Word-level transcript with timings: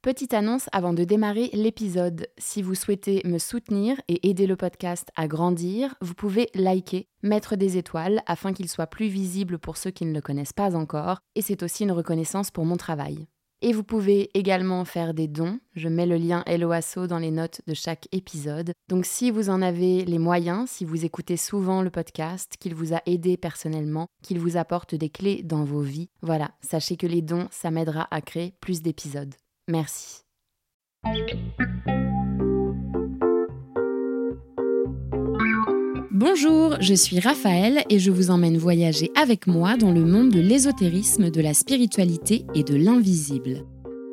Petite 0.00 0.32
annonce 0.32 0.68
avant 0.70 0.92
de 0.92 1.02
démarrer 1.02 1.50
l'épisode. 1.52 2.28
Si 2.38 2.62
vous 2.62 2.76
souhaitez 2.76 3.20
me 3.24 3.38
soutenir 3.38 4.00
et 4.06 4.28
aider 4.28 4.46
le 4.46 4.54
podcast 4.54 5.08
à 5.16 5.26
grandir, 5.26 5.96
vous 6.00 6.14
pouvez 6.14 6.50
liker, 6.54 7.08
mettre 7.24 7.56
des 7.56 7.78
étoiles 7.78 8.22
afin 8.26 8.52
qu'il 8.52 8.68
soit 8.68 8.86
plus 8.86 9.08
visible 9.08 9.58
pour 9.58 9.76
ceux 9.76 9.90
qui 9.90 10.06
ne 10.06 10.14
le 10.14 10.20
connaissent 10.20 10.52
pas 10.52 10.76
encore, 10.76 11.18
et 11.34 11.42
c'est 11.42 11.64
aussi 11.64 11.82
une 11.82 11.90
reconnaissance 11.90 12.52
pour 12.52 12.64
mon 12.64 12.76
travail. 12.76 13.26
Et 13.60 13.72
vous 13.72 13.82
pouvez 13.82 14.30
également 14.38 14.84
faire 14.84 15.14
des 15.14 15.26
dons. 15.26 15.58
Je 15.74 15.88
mets 15.88 16.06
le 16.06 16.16
lien 16.16 16.44
Helloasso 16.46 17.08
dans 17.08 17.18
les 17.18 17.32
notes 17.32 17.60
de 17.66 17.74
chaque 17.74 18.06
épisode. 18.12 18.70
Donc 18.88 19.04
si 19.04 19.32
vous 19.32 19.50
en 19.50 19.60
avez 19.62 20.04
les 20.04 20.18
moyens, 20.18 20.70
si 20.70 20.84
vous 20.84 21.04
écoutez 21.04 21.36
souvent 21.36 21.82
le 21.82 21.90
podcast, 21.90 22.54
qu'il 22.60 22.76
vous 22.76 22.94
a 22.94 23.02
aidé 23.06 23.36
personnellement, 23.36 24.06
qu'il 24.22 24.38
vous 24.38 24.56
apporte 24.56 24.94
des 24.94 25.10
clés 25.10 25.42
dans 25.42 25.64
vos 25.64 25.82
vies, 25.82 26.08
voilà, 26.22 26.52
sachez 26.60 26.96
que 26.96 27.08
les 27.08 27.20
dons, 27.20 27.48
ça 27.50 27.72
m'aidera 27.72 28.06
à 28.12 28.20
créer 28.20 28.54
plus 28.60 28.80
d'épisodes. 28.80 29.34
Merci. 29.68 30.22
Bonjour, 36.10 36.76
je 36.80 36.94
suis 36.94 37.20
Raphaël 37.20 37.84
et 37.90 37.98
je 37.98 38.10
vous 38.10 38.30
emmène 38.30 38.56
voyager 38.56 39.10
avec 39.14 39.46
moi 39.46 39.76
dans 39.76 39.92
le 39.92 40.04
monde 40.04 40.30
de 40.30 40.40
l'ésotérisme, 40.40 41.30
de 41.30 41.40
la 41.40 41.54
spiritualité 41.54 42.44
et 42.54 42.64
de 42.64 42.74
l'invisible. 42.74 43.64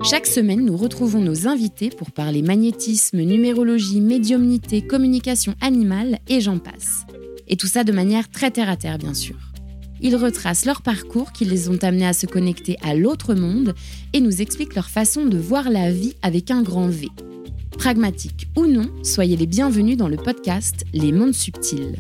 Chaque 0.04 0.28
semaine, 0.28 0.66
nous 0.66 0.78
retrouvons 0.78 1.22
nos 1.22 1.48
invités 1.48 1.90
pour 1.90 2.12
parler 2.12 2.42
magnétisme, 2.42 3.22
numérologie, 3.22 4.02
médiumnité, 4.02 4.86
communication 4.86 5.56
animale 5.62 6.20
et 6.28 6.42
j'en 6.42 6.60
passe. 6.60 7.06
Et 7.48 7.56
tout 7.56 7.68
ça 7.68 7.84
de 7.84 7.92
manière 7.92 8.30
très 8.30 8.52
terre 8.52 8.70
à 8.70 8.76
terre, 8.76 8.98
bien 8.98 9.14
sûr. 9.14 9.38
Ils 10.02 10.16
retracent 10.16 10.66
leur 10.66 10.82
parcours 10.82 11.32
qui 11.32 11.46
les 11.46 11.70
ont 11.70 11.78
amenés 11.82 12.08
à 12.08 12.14
se 12.14 12.26
connecter 12.26 12.78
à 12.84 12.96
l'autre 12.96 13.34
monde 13.34 13.74
et 14.14 14.22
nous 14.22 14.42
expliquent 14.42 14.76
leur 14.76 14.90
façon 14.90 15.26
de 15.26 15.38
voir 15.38 15.70
la 15.70 15.92
vie 15.92 16.16
avec 16.22 16.52
un 16.52 16.62
grand 16.62 16.88
V. 16.88 17.08
Pragmatique 17.78 18.48
ou 18.56 18.66
non, 18.66 18.90
soyez 19.04 19.36
les 19.36 19.48
bienvenus 19.48 19.98
dans 19.98 20.08
le 20.08 20.18
podcast 20.18 20.86
Les 20.94 21.12
mondes 21.12 21.34
subtils. 21.34 21.98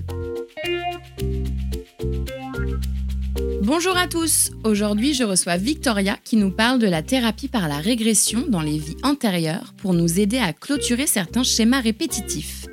Bonjour 3.61 3.97
à 3.97 4.07
tous, 4.07 4.51
aujourd'hui 4.63 5.15
je 5.15 5.23
reçois 5.23 5.57
Victoria 5.57 6.17
qui 6.23 6.37
nous 6.37 6.51
parle 6.51 6.77
de 6.77 6.87
la 6.87 7.01
thérapie 7.01 7.47
par 7.47 7.67
la 7.67 7.77
régression 7.77 8.45
dans 8.47 8.61
les 8.61 8.77
vies 8.77 8.97
antérieures 9.01 9.73
pour 9.77 9.93
nous 9.93 10.19
aider 10.19 10.37
à 10.37 10.53
clôturer 10.53 11.07
certains 11.07 11.41
schémas 11.41 11.81
répétitifs. 11.81 12.64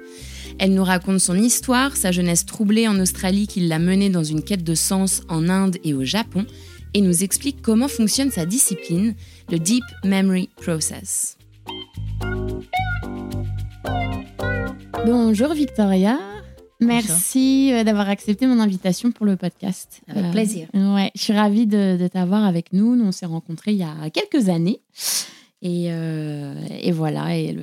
Elle 0.64 0.74
nous 0.74 0.84
raconte 0.84 1.18
son 1.18 1.36
histoire, 1.36 1.96
sa 1.96 2.12
jeunesse 2.12 2.46
troublée 2.46 2.86
en 2.86 3.00
Australie 3.00 3.48
qui 3.48 3.66
l'a 3.66 3.80
menée 3.80 4.10
dans 4.10 4.22
une 4.22 4.44
quête 4.44 4.62
de 4.62 4.76
sens 4.76 5.22
en 5.28 5.48
Inde 5.48 5.78
et 5.82 5.92
au 5.92 6.04
Japon, 6.04 6.46
et 6.94 7.00
nous 7.00 7.24
explique 7.24 7.60
comment 7.62 7.88
fonctionne 7.88 8.30
sa 8.30 8.46
discipline, 8.46 9.16
le 9.50 9.58
Deep 9.58 9.82
Memory 10.04 10.50
Process. 10.54 11.36
Bonjour 15.04 15.52
Victoria. 15.52 16.20
Merci 16.78 17.72
euh, 17.72 17.82
d'avoir 17.82 18.08
accepté 18.08 18.46
mon 18.46 18.60
invitation 18.60 19.10
pour 19.10 19.26
le 19.26 19.34
podcast. 19.34 20.00
Avec 20.06 20.30
plaisir. 20.30 20.68
Euh, 20.76 20.94
ouais, 20.94 21.10
je 21.16 21.22
suis 21.22 21.32
ravie 21.32 21.66
de, 21.66 21.96
de 21.96 22.06
t'avoir 22.06 22.44
avec 22.44 22.72
nous. 22.72 22.94
Nous, 22.94 23.04
on 23.04 23.10
s'est 23.10 23.26
rencontrés 23.26 23.72
il 23.72 23.78
y 23.78 23.82
a 23.82 24.10
quelques 24.10 24.48
années. 24.48 24.80
Et, 25.62 25.92
euh, 25.92 26.54
et, 26.80 26.90
voilà, 26.90 27.36
et 27.36 27.56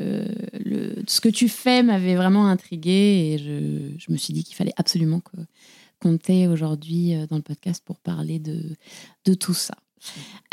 ce 1.05 1.19
que 1.19 1.27
tu 1.27 1.49
fais 1.49 1.83
m'avait 1.83 2.15
vraiment 2.15 2.47
intriguée 2.47 3.33
et 3.33 3.37
je, 3.37 4.11
me 4.11 4.17
suis 4.17 4.33
dit 4.33 4.43
qu'il 4.43 4.55
fallait 4.55 4.73
absolument 4.77 5.19
t'ait 6.17 6.47
aujourd'hui 6.47 7.13
dans 7.29 7.35
le 7.35 7.41
podcast 7.41 7.83
pour 7.85 7.99
parler 7.99 8.39
de, 8.39 9.33
tout 9.35 9.53
ça. 9.53 9.75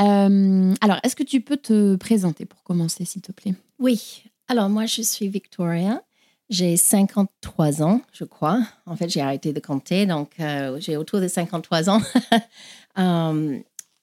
Euh, 0.01 0.75
alors, 0.81 0.99
est-ce 1.03 1.17
que 1.17 1.23
tu 1.23 1.41
peux 1.41 1.57
te 1.57 1.97
présenter 1.97 2.45
pour 2.45 2.63
commencer, 2.65 3.05
s'il 3.05 3.23
te 3.23 3.33
plaît? 3.33 3.55
Oui. 3.79 4.25
Alors, 4.49 4.69
moi, 4.69 4.87
je 4.87 5.03
suis 5.03 5.29
Victoria. 5.29 6.03
J'ai 6.49 6.77
53 6.77 7.83
ans, 7.83 8.03
je 8.13 8.25
crois. 8.25 8.61
En 8.87 8.95
fait, 8.97 9.09
j'ai 9.09 9.21
arrêté 9.21 9.53
de 9.53 9.59
compter, 9.59 10.07
donc 10.07 10.33
euh, 10.39 10.79
j'ai 10.81 10.97
autour 10.97 11.21
de 11.21 11.29
53 11.29 11.91
ans. 11.91 12.03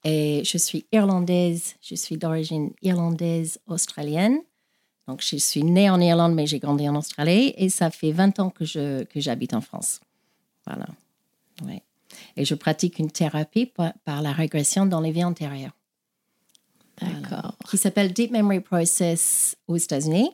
et 0.04 0.44
je 0.44 0.58
suis 0.58 0.86
irlandaise, 0.92 1.76
je 1.82 1.96
suis 1.96 2.18
d'origine 2.18 2.72
irlandaise 2.82 3.60
australienne. 3.68 4.40
Donc, 5.08 5.22
je 5.22 5.36
suis 5.36 5.64
née 5.64 5.90
en 5.90 6.00
Irlande, 6.00 6.34
mais 6.34 6.48
j'ai 6.48 6.60
grandi 6.60 6.88
en 6.88 6.96
Australie. 6.96 7.54
Et 7.58 7.70
ça 7.70 7.90
fait 7.90 8.12
20 8.12 8.40
ans 8.40 8.50
que, 8.50 8.64
je, 8.64 9.04
que 9.04 9.20
j'habite 9.20 9.54
en 9.54 9.62
France. 9.62 10.00
Voilà. 10.66 10.86
Ouais. 11.66 11.82
Et 12.38 12.46
je 12.46 12.56
pratique 12.56 13.00
une 13.00 13.12
thérapie 13.12 13.66
par, 13.66 13.94
par 14.06 14.22
la 14.22 14.32
régression 14.32 14.86
dans 14.86 15.02
les 15.02 15.12
vies 15.12 15.26
antérieures. 15.26 15.76
D'accord. 17.02 17.22
Voilà. 17.30 17.56
Qui 17.70 17.78
s'appelle 17.78 18.14
Deep 18.14 18.32
Memory 18.32 18.62
Process 18.62 19.58
aux 19.68 19.78
États-Unis. 19.78 20.30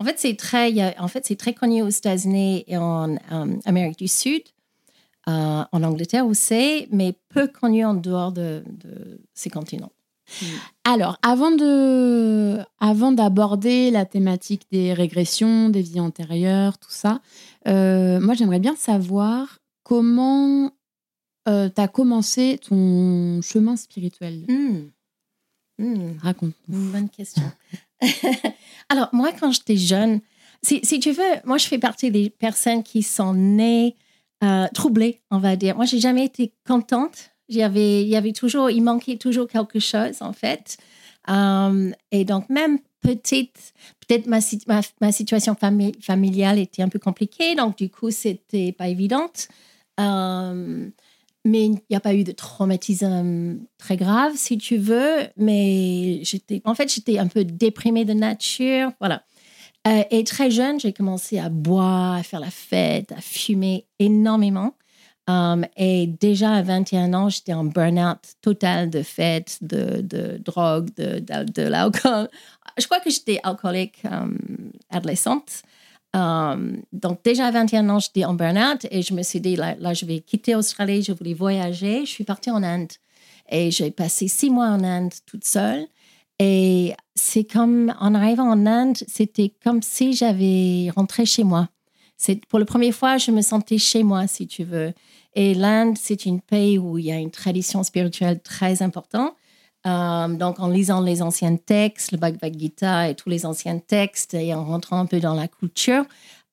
En 0.00 0.04
fait, 0.04 0.18
c'est 0.18 0.36
très, 0.36 0.96
en 0.98 1.08
fait, 1.08 1.26
c'est 1.26 1.36
très 1.36 1.54
connu 1.54 1.82
aux 1.82 1.88
États-Unis 1.88 2.64
et 2.66 2.76
en 2.76 3.16
um, 3.30 3.60
Amérique 3.64 3.98
du 3.98 4.08
Sud. 4.08 4.42
Euh, 5.28 5.64
en 5.72 5.82
Angleterre 5.82 6.26
aussi, 6.26 6.86
mais 6.90 7.14
peu 7.28 7.48
connu 7.48 7.84
en 7.84 7.92
dehors 7.92 8.32
de, 8.32 8.62
de 8.66 9.20
ces 9.34 9.50
continents. 9.50 9.92
Mm. 10.40 10.46
Alors, 10.84 11.18
avant, 11.20 11.50
de, 11.50 12.58
avant 12.80 13.12
d'aborder 13.12 13.90
la 13.90 14.06
thématique 14.06 14.62
des 14.72 14.94
régressions, 14.94 15.68
des 15.68 15.82
vies 15.82 16.00
antérieures, 16.00 16.78
tout 16.78 16.90
ça, 16.90 17.20
euh, 17.66 18.20
moi 18.20 18.32
j'aimerais 18.32 18.58
bien 18.58 18.74
savoir 18.74 19.58
comment 19.82 20.72
euh, 21.46 21.68
tu 21.68 21.80
as 21.80 21.88
commencé 21.88 22.58
ton 22.66 23.42
chemin 23.42 23.76
spirituel. 23.76 24.46
Mm. 24.48 25.84
Mm. 25.84 26.18
Raconte. 26.22 26.54
Bonne 26.68 27.10
question. 27.10 27.42
Alors, 28.88 29.10
moi, 29.12 29.32
quand 29.38 29.50
j'étais 29.52 29.76
jeune, 29.76 30.20
si, 30.62 30.80
si, 30.84 31.00
tu 31.00 31.12
veux, 31.12 31.34
moi 31.44 31.58
je 31.58 31.66
fais 31.66 31.78
partie 31.78 32.10
des 32.10 32.30
personnes 32.30 32.82
qui 32.82 33.02
sont 33.02 33.34
nées 33.34 33.94
euh, 34.44 34.66
troublée, 34.72 35.20
on 35.30 35.38
va 35.38 35.56
dire. 35.56 35.76
Moi, 35.76 35.84
j'ai 35.84 36.00
jamais 36.00 36.24
été 36.24 36.52
contente. 36.66 37.30
Il 37.48 37.56
y 37.56 37.62
avait, 37.62 38.02
il 38.02 38.08
y 38.08 38.16
avait 38.16 38.32
toujours, 38.32 38.70
il 38.70 38.82
manquait 38.82 39.16
toujours 39.16 39.48
quelque 39.48 39.80
chose, 39.80 40.20
en 40.20 40.32
fait. 40.32 40.76
Um, 41.26 41.94
et 42.10 42.24
donc, 42.24 42.48
même 42.48 42.78
petite, 43.00 43.74
peut-être 44.06 44.26
ma, 44.26 44.38
ma, 44.66 44.80
ma, 45.00 45.12
situation 45.12 45.54
fami 45.54 45.92
familiale 46.00 46.58
était 46.58 46.82
un 46.82 46.88
peu 46.88 46.98
compliquée, 46.98 47.54
donc 47.54 47.76
du 47.76 47.90
coup, 47.90 48.10
c'était 48.10 48.72
pas 48.72 48.88
évident. 48.88 49.30
Um, 49.98 50.92
mais 51.44 51.66
il 51.66 51.80
n'y 51.90 51.96
a 51.96 52.00
pas 52.00 52.14
eu 52.14 52.24
de 52.24 52.32
traumatisme 52.32 53.58
très 53.78 53.96
grave, 53.96 54.32
si 54.36 54.58
tu 54.58 54.76
veux. 54.76 55.26
Mais 55.36 56.20
j'étais, 56.22 56.60
en 56.64 56.74
fait, 56.74 56.92
j'étais 56.92 57.18
un 57.18 57.26
peu 57.26 57.44
déprimée 57.44 58.04
de 58.04 58.12
nature. 58.12 58.92
Voilà. 59.00 59.24
Euh, 59.86 60.02
et 60.10 60.24
très 60.24 60.50
jeune, 60.50 60.80
j'ai 60.80 60.92
commencé 60.92 61.38
à 61.38 61.48
boire, 61.48 62.14
à 62.14 62.22
faire 62.22 62.40
la 62.40 62.50
fête, 62.50 63.12
à 63.12 63.20
fumer 63.20 63.86
énormément. 63.98 64.74
Um, 65.28 65.66
et 65.76 66.06
déjà 66.06 66.52
à 66.52 66.62
21 66.62 67.12
ans, 67.12 67.28
j'étais 67.28 67.52
en 67.52 67.64
burn-out 67.64 68.18
total 68.40 68.88
de 68.88 69.02
fête, 69.02 69.58
de, 69.60 70.00
de 70.00 70.38
drogue, 70.42 70.88
de, 70.96 71.62
l'alcool. 71.62 72.28
Je 72.78 72.86
crois 72.86 73.00
que 73.00 73.10
j'étais 73.10 73.38
alcoolique 73.42 74.02
um, 74.04 74.38
adolescente. 74.88 75.62
Um, 76.14 76.80
donc 76.92 77.22
déjà 77.22 77.46
à 77.46 77.50
21 77.50 77.90
ans, 77.90 77.98
j'étais 77.98 78.24
en 78.24 78.32
burn-out 78.32 78.86
et 78.90 79.02
je 79.02 79.12
me 79.12 79.22
suis 79.22 79.40
dit, 79.40 79.56
là, 79.56 79.76
là, 79.78 79.92
je 79.92 80.06
vais 80.06 80.20
quitter 80.20 80.54
Australie, 80.54 81.02
je 81.02 81.12
voulais 81.12 81.34
voyager. 81.34 82.06
Je 82.06 82.10
suis 82.10 82.24
partie 82.24 82.50
en 82.50 82.62
Inde 82.62 82.92
et 83.50 83.70
j'ai 83.70 83.90
passé 83.90 84.28
six 84.28 84.48
mois 84.48 84.68
en 84.68 84.82
Inde 84.82 85.12
toute 85.26 85.44
seule. 85.44 85.86
Et 86.38 86.94
c'est 87.18 87.44
comme, 87.44 87.94
en 88.00 88.14
arrivant 88.14 88.48
en 88.48 88.66
Inde, 88.66 88.96
c'était 89.06 89.52
comme 89.62 89.82
si 89.82 90.12
j'avais 90.12 90.90
rentré 90.94 91.26
chez 91.26 91.44
moi. 91.44 91.68
C'est 92.16 92.44
pour 92.46 92.58
la 92.58 92.64
première 92.64 92.94
fois, 92.94 93.18
je 93.18 93.30
me 93.30 93.42
sentais 93.42 93.78
chez 93.78 94.02
moi, 94.02 94.26
si 94.26 94.46
tu 94.46 94.64
veux. 94.64 94.92
Et 95.34 95.54
l'Inde, 95.54 95.96
c'est 95.98 96.26
un 96.26 96.38
pays 96.38 96.78
où 96.78 96.98
il 96.98 97.06
y 97.06 97.12
a 97.12 97.18
une 97.18 97.30
tradition 97.30 97.82
spirituelle 97.82 98.40
très 98.40 98.82
importante. 98.82 99.34
Euh, 99.86 100.28
donc, 100.28 100.58
en 100.58 100.68
lisant 100.68 101.00
les 101.00 101.22
anciens 101.22 101.56
textes, 101.56 102.12
le 102.12 102.18
Bhagavad 102.18 102.58
Gita 102.58 103.08
et 103.08 103.14
tous 103.14 103.28
les 103.28 103.46
anciens 103.46 103.78
textes, 103.78 104.34
et 104.34 104.52
en 104.52 104.64
rentrant 104.64 104.98
un 104.98 105.06
peu 105.06 105.20
dans 105.20 105.34
la 105.34 105.46
culture, 105.46 106.04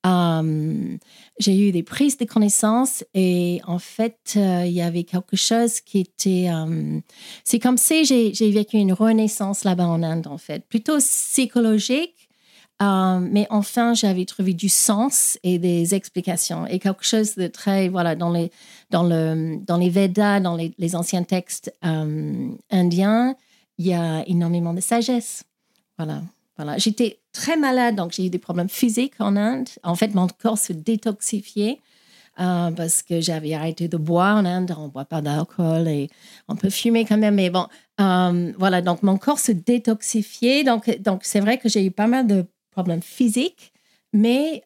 euh, 0.06 0.96
j'ai 1.38 1.68
eu 1.68 1.72
des 1.72 1.82
prises 1.82 2.16
de 2.16 2.24
connaissances 2.24 3.04
et 3.14 3.60
en 3.66 3.78
fait, 3.78 4.34
euh, 4.36 4.64
il 4.64 4.72
y 4.72 4.82
avait 4.82 5.04
quelque 5.04 5.36
chose 5.36 5.80
qui 5.80 6.00
était... 6.00 6.48
Euh, 6.50 7.00
c'est 7.44 7.58
comme 7.58 7.76
si 7.76 8.04
j'ai 8.04 8.50
vécu 8.50 8.76
une 8.76 8.92
renaissance 8.92 9.64
là-bas 9.64 9.86
en 9.86 10.02
Inde, 10.02 10.26
en 10.28 10.38
fait, 10.38 10.64
plutôt 10.68 10.98
psychologique, 10.98 12.28
mais 12.80 13.46
enfin, 13.50 13.94
j'avais 13.94 14.26
trouvé 14.26 14.52
du 14.52 14.68
sens 14.68 15.38
et 15.42 15.58
des 15.58 15.94
explications 15.94 16.66
et 16.66 16.78
quelque 16.78 17.04
chose 17.04 17.34
de 17.34 17.48
très... 17.48 17.88
Voilà, 17.88 18.14
dans 18.14 18.30
les, 18.30 18.50
dans 18.90 19.02
le, 19.02 19.58
dans 19.66 19.78
les 19.78 19.90
Védas, 19.90 20.40
dans 20.40 20.54
les, 20.54 20.72
les 20.78 20.94
anciens 20.94 21.24
textes 21.24 21.72
indiens, 22.70 23.34
il 23.78 23.86
y 23.86 23.94
a 23.94 24.26
énormément 24.28 24.74
de 24.74 24.80
sagesse. 24.80 25.44
Voilà. 25.98 26.22
Voilà. 26.56 26.78
J'étais 26.78 27.20
très 27.32 27.56
malade, 27.56 27.96
donc 27.96 28.12
j'ai 28.12 28.26
eu 28.26 28.30
des 28.30 28.38
problèmes 28.38 28.68
physiques 28.68 29.14
en 29.20 29.36
Inde. 29.36 29.68
En 29.82 29.94
fait, 29.94 30.14
mon 30.14 30.26
corps 30.28 30.58
se 30.58 30.72
détoxifiait. 30.72 31.80
euh, 32.40 32.70
parce 32.72 33.02
que 33.02 33.20
j'avais 33.20 33.54
arrêté 33.54 33.88
de 33.88 33.96
boire 33.96 34.36
en 34.36 34.44
Inde. 34.44 34.74
On 34.78 34.84
ne 34.84 34.88
boit 34.90 35.04
pas 35.06 35.22
d'alcool 35.22 35.88
et 35.88 36.10
on 36.48 36.56
peut 36.56 36.70
fumer 36.70 37.04
quand 37.04 37.18
même. 37.18 37.36
Mais 37.36 37.50
bon, 37.50 37.66
euh, 38.00 38.52
voilà, 38.58 38.82
donc 38.82 39.02
mon 39.02 39.16
corps 39.18 39.38
se 39.38 39.52
détoxifiait. 39.52 40.64
Donc, 40.64 40.90
donc 41.00 41.24
c'est 41.24 41.40
vrai 41.40 41.58
que 41.58 41.68
j'ai 41.68 41.84
eu 41.84 41.90
pas 41.90 42.06
mal 42.06 42.26
de 42.26 42.44
problèmes 42.70 43.02
physiques, 43.02 43.72
mais 44.12 44.62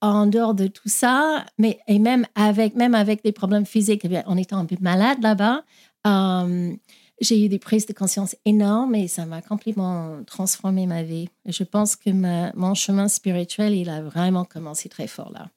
en 0.00 0.26
dehors 0.26 0.54
de 0.54 0.66
tout 0.66 0.88
ça, 0.88 1.44
mais, 1.58 1.78
et 1.86 1.98
même 1.98 2.26
avec, 2.34 2.74
même 2.74 2.94
avec 2.94 3.22
des 3.24 3.32
problèmes 3.32 3.66
physiques, 3.66 4.02
eh 4.04 4.18
en 4.26 4.36
étant 4.36 4.58
un 4.58 4.64
peu 4.66 4.76
malade 4.80 5.18
là-bas, 5.22 5.64
euh, 6.06 6.72
j'ai 7.20 7.44
eu 7.44 7.48
des 7.48 7.58
prises 7.58 7.86
de 7.86 7.92
conscience 7.92 8.34
énormes 8.44 8.94
et 8.94 9.08
ça 9.08 9.26
m'a 9.26 9.42
complètement 9.42 10.22
transformé 10.26 10.86
ma 10.86 11.02
vie. 11.02 11.28
Et 11.46 11.52
je 11.52 11.64
pense 11.64 11.96
que 11.96 12.10
mon 12.56 12.74
chemin 12.74 13.08
spirituel, 13.08 13.74
il 13.74 13.90
a 13.90 14.02
vraiment 14.02 14.44
commencé 14.44 14.88
très 14.88 15.06
fort 15.06 15.30
là. 15.32 15.48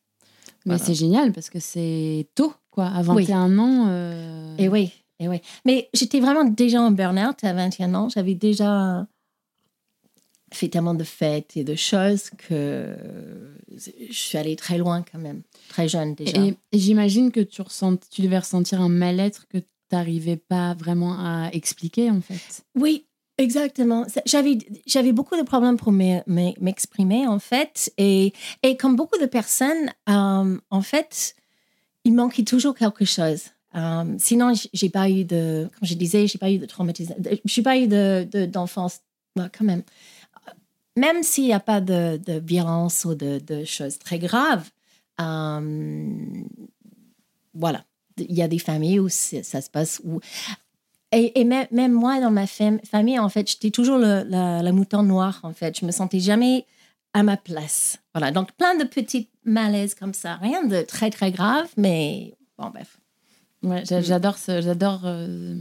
Mais 0.65 0.77
c'est 0.77 0.94
génial 0.94 1.33
parce 1.33 1.50
que 1.50 1.60
c'est 1.60 2.27
tôt, 2.36 2.54
quoi, 2.71 2.88
à 2.88 3.01
21 3.01 3.60
ans. 3.60 3.88
Euh, 3.89 4.56
et 4.57 4.69
oui, 4.69 4.94
et 5.19 5.27
oui. 5.27 5.42
Mais 5.65 5.89
j'étais 5.94 6.21
vraiment 6.21 6.45
déjà 6.45 6.81
en 6.81 6.92
burn-out 6.92 7.44
à 7.44 7.54
21 7.54 7.94
ans. 7.95 8.10
J'avais 8.10 8.36
déjà 8.36 9.06
fait 10.54 10.69
tellement 10.69 10.94
de 10.94 11.04
fêtes 11.04 11.57
et 11.57 11.63
de 11.63 11.75
choses 11.75 12.30
que 12.48 12.95
je 13.75 14.13
suis 14.13 14.38
allée 14.38 14.56
très 14.56 14.77
loin 14.77 15.04
quand 15.04 15.19
même, 15.19 15.42
très 15.68 15.88
jeune 15.88 16.15
déjà. 16.15 16.38
Et, 16.38 16.56
j'imagine 16.71 17.31
que 17.31 17.39
tu, 17.39 17.62
ressens, 17.62 17.98
tu 18.12 18.21
devais 18.21 18.39
ressentir 18.39 18.80
un 18.80 18.89
mal-être 18.89 19.48
que 19.48 19.57
n'arrivais 19.94 20.38
pas 20.38 20.74
vraiment 20.74 21.13
à 21.19 21.50
expliquer, 21.54 22.10
en 22.10 22.22
fait? 22.22 22.63
Oui, 22.75 23.06
exactement. 23.38 24.06
J'avais, 24.25 24.57
j'avais 24.86 25.12
beaucoup 25.12 25.38
de 25.38 25.44
problèmes 25.44 25.78
pour 25.78 25.92
m'exprimer, 25.92 27.28
en 27.28 27.40
fait. 27.40 27.92
Et, 27.98 28.34
et 28.63 28.78
comme 28.78 28.95
beaucoup 28.95 29.18
de 29.19 29.25
personnes, 29.25 29.92
euh, 30.10 30.57
en 30.69 30.81
fait, 30.81 31.36
il 32.04 32.13
manquait 32.13 32.44
toujours 32.44 32.75
quelque 32.75 33.06
chose. 33.06 33.44
Euh, 33.75 34.16
sinon, 34.19 34.54
j'ai 34.74 34.90
pas 34.90 35.10
eu 35.10 35.25
de, 35.25 35.68
comme 35.80 35.88
je 35.88 35.96
disais, 35.96 36.28
j'ai 36.28 36.38
pas 36.38 36.51
eu 36.51 36.60
de 36.60 36.66
traumatisme, 36.66 37.16
j'ai 37.46 37.63
pas 37.63 37.78
eu 37.78 37.88
de, 37.88 38.46
d'enfance, 38.46 39.01
quand 39.36 39.63
même. 39.63 39.84
Même 40.96 41.24
s'il 41.24 41.46
n'y 41.46 41.54
a 41.54 41.60
pas 41.60 41.81
de, 41.81 42.19
violence 42.39 43.04
ou 43.06 43.16
de, 43.16 43.39
de 43.39 43.63
choses 43.63 43.98
très 43.98 44.19
graves, 44.19 44.69
euh, 45.19 46.44
voilà 47.56 47.84
il 48.18 48.33
y 48.33 48.42
a 48.42 48.48
des 48.48 48.60
familles 48.60 49.00
où 49.00 49.10
ça 49.10 49.62
se 49.62 49.69
passe 49.69 50.01
où 50.04 50.19
et, 51.15 51.44
même, 51.44 51.92
moi 51.92 52.19
dans 52.19 52.31
ma 52.31 52.48
famille 52.48 53.19
en 53.19 53.30
fait 53.30 53.50
j'étais 53.50 53.69
toujours 53.69 53.98
le, 53.98 54.24
la, 54.27 54.71
mouton 54.71 55.04
noir 55.04 55.39
en 55.44 55.54
fait. 55.54 55.80
Je 55.80 55.86
me 55.86 55.92
sentais 55.92 56.19
jamais 56.19 56.65
à 57.13 57.21
ma 57.21 57.38
place. 57.38 58.00
Voilà. 58.15 58.31
Donc 58.31 58.51
plein 58.54 58.75
de 58.75 58.83
petites 58.83 59.30
malaises 59.45 59.94
comme 59.94 60.15
ça. 60.15 60.36
Rien 60.38 60.63
de 60.63 60.81
très 60.81 61.12
très 61.12 61.31
grave 61.31 61.69
mais 61.77 62.33
bon 62.57 62.69
bref. 62.69 62.98
Ouais, 63.62 63.83
j'adore 63.86 64.38
j'adore 64.48 65.01
euh, 65.06 65.56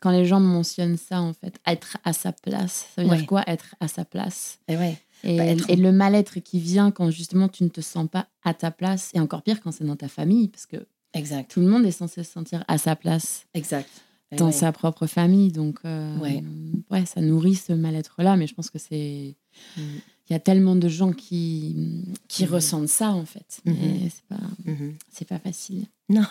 quand 0.00 0.10
les 0.10 0.24
gens 0.24 0.40
mentionnent 0.40 0.96
ça 0.96 1.20
en 1.20 1.34
fait 1.34 1.60
être 1.66 1.98
à 2.04 2.14
sa 2.14 2.32
place. 2.32 2.86
Ça 2.96 3.02
veut 3.02 3.14
dire 3.14 3.26
quoi 3.26 3.42
être 3.46 3.74
à 3.80 3.88
sa 3.88 4.04
place? 4.04 4.58
Et 4.68 4.76
ouais. 4.76 4.96
Et, 5.24 5.36
bah, 5.36 5.44
et, 5.68 5.76
le 5.76 5.90
mal-être 5.90 6.38
qui 6.38 6.60
vient 6.60 6.90
quand 6.90 7.10
justement 7.10 7.48
tu 7.48 7.64
ne 7.64 7.68
te 7.68 7.80
sens 7.80 8.08
pas 8.08 8.28
à 8.44 8.54
ta 8.54 8.70
place, 8.70 9.10
et 9.14 9.20
encore 9.20 9.42
pire 9.42 9.60
quand 9.60 9.72
c'est 9.72 9.84
dans 9.84 9.96
ta 9.96 10.06
famille, 10.06 10.46
parce 10.48 10.66
que 10.66 10.76
Exact. 11.14 11.50
Tout 11.50 11.60
le 11.60 11.66
monde 11.66 11.84
est 11.84 11.90
censé 11.90 12.22
se 12.22 12.30
sentir 12.30 12.64
à 12.68 12.78
sa 12.78 12.96
place. 12.96 13.46
Exact. 13.54 13.88
Dans 14.36 14.52
sa 14.52 14.72
propre 14.72 15.06
famille. 15.06 15.52
Donc, 15.52 15.78
euh, 15.84 16.16
ouais. 16.18 17.06
ça 17.06 17.20
nourrit 17.20 17.54
ce 17.54 17.72
mal-être-là. 17.72 18.36
Mais 18.36 18.46
je 18.46 18.54
pense 18.54 18.70
que 18.70 18.78
c'est. 18.78 19.36
Mm. 19.76 19.82
Il 20.28 20.34
y 20.34 20.36
a 20.36 20.40
tellement 20.40 20.76
de 20.76 20.88
gens 20.88 21.12
qui, 21.12 22.04
qui 22.28 22.44
mm. 22.44 22.50
ressentent 22.50 22.88
ça, 22.88 23.10
en 23.12 23.24
fait. 23.24 23.60
Mais 23.64 23.72
mm-hmm. 23.72 24.10
c'est 24.10 24.24
pas, 24.24 24.70
mm-hmm. 24.70 24.94
c'est 25.10 25.28
pas 25.28 25.38
facile. 25.38 25.86
Non. 26.10 26.26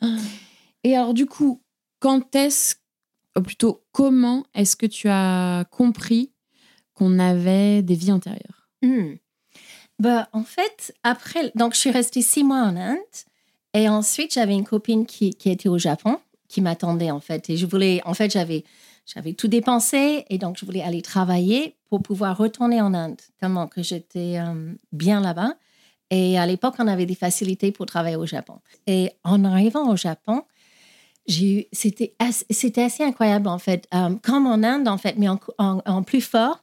Et 0.84 0.96
alors, 0.96 1.14
du 1.14 1.26
coup, 1.26 1.60
quand 1.98 2.34
est-ce. 2.36 2.76
Ou 3.36 3.42
plutôt, 3.42 3.82
comment 3.90 4.44
est-ce 4.54 4.76
que 4.76 4.86
tu 4.86 5.08
as 5.08 5.64
compris 5.72 6.30
qu'on 6.92 7.18
avait 7.18 7.82
des 7.82 7.96
vies 7.96 8.12
antérieures? 8.12 8.70
Mm. 8.80 9.14
bah, 9.98 10.28
En 10.32 10.44
fait, 10.44 10.94
après. 11.02 11.50
Donc, 11.56 11.74
je 11.74 11.80
suis 11.80 11.90
restée 11.90 12.22
six 12.22 12.44
mois 12.44 12.62
en 12.62 12.76
Inde. 12.76 12.98
Et 13.74 13.88
ensuite, 13.88 14.32
j'avais 14.32 14.54
une 14.54 14.64
copine 14.64 15.04
qui, 15.04 15.36
était 15.44 15.68
au 15.68 15.78
Japon, 15.78 16.18
qui 16.48 16.60
m'attendait 16.60 17.10
en 17.10 17.20
fait. 17.20 17.50
Et 17.50 17.56
je 17.56 17.66
voulais, 17.66 18.00
en 18.04 18.14
fait, 18.14 18.30
j'avais, 18.30 18.64
j'avais 19.04 19.32
tout 19.32 19.48
dépensé 19.48 20.24
et 20.30 20.38
donc 20.38 20.56
je 20.58 20.64
voulais 20.64 20.82
aller 20.82 21.02
travailler 21.02 21.74
pour 21.90 22.00
pouvoir 22.00 22.38
retourner 22.38 22.80
en 22.80 22.94
Inde, 22.94 23.20
tellement 23.40 23.66
que 23.66 23.82
j'étais 23.82 24.38
euh, 24.38 24.72
bien 24.92 25.20
là-bas. 25.20 25.54
Et 26.10 26.38
à 26.38 26.46
l'époque, 26.46 26.74
on 26.78 26.86
avait 26.86 27.06
des 27.06 27.16
facilités 27.16 27.72
pour 27.72 27.86
travailler 27.86 28.16
au 28.16 28.26
Japon. 28.26 28.60
Et 28.86 29.10
en 29.24 29.44
arrivant 29.44 29.90
au 29.90 29.96
Japon, 29.96 30.44
c'était 31.72 32.14
assez, 32.18 33.02
incroyable 33.02 33.48
en 33.48 33.58
fait. 33.58 33.88
Euh, 33.92 34.14
comme 34.22 34.46
en 34.46 34.62
Inde 34.62 34.86
en 34.86 34.98
fait, 34.98 35.16
mais 35.18 35.28
en, 35.28 35.40
en, 35.58 36.02
plus 36.04 36.20
fort, 36.20 36.62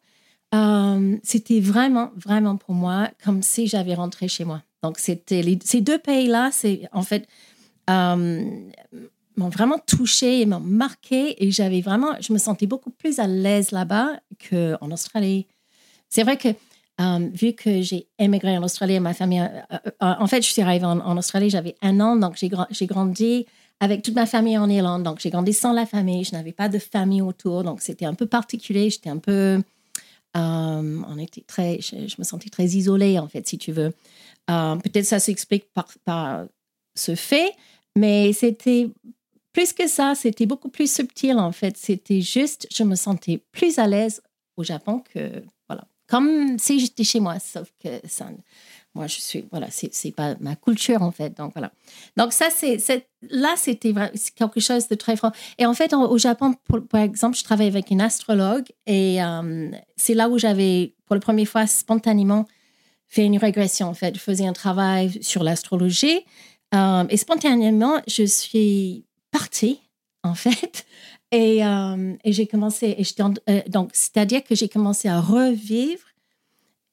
euh, 0.54 1.18
c'était 1.24 1.60
vraiment, 1.60 2.12
vraiment 2.16 2.56
pour 2.56 2.74
moi 2.74 3.10
comme 3.24 3.42
si 3.42 3.68
j'avais 3.68 3.96
rentré 3.96 4.28
chez 4.28 4.46
moi. 4.46 4.62
Donc, 4.84 4.98
c'était 5.00 5.44
ces 5.64 5.82
deux 5.82 6.00
pays-là, 6.00 6.50
c'est 6.52 6.88
en 6.92 7.04
fait 7.04 7.28
euh, 7.90 8.70
m'ont 9.38 9.50
vraiment 9.50 9.80
touché 9.80 10.42
et 10.42 10.46
m'ont 10.46 10.60
marqué 10.60 11.44
et 11.44 11.52
j'avais 11.52 11.82
vraiment, 11.82 12.16
je 12.20 12.34
me 12.34 12.38
sentais 12.38 12.68
beaucoup 12.68 12.92
plus 12.92 13.18
à 13.18 13.28
l'aise 13.28 13.72
là-bas 13.72 14.20
qu'en 14.50 14.92
Australie. 14.92 15.48
C'est 16.10 16.24
vrai 16.24 16.38
que 16.38 16.50
euh, 17.00 17.30
vu 17.34 17.54
que 17.54 17.82
j'ai 17.82 18.08
émigré 18.20 18.58
en 18.58 18.64
Australie, 18.64 19.00
ma 19.00 19.14
famille, 19.14 19.40
euh, 19.40 19.78
en 20.00 20.28
fait, 20.28 20.42
je 20.42 20.52
suis 20.52 20.62
arrivée 20.62 20.86
en, 20.86 21.18
Australie, 21.18 21.50
j'avais 21.50 21.76
un 21.82 22.00
an, 22.02 22.18
donc 22.18 22.36
j'ai 22.36 22.88
grandi 22.88 23.46
avec 23.80 24.04
toute 24.04 24.16
ma 24.16 24.26
famille 24.26 24.58
en 24.58 24.70
Irlande. 24.70 25.04
Donc, 25.04 25.20
j'ai 25.20 25.30
grandi 25.30 25.54
sans 25.54 25.72
la 25.72 25.86
famille, 25.86 26.26
je 26.26 26.34
n'avais 26.34 26.52
pas 26.52 26.68
de 26.68 26.78
famille 26.78 27.22
autour, 27.22 27.64
donc 27.64 27.82
c'était 27.82 28.06
un 28.06 28.14
peu 28.14 28.26
particulier. 28.26 28.90
J'étais 28.90 29.10
un 29.10 29.18
peu, 29.18 29.64
on 30.36 31.18
était 31.18 31.44
très, 31.48 31.80
je, 31.80 32.16
me 32.20 32.24
sentais 32.24 32.50
très 32.50 32.66
isolée 32.66 33.18
en 33.18 33.30
fait, 33.30 33.48
si 33.48 33.58
tu 33.58 33.72
veux. 33.72 33.94
Euh, 34.52 34.76
peut-être 34.76 35.06
ça 35.06 35.20
s'explique 35.20 35.66
par, 35.74 36.46
ce 36.94 37.16
fait, 37.16 37.54
mais 37.96 38.34
c'était 38.34 38.90
plus 39.54 39.72
que 39.74 39.88
ça, 39.88 40.14
c'était 40.16 40.46
beaucoup 40.46 40.70
plus 40.70 40.92
subtil 40.92 41.38
en 41.38 41.52
fait. 41.52 41.78
C'était 41.78 42.22
juste, 42.22 42.68
je 42.72 42.84
me 42.84 42.96
sentais 42.96 43.40
plus 43.52 43.80
à 43.80 43.88
l'aise 43.88 44.22
au 44.58 44.64
Japon 44.64 45.02
que, 45.14 45.44
voilà, 45.70 45.86
comme 46.08 46.60
si 46.60 46.80
j'étais 46.80 47.06
chez 47.06 47.22
moi, 47.22 47.40
sauf 47.40 47.72
que 47.82 47.90
ça, 48.08 48.28
moi 48.94 49.08
je 49.08 49.22
suis, 49.22 49.46
voilà, 49.52 49.68
c'est 49.72 50.12
pas 50.12 50.36
ma 50.42 50.58
culture 50.58 51.02
en 51.02 51.12
fait. 51.12 51.38
Donc 51.38 51.54
voilà. 51.54 51.72
Donc 52.18 52.34
ça, 52.34 52.48
c'est 52.50 53.08
là, 53.30 53.54
c'était 53.56 53.94
quelque 54.36 54.60
chose 54.60 54.90
de 54.90 54.96
très 54.96 55.16
fort. 55.16 55.32
Et 55.58 55.66
en 55.66 55.74
fait, 55.74 55.94
au 55.94 56.18
Japon, 56.18 56.56
par 56.90 57.02
exemple, 57.02 57.38
je 57.38 57.44
travaille 57.44 57.68
avec 57.68 57.90
une 57.90 58.02
astrologue 58.02 58.66
et 58.86 59.24
euh, 59.24 59.72
c'est 59.96 60.14
là 60.14 60.28
où 60.28 60.38
j'avais, 60.38 60.94
pour 61.06 61.16
la 61.16 61.22
première 61.22 61.48
fois, 61.48 61.68
spontanément, 61.68 62.46
fait 63.12 63.26
une 63.26 63.38
régression. 63.38 63.88
En 63.88 63.94
fait, 63.94 64.16
je 64.16 64.20
faisais 64.22 64.48
un 64.48 64.54
travail 64.54 65.22
sur 65.22 65.44
l'astrologie 65.44 66.22
euh, 66.74 67.04
et 67.10 67.18
spontanément, 67.18 68.02
je 68.08 68.24
suis 68.24 69.04
partie, 69.32 69.80
en 70.24 70.34
fait. 70.34 70.86
Et, 71.34 71.66
euh, 71.66 72.14
et 72.26 72.34
j'ai 72.34 72.46
commencé, 72.46 72.88
et 72.88 73.06
euh, 73.50 73.62
donc, 73.70 73.92
c'est-à-dire 73.94 74.44
que 74.44 74.54
j'ai 74.54 74.68
commencé 74.68 75.08
à 75.08 75.22
revivre 75.22 76.04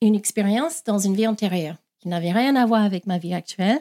une 0.00 0.14
expérience 0.14 0.84
dans 0.84 1.00
une 1.00 1.16
vie 1.16 1.26
antérieure 1.26 1.74
qui 1.98 2.06
n'avait 2.06 2.30
rien 2.30 2.54
à 2.54 2.64
voir 2.64 2.84
avec 2.84 3.08
ma 3.08 3.18
vie 3.18 3.34
actuelle. 3.34 3.80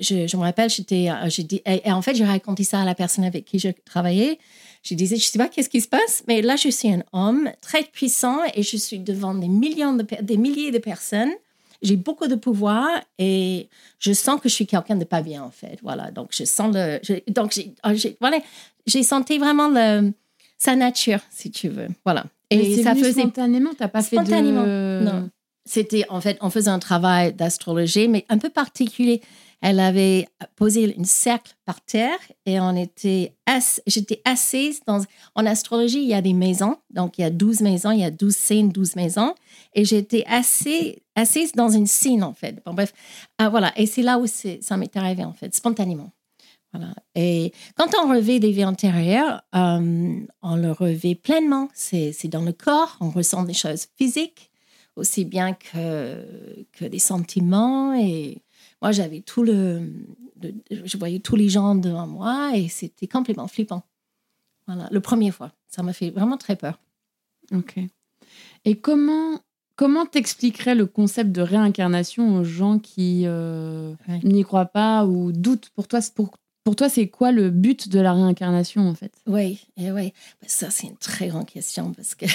Je, 0.00 0.36
me 0.36 0.42
rappelle, 0.42 0.68
j'étais, 0.68 1.08
dit, 1.38 1.62
et, 1.64 1.90
en 1.90 2.02
fait, 2.02 2.16
j'ai 2.16 2.26
raconté 2.26 2.64
ça 2.64 2.82
à 2.82 2.84
la 2.84 2.94
personne 2.94 3.24
avec 3.24 3.46
qui 3.46 3.58
je 3.58 3.70
travaillais. 3.86 4.38
Je 4.82 4.94
disais, 4.94 5.16
je 5.16 5.24
sais 5.24 5.38
pas 5.38 5.48
qu'est-ce 5.48 5.70
qui 5.70 5.80
se 5.80 5.88
passe, 5.88 6.22
mais 6.28 6.42
là, 6.42 6.56
je 6.56 6.68
suis 6.68 6.92
un 6.92 7.02
homme 7.14 7.50
très 7.62 7.84
puissant 7.84 8.40
et 8.54 8.62
je 8.62 8.76
suis 8.76 8.98
devant 8.98 9.34
des 9.34 9.48
millions 9.48 9.94
de, 9.94 10.06
des 10.20 10.36
milliers 10.36 10.70
de 10.70 10.76
personnes 10.76 11.32
j'ai 11.82 11.96
beaucoup 11.96 12.26
de 12.26 12.34
pouvoir 12.34 12.88
et 13.18 13.68
je 13.98 14.12
sens 14.12 14.40
que 14.40 14.48
je 14.48 14.54
suis 14.54 14.66
quelqu'un 14.66 14.96
de 14.96 15.04
pas 15.04 15.22
bien, 15.22 15.42
en 15.42 15.50
fait. 15.50 15.78
Voilà. 15.82 16.10
Donc, 16.10 16.28
je 16.30 16.44
sens 16.44 16.74
le. 16.74 17.00
donc, 17.30 17.52
j'ai, 17.52 17.74
ah, 17.82 17.92
voilà, 18.20 18.38
j'ai 18.86 19.02
senti 19.02 19.38
vraiment 19.38 19.68
le, 19.68 20.12
sa 20.58 20.76
nature, 20.76 21.20
si 21.30 21.50
tu 21.50 21.68
veux. 21.68 21.88
Voilà. 22.04 22.24
Et 22.50 22.82
ça 22.82 22.94
faisait. 22.94 23.22
Spontanément, 23.22 23.70
tu 23.70 23.82
n'as 23.82 23.88
pas 23.88 24.02
fait 24.02 24.16
de. 24.16 25.04
Non. 25.04 25.30
C'était, 25.66 26.04
en 26.10 26.20
fait, 26.20 26.36
on 26.42 26.50
faisait 26.50 26.70
un 26.70 26.78
travail 26.78 27.32
d'astrologie, 27.32 28.08
mais 28.08 28.26
un 28.28 28.38
peu 28.38 28.50
particulier. 28.50 29.22
Elle 29.66 29.80
avait 29.80 30.26
posé 30.56 30.94
une 30.94 31.06
cercle 31.06 31.54
par 31.64 31.80
terre 31.80 32.18
et 32.44 32.60
on 32.60 32.76
était 32.76 33.34
j'étais 33.86 34.20
assise 34.26 34.80
dans 34.86 35.00
en 35.34 35.46
astrologie 35.46 36.02
il 36.02 36.08
y 36.08 36.12
a 36.12 36.20
des 36.20 36.34
maisons 36.34 36.76
donc 36.90 37.16
il 37.16 37.22
y 37.22 37.24
a 37.24 37.30
12 37.30 37.62
maisons 37.62 37.90
il 37.90 38.00
y 38.00 38.04
a 38.04 38.10
12 38.10 38.36
signes 38.36 38.68
12 38.68 38.96
maisons 38.96 39.34
et 39.72 39.86
j'étais 39.86 40.22
assez 40.26 41.02
assise 41.14 41.52
dans 41.52 41.70
une 41.70 41.86
scène 41.86 42.22
en 42.22 42.34
fait. 42.34 42.62
Bon 42.66 42.74
bref. 42.74 42.92
Ah, 43.38 43.48
voilà. 43.48 43.72
Et 43.78 43.86
c'est 43.86 44.02
là 44.02 44.18
où 44.18 44.26
ça 44.26 44.76
m'est 44.76 44.94
arrivé 44.98 45.24
en 45.24 45.32
fait 45.32 45.54
spontanément. 45.54 46.10
Voilà. 46.74 46.92
Et 47.14 47.52
quand 47.74 47.88
on 48.02 48.12
revêt 48.12 48.40
des 48.40 48.52
vies 48.52 48.66
antérieures 48.66 49.40
euh, 49.54 50.20
on 50.42 50.56
le 50.56 50.72
revêt 50.72 51.14
pleinement. 51.14 51.70
C'est 51.72 52.28
dans 52.28 52.42
le 52.42 52.52
corps 52.52 52.98
on 53.00 53.08
ressent 53.08 53.44
des 53.44 53.54
choses 53.54 53.86
physiques 53.96 54.50
aussi 54.94 55.24
bien 55.24 55.54
que 55.54 56.22
que 56.72 56.84
des 56.84 56.98
sentiments 56.98 57.94
et 57.94 58.42
moi, 58.84 58.92
j'avais 58.92 59.20
tout 59.20 59.42
le, 59.42 59.94
Je 60.70 60.98
voyais 60.98 61.18
tous 61.18 61.36
les 61.36 61.48
gens 61.48 61.74
devant 61.74 62.06
moi 62.06 62.50
et 62.54 62.68
c'était 62.68 63.06
complètement 63.06 63.48
flippant. 63.48 63.82
Voilà, 64.66 64.88
le 64.90 65.00
premier 65.00 65.30
fois. 65.30 65.52
Ça 65.68 65.82
m'a 65.82 65.94
fait 65.94 66.10
vraiment 66.10 66.36
très 66.36 66.54
peur. 66.54 66.78
Ok. 67.50 67.78
Et 68.66 68.76
comment 68.76 69.40
comment 69.76 70.04
t'expliquerais 70.04 70.74
le 70.74 70.84
concept 70.84 71.32
de 71.32 71.40
réincarnation 71.40 72.36
aux 72.36 72.44
gens 72.44 72.78
qui 72.78 73.22
euh, 73.24 73.94
n'y 74.22 74.44
croient 74.44 74.66
pas 74.66 75.06
ou 75.06 75.32
doutent? 75.32 75.70
Pour 75.70 75.88
toi, 75.88 76.00
pour, 76.14 76.34
pour 76.62 76.76
toi, 76.76 76.90
c'est 76.90 77.08
quoi 77.08 77.32
le 77.32 77.48
but 77.48 77.88
de 77.88 78.00
la 78.00 78.12
réincarnation 78.12 78.86
en 78.86 78.94
fait? 78.94 79.14
Oui, 79.26 79.66
et 79.78 79.92
oui. 79.92 80.12
Bah, 80.42 80.48
ça, 80.48 80.68
c'est 80.68 80.88
une 80.88 80.98
très 80.98 81.28
grande 81.28 81.46
question 81.46 81.92
parce 81.94 82.14
que. 82.14 82.26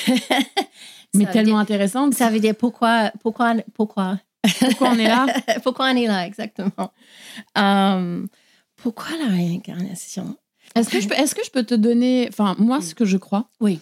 Mais 1.14 1.30
tellement 1.30 1.60
intéressante. 1.60 2.16
Ça 2.16 2.32
veut 2.32 2.40
dire 2.40 2.56
pourquoi, 2.56 3.12
pourquoi, 3.22 3.54
pourquoi 3.76 4.20
pourquoi 4.60 4.92
on 4.92 5.00
est 5.00 5.08
là? 5.08 5.26
Pourquoi 5.64 5.92
on 5.92 5.96
est 5.96 6.08
là, 6.08 6.26
exactement. 6.26 6.94
Euh, 7.58 8.26
pourquoi 8.82 9.18
la 9.18 9.28
réincarnation? 9.28 10.38
Est-ce 10.76 10.90
que, 10.90 11.02
je 11.02 11.08
peux, 11.08 11.16
est 11.16 11.34
que 11.34 11.44
je 11.44 11.52
peux 11.52 11.64
te 11.64 11.76
donner, 11.76 12.28
enfin, 12.30 12.56
moi, 12.60 12.82
ce 12.82 12.96
que 12.96 13.06
je 13.06 13.18
crois? 13.18 13.50
Oui. 13.60 13.80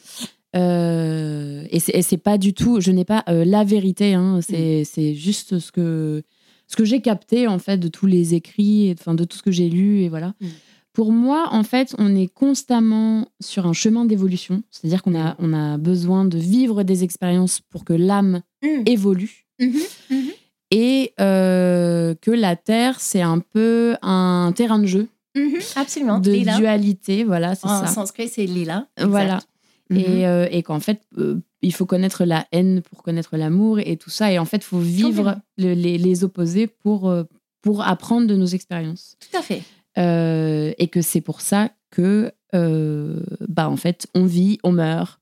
Euh, 0.55 1.65
et 1.69 1.79
c'est 1.79 2.17
pas 2.17 2.37
du 2.37 2.53
tout, 2.53 2.79
je 2.79 2.91
n'ai 2.91 3.05
pas 3.05 3.23
euh, 3.29 3.45
la 3.45 3.63
vérité, 3.63 4.13
hein, 4.13 4.39
c'est 4.41 4.85
mm. 4.97 5.13
juste 5.13 5.59
ce 5.59 5.71
que, 5.71 6.23
ce 6.67 6.75
que 6.75 6.85
j'ai 6.85 7.01
capté, 7.01 7.47
en 7.47 7.59
fait, 7.59 7.77
de 7.77 7.89
tous 7.89 8.05
les 8.05 8.33
écrits, 8.33 8.95
enfin, 8.97 9.13
de 9.13 9.25
tout 9.25 9.37
ce 9.37 9.43
que 9.43 9.51
j'ai 9.51 9.69
lu, 9.69 10.01
et 10.01 10.09
voilà. 10.09 10.33
Mm. 10.39 10.47
Pour 10.93 11.11
moi, 11.11 11.49
en 11.51 11.63
fait, 11.63 11.93
on 11.99 12.15
est 12.15 12.33
constamment 12.33 13.27
sur 13.39 13.67
un 13.67 13.73
chemin 13.73 14.05
d'évolution, 14.05 14.63
c'est-à-dire 14.71 15.03
qu'on 15.03 15.19
a, 15.19 15.35
on 15.37 15.53
a 15.53 15.77
besoin 15.77 16.25
de 16.25 16.39
vivre 16.39 16.81
des 16.81 17.03
expériences 17.03 17.59
pour 17.69 17.85
que 17.85 17.93
l'âme 17.93 18.41
mm. 18.63 18.83
évolue. 18.87 19.45
Mm-hmm. 19.59 20.11
Mm-hmm 20.11 20.33
et 20.71 21.13
euh, 21.19 22.15
que 22.21 22.31
la 22.31 22.55
Terre, 22.55 22.99
c'est 22.99 23.21
un 23.21 23.39
peu 23.39 23.95
un 24.01 24.51
terrain 24.55 24.79
de 24.79 24.85
jeu. 24.85 25.07
Mhm, 25.35 25.59
absolument. 25.75 26.19
De 26.19 26.57
dualité, 26.57 27.23
voilà, 27.23 27.55
c'est 27.55 27.67
ça. 27.67 27.83
En 27.83 27.87
sanskrit, 27.87 28.27
c'est 28.27 28.45
lila. 28.45 28.87
Voilà. 28.99 29.39
Mhm. 29.89 30.03
Euh, 30.07 30.47
et, 30.51 30.63
qu'en 30.63 30.79
fait, 30.79 31.01
euh, 31.17 31.39
il 31.61 31.73
faut 31.73 31.85
connaître 31.85 32.25
la 32.25 32.45
haine 32.51 32.81
pour 32.81 33.03
connaître 33.03 33.37
l'amour 33.37 33.79
et 33.79 33.95
tout 33.95 34.09
ça. 34.09 34.31
Et 34.31 34.39
en 34.39 34.45
fait, 34.45 34.57
il 34.57 34.63
faut 34.63 34.79
vivre 34.79 35.37
les, 35.57 35.75
les, 35.75 36.23
opposés 36.23 36.67
pour, 36.67 37.13
pour 37.61 37.83
apprendre 37.83 38.27
de 38.27 38.35
nos 38.35 38.45
expériences. 38.45 39.15
Tout 39.19 39.37
à 39.37 39.41
fait. 39.41 39.63
et 39.97 40.87
que 40.87 41.01
c'est 41.01 41.21
pour 41.21 41.39
ça 41.39 41.69
que, 41.91 42.33
bah, 42.51 43.69
en 43.69 43.77
fait, 43.77 44.07
on 44.13 44.25
vit, 44.25 44.59
on 44.63 44.73
meurt, 44.73 45.21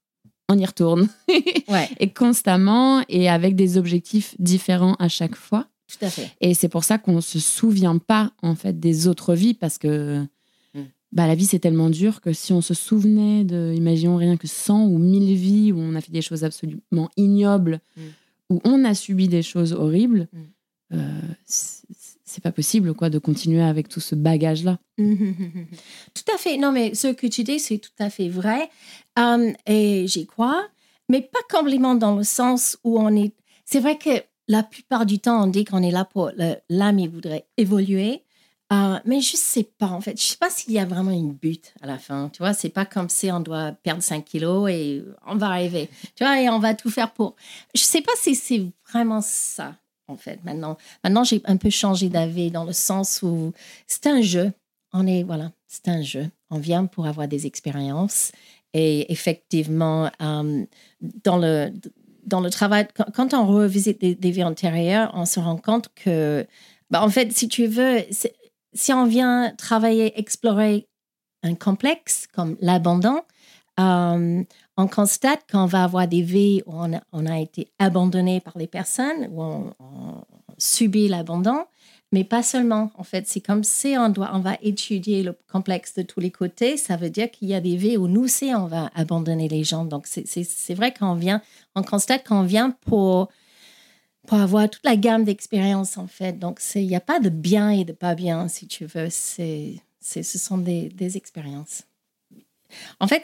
on 0.49 0.57
y 0.57 0.65
retourne. 0.65 1.07
et 1.99 2.09
constamment 2.11 3.03
et 3.09 3.29
avec 3.29 3.55
des 3.55 3.77
objectifs 3.77 4.35
différents 4.39 4.95
à 4.99 5.07
chaque 5.07 5.35
fois. 5.35 5.67
Tout 5.87 6.05
à 6.05 6.09
fait. 6.09 6.31
Et 6.41 6.53
c'est 6.53 6.69
pour 6.69 6.83
ça 6.83 6.97
qu'on 6.97 7.17
ne 7.17 7.21
se 7.21 7.39
souvient 7.39 7.97
pas 7.97 8.31
en 8.41 8.55
fait 8.55 8.79
des 8.79 9.07
autres 9.07 9.35
vies 9.35 9.53
parce 9.53 9.77
que 9.77 10.25
mm. 10.73 10.81
bah, 11.11 11.27
la 11.27 11.35
vie 11.35 11.45
c'est 11.45 11.59
tellement 11.59 11.89
dur 11.89 12.21
que 12.21 12.33
si 12.33 12.53
on 12.53 12.61
se 12.61 12.73
souvenait 12.73 13.43
de, 13.43 13.73
imaginons 13.75 14.17
rien 14.17 14.37
que 14.37 14.47
100 14.47 14.85
ou 14.85 14.97
1000 14.97 15.35
vies 15.35 15.71
où 15.71 15.79
on 15.79 15.95
a 15.95 16.01
fait 16.01 16.11
des 16.11 16.23
choses 16.23 16.43
absolument 16.43 17.09
ignobles, 17.17 17.81
mm. 17.97 18.01
où 18.49 18.61
on 18.63 18.83
a 18.83 18.95
subi 18.95 19.27
des 19.27 19.43
choses 19.43 19.73
horribles, 19.73 20.27
mm. 20.33 20.95
euh, 20.95 21.21
c'est 22.35 22.43
pas 22.43 22.51
possible 22.51 22.93
quoi 22.93 23.09
de 23.09 23.17
continuer 23.17 23.63
avec 23.63 23.87
tout 23.87 24.01
ce 24.01 24.13
bagage 24.13 24.65
là. 24.65 24.77
tout 26.13 26.33
à 26.33 26.37
fait. 26.37 26.57
Non 26.57 26.73
mais 26.73 26.93
ce 26.93 27.07
que 27.07 27.27
tu 27.27 27.43
dis 27.43 27.59
c'est 27.59 27.77
tout 27.77 27.95
à 27.97 28.09
fait 28.09 28.27
vrai 28.27 28.69
euh, 29.17 29.53
et 29.65 30.05
j'y 30.07 30.25
crois, 30.27 30.67
mais 31.07 31.21
pas 31.21 31.39
complètement 31.49 31.95
dans 31.95 32.15
le 32.15 32.25
sens 32.25 32.77
où 32.83 32.99
on 32.99 33.15
est. 33.15 33.33
C'est 33.63 33.79
vrai 33.79 33.97
que 33.97 34.21
la 34.49 34.63
plupart 34.63 35.05
du 35.05 35.19
temps 35.19 35.45
on 35.45 35.47
dit 35.47 35.63
qu'on 35.63 35.81
est 35.81 35.91
là 35.91 36.03
pour 36.03 36.31
l'âme 36.69 36.99
il 36.99 37.09
voudrait 37.09 37.47
évoluer. 37.55 38.21
Euh, 38.73 38.99
mais 39.05 39.21
je 39.21 39.37
sais 39.37 39.63
pas, 39.63 39.89
en 39.89 40.01
fait. 40.01 40.19
Je 40.19 40.25
sais 40.25 40.37
pas 40.37 40.49
s'il 40.49 40.73
y 40.73 40.79
a 40.79 40.85
vraiment 40.85 41.11
une 41.11 41.33
but 41.33 41.71
à 41.83 41.85
la 41.87 41.99
fin. 41.99 42.29
Tu 42.29 42.39
vois, 42.39 42.55
c'est 42.55 42.69
pas 42.69 42.83
comme 42.83 43.09
si 43.09 43.31
on 43.31 43.39
doit 43.39 43.73
perdre 43.73 44.01
5 44.01 44.25
kilos 44.25 44.71
et 44.71 45.03
on 45.27 45.35
va 45.35 45.49
arriver. 45.49 45.87
Tu 46.15 46.23
vois, 46.23 46.41
et 46.41 46.49
on 46.49 46.57
va 46.57 46.73
tout 46.73 46.89
faire 46.89 47.13
pour. 47.13 47.35
Je 47.75 47.83
sais 47.83 48.01
pas 48.01 48.13
si 48.17 48.33
c'est 48.33 48.65
vraiment 48.89 49.21
ça 49.21 49.75
en 50.07 50.17
fait. 50.17 50.39
Maintenant, 50.43 50.77
maintenant 51.03 51.23
j'ai 51.23 51.41
un 51.45 51.57
peu 51.57 51.69
changé 51.69 52.09
d'avis 52.09 52.51
dans 52.51 52.63
le 52.63 52.73
sens 52.73 53.21
où 53.21 53.53
c'est 53.87 54.07
un 54.07 54.21
jeu. 54.21 54.51
On 54.93 55.07
est, 55.07 55.23
voilà, 55.23 55.51
c'est 55.67 55.87
un 55.89 56.01
jeu. 56.01 56.29
On 56.49 56.57
vient 56.57 56.85
pour 56.85 57.07
avoir 57.07 57.27
des 57.27 57.45
expériences. 57.45 58.31
Et 58.73 59.11
effectivement, 59.11 60.11
euh, 60.21 60.65
dans, 61.23 61.37
le, 61.37 61.71
dans 62.25 62.41
le 62.41 62.49
travail, 62.49 62.87
quand, 63.13 63.33
on 63.33 63.45
revisite 63.45 64.01
des, 64.01 64.31
vies 64.31 64.43
antérieures, 64.43 65.11
on 65.13 65.25
se 65.25 65.39
rend 65.39 65.57
compte 65.57 65.89
que, 65.95 66.45
bah, 66.89 67.01
en 67.01 67.09
fait, 67.09 67.31
si 67.31 67.47
tu 67.47 67.67
veux, 67.67 67.99
si 68.73 68.93
on 68.93 69.05
vient 69.05 69.53
travailler, 69.57 70.19
explorer 70.19 70.87
un 71.43 71.55
complexe 71.55 72.27
comme 72.33 72.57
l'abandon, 72.59 73.21
euh, 73.79 74.43
on 74.77 74.87
constate 74.87 75.49
qu'on 75.51 75.65
va 75.65 75.83
avoir 75.83 76.07
des 76.07 76.21
vies 76.21 76.61
où 76.65 76.73
on 76.75 77.25
a, 77.25 77.39
été 77.39 77.71
abandonné 77.79 78.39
par 78.39 78.57
les 78.57 78.67
personnes, 78.67 79.29
où 79.31 79.41
on, 79.41 79.73
subit 80.57 81.09
l'abandon, 81.09 81.65
mais 82.13 82.23
pas 82.23 82.41
seulement. 82.41 82.89
En 82.97 83.03
fait, 83.03 83.27
c'est 83.27 83.41
comme 83.41 83.65
si 83.65 83.95
on, 83.97 84.07
doit, 84.07 84.31
on 84.33 84.39
va 84.39 84.57
étudier 84.61 85.21
le 85.21 85.35
complexe 85.51 85.95
de 85.95 86.01
tous 86.01 86.21
les 86.21 86.31
côtés. 86.31 86.77
Ça 86.77 86.95
veut 86.95 87.09
dire 87.09 87.29
qu'il 87.29 87.49
y 87.49 87.53
a 87.53 87.59
des 87.59 87.75
vies 87.75 87.97
où 87.97 88.07
nous 88.07 88.23
aussi, 88.23 88.53
on 88.55 88.67
va 88.67 88.89
abandonner 88.95 89.49
les 89.49 89.65
gens. 89.65 89.83
Donc, 89.83 90.07
c'est 90.07 90.73
vrai 90.73 90.93
qu'on 90.93 91.15
vient, 91.15 91.41
on 91.75 91.83
constate 91.83 92.25
qu'on 92.25 92.43
vient 92.43 92.71
pour, 92.85 93.27
pour 94.27 94.37
avoir 94.37 94.69
toute 94.69 94.85
la 94.85 94.95
gamme 94.95 95.25
d'expériences, 95.25 95.97
en 95.97 96.07
fait. 96.07 96.39
Donc, 96.39 96.61
il 96.75 96.87
n'y 96.87 96.95
a 96.95 97.01
pas 97.01 97.19
de 97.19 97.29
bien 97.29 97.69
et 97.71 97.83
de 97.83 97.91
pas 97.93 98.15
bien, 98.15 98.47
si 98.47 98.67
tu 98.67 98.85
veux. 98.85 99.07
C'est 99.09 99.81
ce 99.99 100.37
sont 100.37 100.59
des, 100.59 100.89
des 100.89 101.17
expériences. 101.17 101.83
En 102.99 103.07
fait, 103.07 103.23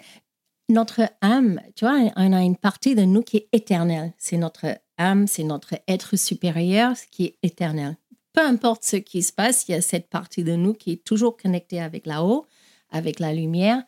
notre 0.69 1.01
âme, 1.21 1.59
tu 1.75 1.85
vois, 1.85 2.11
on 2.15 2.33
a 2.33 2.41
une 2.41 2.55
partie 2.55 2.95
de 2.95 3.03
nous 3.03 3.21
qui 3.21 3.37
est 3.37 3.47
éternelle. 3.51 4.13
C'est 4.17 4.37
notre 4.37 4.65
âme, 4.97 5.27
c'est 5.27 5.43
notre 5.43 5.75
être 5.87 6.15
supérieur 6.15 6.93
qui 7.11 7.25
est 7.25 7.37
éternel. 7.43 7.97
Peu 8.33 8.41
importe 8.41 8.83
ce 8.83 8.95
qui 8.95 9.23
se 9.23 9.33
passe, 9.33 9.67
il 9.67 9.73
y 9.73 9.75
a 9.75 9.81
cette 9.81 10.09
partie 10.09 10.43
de 10.43 10.55
nous 10.55 10.73
qui 10.73 10.93
est 10.93 11.03
toujours 11.03 11.35
connectée 11.35 11.81
avec 11.81 12.05
là-haut, 12.05 12.45
avec 12.89 13.19
la 13.19 13.33
lumière, 13.33 13.83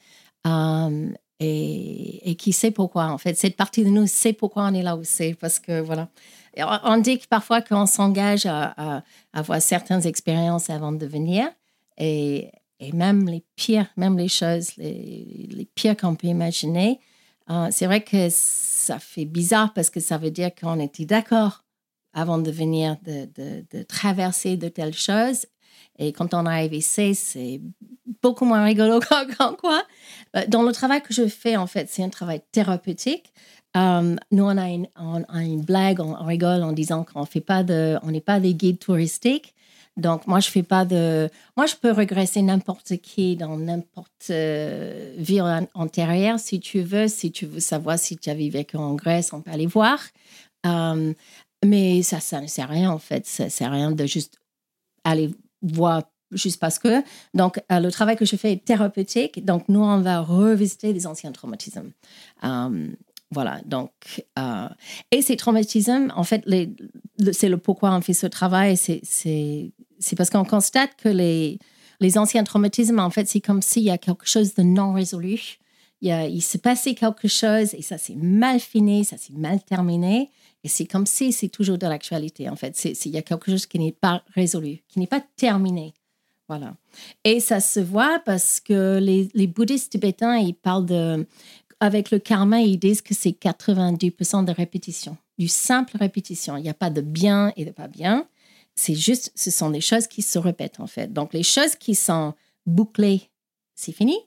euh, 0.45 1.09
et, 1.39 2.35
qui 2.37 2.53
sait 2.53 2.71
pourquoi. 2.71 3.05
En 3.07 3.17
fait, 3.17 3.35
cette 3.35 3.55
partie 3.55 3.83
de 3.83 3.89
nous 3.89 4.07
sait 4.07 4.33
pourquoi 4.33 4.63
on 4.63 4.73
est 4.73 4.81
là 4.81 4.95
où 4.95 5.03
c'est, 5.03 5.33
parce 5.35 5.59
que 5.59 5.79
voilà. 5.79 6.09
On 6.83 6.97
dit 6.97 7.19
que 7.19 7.27
parfois 7.27 7.61
qu'on 7.61 7.85
s'engage 7.85 8.45
à, 8.45 8.73
à, 8.77 9.03
avoir 9.33 9.61
certaines 9.61 10.05
expériences 10.05 10.69
avant 10.69 10.91
de 10.91 11.05
venir, 11.05 11.47
et 11.97 12.51
même 12.91 13.27
les 13.27 13.43
pires, 13.55 13.87
même 13.97 14.17
les 14.17 14.27
choses 14.27 14.75
les, 14.77 15.47
les 15.49 15.65
pires 15.65 15.95
qu'on 15.95 16.15
peut 16.15 16.27
imaginer, 16.27 16.99
euh, 17.49 17.67
c'est 17.71 17.85
vrai 17.85 18.01
que 18.01 18.27
ça 18.29 18.99
fait 18.99 19.25
bizarre 19.25 19.73
parce 19.73 19.89
que 19.89 19.99
ça 19.99 20.17
veut 20.17 20.31
dire 20.31 20.51
qu'on 20.55 20.79
était 20.79 21.05
d'accord 21.05 21.63
avant 22.13 22.37
de 22.37 22.51
venir 22.51 22.97
de, 23.03 23.27
de, 23.71 23.83
traverser 23.83 24.55
de 24.55 24.69
telles 24.69 24.93
choses. 24.93 25.45
Et 25.97 26.13
quand 26.13 26.33
on 26.33 26.45
arrive 26.45 26.73
ici, 26.73 27.15
c'est 27.15 27.61
beaucoup 28.21 28.45
moins 28.45 28.63
rigolo 28.63 28.99
qu'en 29.37 29.53
quoi. 29.53 29.83
Euh, 30.35 30.43
dans 30.47 30.63
le 30.63 30.71
travail 30.71 31.01
que 31.01 31.13
je 31.13 31.27
fais, 31.27 31.57
en 31.57 31.67
fait, 31.67 31.89
c'est 31.89 32.03
un 32.03 32.09
travail 32.09 32.41
thérapeutique. 32.51 33.33
Euh, 33.75 34.15
nous, 34.31 34.43
on 34.43 34.57
a, 34.57 34.69
une, 34.69 34.87
on 34.95 35.23
a 35.23 35.43
une 35.43 35.61
blague, 35.61 35.99
on, 35.99 36.13
rigole 36.23 36.61
en 36.61 36.71
disant 36.71 37.03
qu'on 37.03 37.25
n'est 38.11 38.21
pas 38.21 38.39
des 38.39 38.53
guides 38.53 38.79
touristiques. 38.79 39.55
Donc, 39.95 40.25
moi, 40.25 40.39
je 40.39 40.49
fais 40.49 40.63
pas 40.63 40.85
de. 40.85 41.29
Moi, 41.55 41.67
je 41.67 41.75
peux 41.75 41.91
regresser 41.91 42.41
n'importe 42.41 42.97
qui 42.97 43.35
dans 43.35 43.57
n'importe 43.57 44.29
euh, 44.31 45.13
vie 45.17 45.39
antérieure, 45.75 46.39
si 46.39 46.59
tu 46.59 46.81
veux. 46.81 47.07
Si 47.07 47.31
tu 47.31 47.45
veux 47.45 47.59
savoir 47.59 47.99
si 47.99 48.17
tu 48.17 48.29
avais 48.29 48.49
vécu 48.49 48.77
en 48.77 48.95
Grèce, 48.95 49.33
on 49.33 49.41
peut 49.41 49.51
aller 49.51 49.67
voir. 49.67 49.99
Euh, 50.65 51.13
mais 51.63 52.01
ça, 52.01 52.19
ça 52.19 52.41
ne 52.41 52.47
sert 52.47 52.71
à 52.71 52.73
rien, 52.73 52.91
en 52.91 52.97
fait. 52.97 53.27
Ça 53.27 53.45
ne 53.45 53.49
sert 53.49 53.71
à 53.71 53.75
rien 53.75 53.91
de 53.91 54.05
juste 54.07 54.39
aller 55.03 55.29
voir 55.61 56.03
juste 56.31 56.59
parce 56.59 56.79
que. 56.79 57.03
Donc, 57.35 57.61
euh, 57.71 57.79
le 57.79 57.91
travail 57.91 58.15
que 58.15 58.25
je 58.25 58.35
fais 58.35 58.53
est 58.53 58.65
thérapeutique. 58.65 59.45
Donc, 59.45 59.69
nous, 59.69 59.83
on 59.83 59.99
va 59.99 60.21
revisiter 60.21 60.93
des 60.93 61.05
anciens 61.05 61.31
traumatismes. 61.31 61.91
Voilà, 63.31 63.61
donc, 63.65 63.89
et 65.09 65.23
ces 65.23 65.35
traumatismes, 65.37 66.13
en 66.15 66.23
fait, 66.23 66.43
c'est 67.31 67.49
le 67.49 67.57
pourquoi 67.57 67.91
on 67.95 68.01
fait 68.01 68.13
ce 68.13 68.27
travail, 68.27 68.77
parce 70.15 70.29
qu'on 70.29 70.45
constate 70.45 70.91
que 70.97 71.09
les, 71.09 71.59
les 71.99 72.17
anciens 72.17 72.43
traumatismes, 72.43 72.99
en 72.99 73.09
fait, 73.09 73.27
c'est 73.27 73.41
comme 73.41 73.61
s'il 73.61 73.83
y 73.83 73.91
a 73.91 73.97
quelque 73.97 74.27
chose 74.27 74.53
de 74.53 74.63
non 74.63 74.93
résolu. 74.93 75.57
Il, 76.01 76.11
il 76.29 76.41
s'est 76.41 76.57
passé 76.57 76.95
quelque 76.95 77.27
chose 77.27 77.73
et 77.73 77.81
ça 77.81 77.97
s'est 77.97 78.15
mal 78.15 78.59
fini, 78.59 79.05
ça 79.05 79.17
s'est 79.17 79.33
mal 79.33 79.63
terminé. 79.63 80.29
Et 80.63 80.69
c'est 80.69 80.85
comme 80.85 81.05
si 81.05 81.33
c'est 81.33 81.49
toujours 81.49 81.77
de 81.77 81.87
l'actualité, 81.87 82.49
en 82.49 82.55
fait. 82.55 82.81
il 83.05 83.11
y 83.11 83.17
a 83.17 83.21
quelque 83.21 83.51
chose 83.51 83.65
qui 83.65 83.79
n'est 83.79 83.91
pas 83.91 84.23
résolu, 84.33 84.81
qui 84.87 84.99
n'est 84.99 85.07
pas 85.07 85.23
terminé. 85.35 85.93
Voilà. 86.47 86.75
Et 87.23 87.39
ça 87.39 87.59
se 87.59 87.79
voit 87.79 88.19
parce 88.25 88.59
que 88.59 88.99
les, 88.99 89.29
les 89.33 89.47
bouddhistes 89.47 89.91
tibétains, 89.91 90.37
ils 90.37 90.53
parlent 90.53 90.85
de. 90.85 91.25
Avec 91.79 92.11
le 92.11 92.19
karma, 92.19 92.61
ils 92.61 92.77
disent 92.77 93.01
que 93.01 93.13
c'est 93.13 93.31
90% 93.31 94.45
de 94.45 94.53
répétition, 94.53 95.17
du 95.37 95.49
simple 95.49 95.97
répétition. 95.97 96.55
Il 96.55 96.63
n'y 96.63 96.69
a 96.69 96.73
pas 96.73 96.89
de 96.89 97.01
bien 97.01 97.51
et 97.57 97.65
de 97.65 97.71
pas 97.71 97.89
bien. 97.89 98.25
C'est 98.75 98.95
juste, 98.95 99.31
ce 99.35 99.51
sont 99.51 99.69
des 99.69 99.81
choses 99.81 100.07
qui 100.07 100.21
se 100.21 100.39
répètent 100.39 100.79
en 100.79 100.87
fait. 100.87 101.13
Donc 101.13 101.33
les 101.33 101.43
choses 101.43 101.75
qui 101.75 101.95
sont 101.95 102.33
bouclées, 102.65 103.29
c'est 103.75 103.91
fini. 103.91 104.17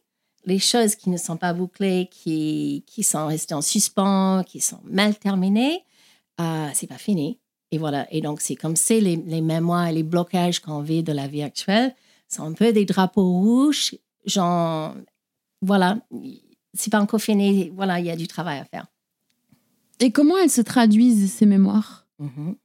Les 0.44 0.60
choses 0.60 0.94
qui 0.94 1.10
ne 1.10 1.16
sont 1.16 1.36
pas 1.36 1.52
bouclées, 1.52 2.08
qui, 2.10 2.84
qui 2.86 3.02
sont 3.02 3.26
restées 3.26 3.54
en 3.54 3.62
suspens, 3.62 4.44
qui 4.44 4.60
sont 4.60 4.80
mal 4.84 5.16
terminées, 5.18 5.84
euh, 6.40 6.68
c'est 6.72 6.86
pas 6.86 6.98
fini. 6.98 7.40
Et 7.72 7.78
voilà. 7.78 8.06
Et 8.12 8.20
donc, 8.20 8.40
c'est 8.40 8.54
comme 8.54 8.76
c'est 8.76 9.00
les, 9.00 9.16
les 9.16 9.40
mémoires 9.40 9.88
et 9.88 9.92
les 9.92 10.04
blocages 10.04 10.60
qu'on 10.60 10.82
vit 10.82 11.02
de 11.02 11.12
la 11.12 11.26
vie 11.26 11.42
actuelle. 11.42 11.94
C'est 12.28 12.40
un 12.40 12.52
peu 12.52 12.72
des 12.72 12.84
drapeaux 12.84 13.28
rouges. 13.28 13.96
Genre, 14.24 14.94
voilà, 15.62 15.98
c'est 16.74 16.90
pas 16.90 17.00
encore 17.00 17.20
fini. 17.20 17.70
Voilà, 17.70 17.98
il 17.98 18.06
y 18.06 18.10
a 18.10 18.16
du 18.16 18.28
travail 18.28 18.60
à 18.60 18.64
faire. 18.64 18.86
Et 19.98 20.12
comment 20.12 20.36
elles 20.36 20.50
se 20.50 20.60
traduisent, 20.60 21.32
ces 21.32 21.46
mémoires? 21.46 22.06
Mhm. 22.18 22.56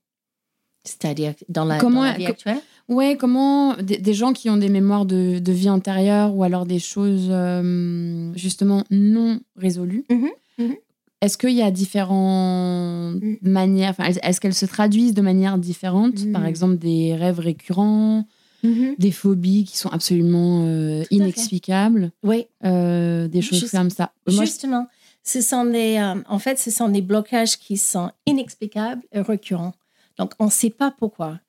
C'est-à-dire 0.84 1.34
dans 1.50 1.66
la, 1.66 1.78
Comment- 1.78 2.00
dans 2.02 2.06
la 2.08 2.18
vie 2.18 2.26
actuelle? 2.26 2.58
Ouais, 2.90 3.16
comment 3.18 3.76
des, 3.76 3.98
des 3.98 4.14
gens 4.14 4.34
qui 4.34 4.50
ont 4.50 4.58
des 4.58 4.68
mémoires 4.70 5.06
de, 5.06 5.40
de 5.40 5.52
vie 5.52 5.70
antérieure 5.70 6.36
ou 6.36 6.44
alors 6.44 6.66
des 6.66 6.80
choses 6.80 7.28
euh, 7.30 8.32
justement 8.36 8.84
non 8.90 9.40
résolues, 9.56 10.04
Mhm, 10.10 10.30
mhm. 10.58 10.76
est-ce 11.22 11.38
qu'il 11.38 11.52
y 11.52 11.62
a 11.62 11.72
différentes 11.72 13.22
Mm. 13.22 13.36
manières, 13.44 13.96
est-ce 14.00 14.42
qu'elles 14.42 14.54
se 14.56 14.66
traduisent 14.66 15.14
de 15.14 15.22
manière 15.22 15.58
différente? 15.58 16.26
Mm. 16.26 16.32
Par 16.32 16.46
exemple, 16.46 16.78
des 16.78 17.16
rêves 17.16 17.40
récurrents, 17.40 18.26
des 18.64 19.12
phobies 19.12 19.66
qui 19.66 19.76
sont 19.78 19.90
absolument 19.90 20.64
euh, 20.68 21.04
inexplicables, 21.10 22.12
Oui, 22.24 22.46
euh, 22.64 23.28
des 23.28 23.42
choses 23.42 23.60
Juste- 23.62 23.72
comme 23.78 23.90
ça. 23.90 24.12
Moi, 24.28 24.46
justement. 24.46 24.88
Ce 25.24 25.42
sont 25.42 25.66
des, 25.66 25.98
euh, 25.98 26.20
en 26.28 26.40
fait, 26.40 26.58
ce 26.60 26.72
sont 26.72 26.90
des 26.90 27.02
blocages 27.04 27.58
qui 27.58 27.78
sont 27.78 28.10
inexplicables 28.26 29.02
et 29.12 29.22
récurrents. 29.22 29.74
Donc, 30.22 30.34
on 30.38 30.46
ne 30.46 30.51
sait 30.51 30.70
pas 30.70 30.92
pourquoi. 30.92 31.40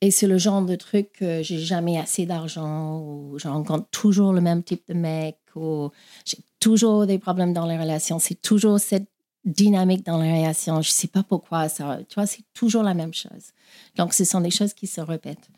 Et 0.00 0.12
c'est 0.12 0.28
le 0.28 0.38
genre 0.38 0.62
de 0.62 0.76
truc 0.76 1.10
que 1.14 1.42
j'ai 1.42 1.58
jamais 1.58 1.98
assez 1.98 2.26
d'argent 2.26 3.00
ou 3.00 3.36
je 3.40 3.48
rencontre 3.48 3.88
toujours 3.90 4.32
le 4.32 4.40
même 4.40 4.62
type 4.62 4.84
de 4.88 4.94
mec 4.94 5.36
ou 5.56 5.90
j'ai 6.24 6.38
toujours 6.60 7.06
des 7.06 7.18
problèmes 7.18 7.52
dans 7.52 7.66
les 7.66 7.76
relations. 7.76 8.20
C'est 8.20 8.40
toujours 8.40 8.78
cette 8.78 9.08
dynamique 9.44 10.06
dans 10.06 10.22
les 10.22 10.32
relations. 10.32 10.74
Je 10.80 10.90
ne 10.90 10.92
sais 10.92 11.08
pas 11.08 11.24
pourquoi. 11.24 11.68
Ça, 11.68 11.98
tu 12.08 12.14
vois, 12.14 12.26
c'est 12.26 12.44
toujours 12.54 12.84
la 12.84 12.94
même 12.94 13.12
chose. 13.12 13.50
Donc, 13.96 14.14
ce 14.14 14.24
sont 14.24 14.40
des 14.40 14.52
choses 14.52 14.74
qui 14.74 14.86
se 14.86 15.00
répètent. 15.00 15.50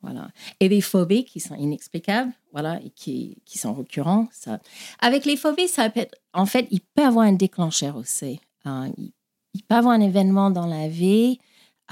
Voilà. 0.00 0.28
Et 0.60 0.68
des 0.68 0.82
phobies 0.82 1.24
qui 1.24 1.40
sont 1.40 1.56
inexplicables, 1.56 2.32
voilà, 2.52 2.80
et 2.84 2.90
qui, 2.90 3.38
qui 3.44 3.58
sont 3.58 3.74
récurrents. 3.74 4.28
Ça. 4.30 4.60
Avec 5.00 5.24
les 5.24 5.36
phobies, 5.36 5.66
ça 5.66 5.90
peut 5.90 5.98
être, 5.98 6.16
en 6.32 6.46
fait, 6.46 6.68
il 6.70 6.80
peut 6.80 7.04
avoir 7.04 7.26
un 7.26 7.32
déclencheur 7.32 7.96
aussi. 7.96 8.38
hein. 8.64 8.92
il, 8.96 9.10
il 9.52 9.64
peut 9.64 9.74
avoir 9.74 9.94
un 9.94 10.00
événement 10.00 10.52
dans 10.52 10.66
la 10.66 10.86
vie, 10.86 11.40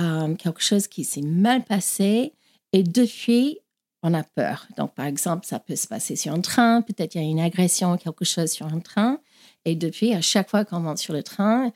euh, 0.01 0.35
quelque 0.35 0.63
chose 0.63 0.87
qui 0.87 1.05
s'est 1.05 1.23
mal 1.23 1.65
passé, 1.65 2.33
et 2.73 2.83
depuis, 2.83 3.59
on 4.03 4.15
a 4.15 4.23
peur. 4.23 4.67
Donc, 4.77 4.95
par 4.95 5.07
exemple, 5.07 5.47
ça 5.47 5.59
peut 5.59 5.77
se 5.77 5.87
passer 5.87 6.17
sur 6.17 6.33
un 6.33 6.41
train, 6.41 6.83
peut-être 6.83 7.15
il 7.15 7.23
y 7.23 7.25
a 7.25 7.29
une 7.29 7.41
agression, 7.41 7.97
quelque 7.97 8.25
chose 8.25 8.51
sur 8.51 8.67
un 8.67 8.81
train, 8.81 9.21
et 9.65 9.75
depuis, 9.75 10.15
à 10.15 10.21
chaque 10.21 10.51
fois 10.51 10.65
qu'on 10.65 10.81
monte 10.81 10.99
sur 10.99 11.13
le 11.15 11.23
train, 11.23 11.73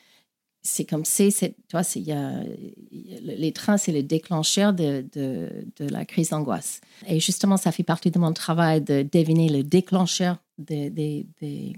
c'est 0.63 0.85
comme 0.85 1.05
c'est, 1.05 1.31
tu 1.33 1.55
vois, 1.73 1.83
c'est- 1.83 2.01
y 2.01 2.13
a, 2.13 2.41
les 3.23 3.53
trains, 3.53 3.77
c'est 3.77 3.91
le 3.93 4.03
déclencheur 4.03 4.73
de, 4.73 5.05
de, 5.13 5.89
la 5.89 6.05
crise 6.05 6.31
d'angoisse. 6.31 6.81
Et 7.09 7.19
justement, 7.19 7.57
ça 7.57 7.73
fait 7.73 7.83
partie 7.83 8.13
de 8.13 8.19
mon 8.19 8.33
travail 8.33 8.81
de 8.81 9.03
deviner 9.03 9.49
le 9.49 9.65
déclencheur 9.65 10.39
des, 10.59 10.89
des, 10.91 11.27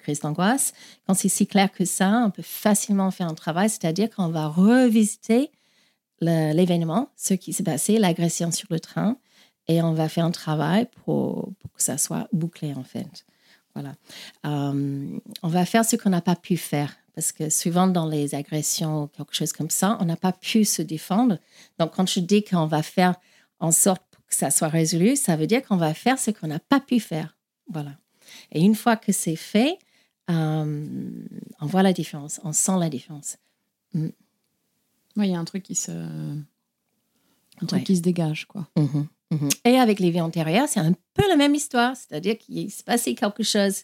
crises 0.03 0.21
d'angoisse. 0.21 0.75
Quand 1.07 1.15
c'est 1.15 1.31
si 1.31 1.47
clair 1.47 1.73
que 1.73 1.87
ça, 1.87 2.25
on 2.27 2.31
peut 2.31 2.43
facilement 2.43 3.11
faire 3.11 3.29
un 3.29 3.35
travail, 3.35 3.71
c'est-à-dire 3.71 4.11
qu'on 4.11 4.29
va 4.29 4.49
revisiter 4.49 5.51
l'événement, 6.21 7.11
ce 7.17 7.35
qui 7.35 7.53
s'est 7.53 7.63
passé, 7.63 7.99
l'agression 7.99 8.51
sur 8.51 8.69
le 8.71 8.81
train, 8.81 9.17
et 9.67 9.83
on 9.83 9.93
va 9.93 10.09
faire 10.09 10.25
un 10.25 10.31
travail 10.31 10.87
pour, 11.05 11.53
pour 11.59 11.73
que 11.73 11.83
ça 11.83 11.99
soit 11.99 12.29
bouclé, 12.33 12.75
en 12.75 12.85
fait. 12.85 13.25
Voilà. 13.75 13.95
Euh, 14.47 15.19
on 15.43 15.49
va 15.49 15.65
faire 15.65 15.85
ce 15.85 15.97
qu'on 15.97 16.11
n'a 16.11 16.21
pas 16.21 16.37
pu 16.37 16.57
faire. 16.57 16.97
Parce 17.15 17.33
que 17.33 17.49
souvent, 17.49 17.87
dans 17.87 18.07
les 18.07 18.35
agressions 18.35 19.05
ou 19.05 19.07
quelque 19.07 19.35
chose 19.35 19.53
comme 19.53 19.71
ça, 19.71 19.97
on 20.01 20.05
n'a 20.05 20.17
pas 20.17 20.33
pu 20.33 20.65
se 20.65 20.83
défendre. 20.83 21.39
Donc, 21.79 21.95
quand 21.95 22.09
je 22.09 22.21
dis 22.21 22.45
qu'on 22.45 22.67
va 22.67 22.83
faire 22.83 23.15
en 23.61 23.71
sorte 23.71 24.03
que 24.27 24.35
ça 24.35 24.51
soit 24.51 24.69
résolu, 24.69 25.17
ça 25.17 25.37
veut 25.37 25.47
dire 25.47 25.63
qu'on 25.65 25.77
va 25.77 25.95
faire 25.95 26.19
ce 26.19 26.31
qu'on 26.31 26.49
n'a 26.49 26.59
pas 26.59 26.81
pu 26.81 27.01
faire. 27.01 27.37
Voilà. 27.71 27.93
Et 28.53 28.61
une 28.61 28.75
fois 28.75 28.97
que 28.97 29.13
c'est 29.13 29.37
fait, 29.37 29.79
euh, 30.31 30.87
on 31.61 31.67
voit 31.67 31.83
la 31.83 31.93
différence, 31.93 32.41
on 32.45 32.53
sent 32.53 32.79
la 32.79 32.89
différence. 32.89 33.37
Ouais, 35.17 35.29
il 35.29 35.33
y 35.33 35.35
a 35.35 35.39
un 35.39 35.45
truc 35.45 35.63
qui 35.63 35.75
se, 35.75 35.91
un 35.93 37.67
truc 37.67 37.73
Ouais. 37.81 37.85
qui 37.85 37.97
se 37.97 38.03
dégage, 38.03 38.47
quoi. 38.47 38.67
Mhm, 38.77 39.07
mhm. 39.31 39.49
Et 39.65 39.79
avec 39.79 40.01
les 40.01 40.11
vies 40.11 40.21
antérieures, 40.21 40.69
c'est 40.69 40.81
un 40.81 40.93
peu 41.15 41.29
la 41.29 41.37
même 41.37 41.55
histoire. 41.55 41.95
C'est-à-dire 41.97 42.37
qu'il 42.39 42.71
s'est 42.71 42.83
passé 42.83 43.15
quelque 43.15 43.43
chose 43.43 43.83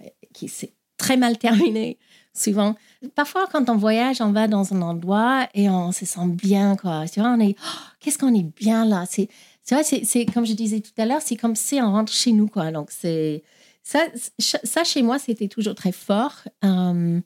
euh, 0.00 0.06
qui 0.32 0.48
s'est 0.48 0.72
très 0.96 1.16
mal 1.16 1.38
terminé. 1.38 1.98
Souvent, 2.34 2.76
parfois, 3.14 3.46
quand 3.52 3.68
on 3.68 3.76
voyage, 3.76 4.22
on 4.22 4.32
va 4.32 4.48
dans 4.48 4.72
un 4.72 4.80
endroit 4.80 5.48
et 5.52 5.68
on 5.68 5.92
se 5.92 6.06
sent 6.06 6.26
bien. 6.28 6.76
Quoi. 6.76 7.04
Tu 7.06 7.20
vois, 7.20 7.30
on 7.30 7.40
est, 7.40 7.56
Oh, 7.62 7.78
qu'est-ce 8.00 8.16
qu'on 8.18 8.34
est 8.34 8.42
bien 8.56 8.86
là. 8.86 9.04
C'est, 9.06 9.28
c'est, 9.62 10.04
c'est 10.04 10.24
comme 10.26 10.46
je 10.46 10.54
disais 10.54 10.80
tout 10.80 10.92
à 10.96 11.04
l'heure, 11.04 11.20
c'est 11.20 11.36
comme 11.36 11.54
si 11.56 11.80
on 11.82 11.92
rentre 11.92 12.10
chez 12.12 12.32
nous. 12.32 12.48
Quoi. 12.48 12.70
Donc, 12.72 12.90
c'est, 12.90 13.42
ça, 13.82 14.06
ça, 14.38 14.84
chez 14.84 15.02
moi, 15.02 15.18
c'était 15.18 15.48
toujours 15.48 15.74
très 15.74 15.92
fort. 15.92 16.36
Euh, 16.64 17.20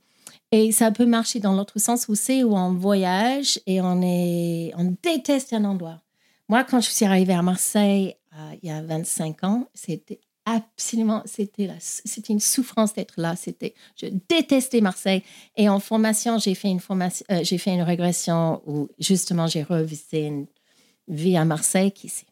et 0.52 0.72
ça 0.72 0.90
peut 0.90 1.06
marcher 1.06 1.40
dans 1.40 1.54
l'autre 1.54 1.78
sens 1.78 2.09
aussi, 2.09 2.44
où 2.44 2.56
on 2.56 2.74
voyage 2.74 3.61
et 3.66 3.80
on, 3.80 4.00
est, 4.02 4.72
on 4.76 4.96
déteste 5.02 5.52
un 5.52 5.64
endroit. 5.64 6.00
Moi, 6.48 6.64
quand 6.64 6.80
je 6.80 6.90
suis 6.90 7.04
arrivée 7.04 7.35
à 7.35 7.42
Marseille 7.42 8.14
euh, 8.35 8.54
il 8.62 8.68
y 8.68 8.72
a 8.72 8.82
25 8.82 9.44
ans, 9.44 9.68
c'était 9.74 10.20
absolument, 10.44 11.22
c'était, 11.24 11.78
une 12.28 12.40
souffrance 12.40 12.94
d'être 12.94 13.14
là. 13.16 13.35
C'était, 13.35 13.74
je 14.00 14.06
détestais 14.28 14.80
Marseille. 14.80 15.22
Et 15.56 15.68
en 15.68 15.80
formation, 15.80 16.38
j'ai 16.38 16.54
fait 16.54 16.68
une 16.68 16.80
formation, 16.80 17.26
euh, 17.30 17.40
j'ai 17.42 17.59
fait 17.59 17.74
une 17.74 17.82
régression 17.82 18.62
où 18.66 18.88
justement 18.98 19.46
j'ai 19.46 19.62
revisité 19.62 20.26
une 20.26 20.46
vie 21.09 21.37
à 21.37 21.44
Marseille 21.44 21.92
qui 21.92 22.09
s'est 22.09 22.26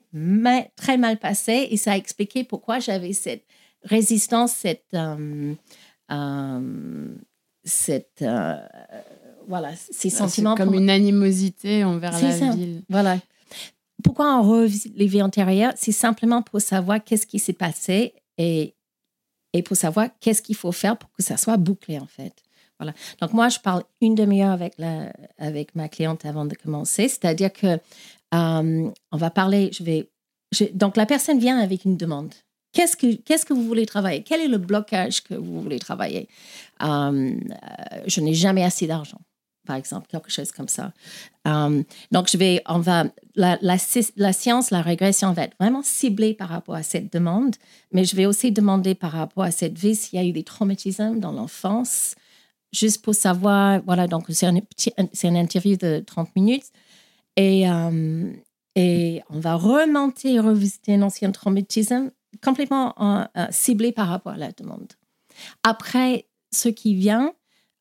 très 0.77 0.97
mal 0.97 1.19
passée 1.19 1.69
et 1.71 1.77
ça 1.77 1.93
a 1.93 1.97
expliqué 1.97 2.45
pourquoi 2.45 2.79
j'avais 2.79 3.13
cette 3.13 3.45
résistance, 3.83 4.53
cette, 4.53 4.95
euh, 4.95 5.55
cette, 7.65 8.23
euh, 8.23 8.57
voilà, 9.49 9.75
ces 9.77 9.93
C'est 9.93 10.11
sentiments 10.11 10.55
comme 10.55 10.71
pour- 10.71 10.79
une 10.81 10.91
animosité 10.91 11.85
envers 11.85 12.13
la 12.13 12.33
ça. 12.39 12.51
ville. 12.53 12.83
voilà. 12.89 13.19
Pourquoi 14.03 14.39
on 14.39 14.43
revisite 14.43 14.95
les 14.97 15.07
vies 15.07 15.23
antérieures 15.23 15.73
C'est 15.77 15.93
simplement 15.93 16.43
pour 16.43 16.61
savoir 16.61 17.03
qu'est-ce 17.03 17.27
qui 17.27 17.39
s'est 17.39 17.53
passé 17.55 18.15
et, 18.39 18.75
et 19.53 19.63
pour 19.63 19.77
savoir 19.77 20.09
qu'est-ce 20.21 20.43
qu'il 20.43 20.57
faut 20.57 20.73
faire 20.73 20.97
pour 20.99 21.11
que 21.13 21.23
ça 21.23 21.37
soit 21.37 21.57
bouclé, 21.57 21.99
en 21.99 22.07
fait. 22.07 22.35
Voilà. 22.79 22.93
Donc, 23.23 23.33
moi, 23.33 23.49
je 23.49 23.59
parle 23.61 23.85
une 24.01 24.15
demi-heure 24.15 24.51
avec, 24.51 24.75
la, 24.79 25.13
avec 25.39 25.75
ma 25.75 25.89
cliente 25.89 26.25
avant 26.27 26.45
de 26.45 26.55
commencer. 26.55 27.09
C'est-à-dire 27.09 27.53
que 27.53 27.79
euh, 28.35 28.91
on 29.13 29.17
va 29.17 29.31
parler, 29.31 29.71
je 29.73 29.85
vais... 29.85 30.11
je- 30.53 30.65
donc, 30.75 30.97
la 30.97 31.07
personne 31.07 31.39
vient 31.39 31.59
avec 31.59 31.85
une 31.85 31.97
demande. 31.97 32.35
Qu'est-ce 32.75 32.97
que, 32.97 33.15
qu'est-ce 33.15 33.47
que 33.47 33.55
vous 33.55 33.65
voulez 33.65 33.87
travailler? 33.87 34.23
Quel 34.23 34.41
est 34.41 34.49
le 34.49 34.59
blocage 34.59 35.23
que 35.23 35.35
vous 35.35 35.61
voulez 35.61 35.79
travailler? 35.79 36.29
Euh, 36.83 36.87
euh, 36.87 38.01
Je 38.07 38.21
n'ai 38.21 38.35
jamais 38.35 38.65
assez 38.65 38.89
d'argent, 38.89 39.21
par 39.65 39.77
exemple, 39.77 40.09
quelque 40.09 40.31
chose 40.31 40.51
comme 40.51 40.67
ça. 40.67 40.93
Euh, 41.47 41.85
donc, 42.11 42.29
je 42.29 42.37
vais, 42.37 42.63
on 42.67 42.81
va, 42.81 43.05
la, 43.37 43.79
science, 43.79 44.71
la 44.73 44.83
régression 44.83 45.33
va 45.33 45.45
être 45.45 45.57
vraiment 45.61 45.83
ciblée 45.85 46.35
par 46.35 46.49
rapport 46.49 46.75
à 46.75 46.83
cette 46.83 47.13
demande, 47.13 47.55
mais 47.93 48.05
je 48.05 48.17
vais 48.17 48.27
aussi 48.27 48.51
demander 48.51 48.97
par 48.97 49.13
rapport 49.13 49.45
à 49.45 49.53
cette 49.53 49.79
vie 49.79 49.95
s'il 49.95 50.19
y 50.19 50.23
a 50.23 50.27
eu 50.27 50.33
des 50.33 50.45
traumatismes 50.45 51.21
dans 51.21 51.31
l'enfance, 51.31 52.17
juste 52.73 53.05
pour 53.05 53.15
savoir, 53.15 53.83
voilà, 53.87 54.09
donc 54.09 54.25
c'est 54.31 54.47
un, 54.47 54.59
c'est 55.13 55.29
une 55.29 55.37
interview 55.37 55.77
de 55.77 56.03
30 56.05 56.35
minutes 56.35 56.67
et, 57.37 57.71
euh, 57.71 58.33
et 58.75 59.23
on 59.31 59.39
va 59.39 59.55
remonter 59.55 60.35
et 60.35 60.41
revisiter 60.41 60.95
un 60.95 61.03
ancien 61.03 61.31
traumatisme 61.31 62.11
complètement 62.43 62.95
euh, 63.01 63.25
euh, 63.37 63.47
ciblé 63.51 63.93
par 63.93 64.09
rapport 64.09 64.33
à 64.33 64.37
la 64.37 64.53
demande. 64.53 64.93
Après, 65.63 66.29
ce 66.53 66.69
qui 66.69 66.95
vient, 66.95 67.33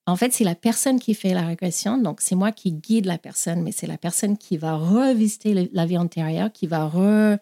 en 0.05 0.15
fait, 0.15 0.33
c'est 0.33 0.43
la 0.43 0.55
personne 0.55 0.99
qui 0.99 1.13
fait 1.13 1.33
la 1.33 1.45
régression. 1.45 1.97
Donc, 1.97 2.19
c'est 2.21 2.35
moi 2.35 2.51
qui 2.51 2.73
guide 2.73 3.05
la 3.05 3.17
personne, 3.17 3.61
mais 3.61 3.71
c'est 3.71 3.87
la 3.87 3.97
personne 3.97 4.37
qui 4.37 4.57
va 4.57 4.75
revisiter 4.75 5.69
la 5.71 5.85
vie 5.85 5.97
antérieure, 5.97 6.51
qui 6.51 6.67
va 6.67 6.85
re, 6.85 7.37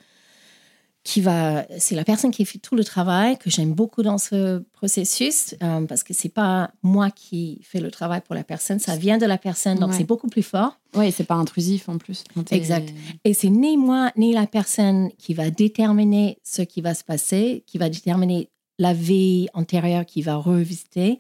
qui 1.04 1.20
va, 1.22 1.66
c'est 1.80 1.96
la 1.96 2.04
personne 2.04 2.30
qui 2.30 2.46
fait 2.46 2.60
tout 2.60 2.76
le 2.76 2.84
travail 2.84 3.36
que 3.40 3.50
j'aime 3.50 3.74
beaucoup 3.74 4.04
dans 4.04 4.20
ce 4.20 4.60
processus 4.72 5.56
euh, 5.64 5.82
parce 5.88 6.04
que 6.04 6.14
c'est 6.14 6.30
pas 6.30 6.70
moi 6.84 7.10
qui 7.10 7.60
fais 7.64 7.80
le 7.80 7.90
travail 7.90 8.22
pour 8.22 8.36
la 8.36 8.44
personne, 8.44 8.78
ça 8.78 8.96
vient 8.98 9.18
de 9.18 9.26
la 9.26 9.40
personne, 9.40 9.80
donc 9.80 9.90
Ouais. 9.92 9.98
c'est 9.98 10.04
beaucoup 10.04 10.28
plus 10.28 10.44
fort. 10.44 10.78
Oui, 10.96 11.12
c'est 11.12 11.24
pas 11.24 11.34
intrusif 11.36 11.90
en 11.90 11.98
plus. 11.98 12.24
Exact. 12.52 12.94
Et 13.24 13.34
c'est 13.34 13.50
ni 13.50 13.78
moi 13.78 14.12
ni 14.16 14.34
la 14.34 14.46
personne 14.46 15.10
qui 15.18 15.34
va 15.34 15.50
déterminer 15.50 16.38
ce 16.44 16.62
qui 16.62 16.82
va 16.82 16.94
se 16.94 17.04
passer, 17.04 17.64
qui 17.66 17.80
va 17.80 17.90
déterminer 17.90 18.50
la 18.78 18.94
vie 18.94 19.48
antérieure 19.54 20.06
qui 20.06 20.22
va 20.22 20.36
revisiter. 20.36 21.20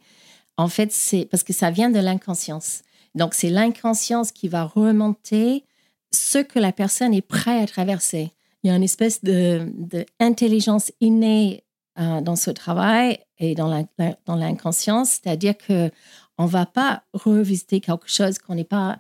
En 0.58 0.68
fait, 0.68 0.92
c'est 0.92 1.26
parce 1.26 1.44
que 1.44 1.54
ça 1.54 1.72
vient 1.72 1.90
de 1.90 2.00
l'inconscience. 2.00 2.82
Donc, 3.16 3.34
c'est 3.34 3.50
l'inconscience 3.50 4.32
qui 4.32 4.48
va 4.48 4.64
remonter 4.66 5.64
ce 6.12 6.38
que 6.38 6.60
la 6.60 6.72
personne 6.72 7.14
est 7.14 7.22
prête 7.22 7.64
à 7.64 7.68
traverser. 7.68 8.32
Il 8.64 8.68
y 8.68 8.70
a 8.70 8.76
une 8.76 8.84
espèce 8.84 9.24
d'intelligence 9.24 10.92
innée 11.02 11.64
euh, 12.00 12.22
dans 12.22 12.36
ce 12.36 12.52
travail 12.52 13.20
et 13.40 13.56
dans 13.56 13.88
l'inconscience, 14.28 15.20
c'est-à-dire 15.22 15.58
que 15.58 15.90
on 16.38 16.46
va 16.46 16.66
pas 16.66 17.04
revisiter 17.14 17.82
quelque 17.82 18.10
chose 18.10 18.40
qu'on 18.40 18.56
n'est 18.56 18.64
pas 18.64 19.00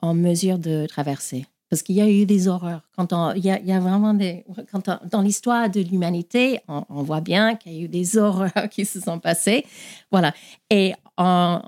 en 0.00 0.14
mesure 0.14 0.58
de 0.58 0.86
traverser. 0.86 1.46
Parce 1.68 1.82
qu'il 1.82 1.94
y 1.94 2.00
a 2.00 2.10
eu 2.10 2.26
des 2.26 2.48
horreurs. 2.48 2.82
Quand 2.96 3.12
on, 3.12 3.32
il, 3.32 3.44
y 3.44 3.50
a, 3.50 3.80
vraiment 3.80 4.12
des. 4.12 4.44
Quand 4.72 4.88
dans 5.08 5.20
l'histoire 5.22 5.70
de 5.70 5.80
l'humanité, 5.80 6.58
on, 6.66 7.02
voit 7.04 7.20
bien 7.20 7.54
qu'il 7.54 7.72
y 7.72 7.80
a 7.80 7.84
eu 7.84 7.88
des 7.88 8.18
horreurs 8.18 8.68
qui 8.70 8.84
se 8.84 9.00
sont 9.00 9.20
passées. 9.20 9.64
Voilà. 10.10 10.34
Et 10.68 10.94
en 11.16 11.60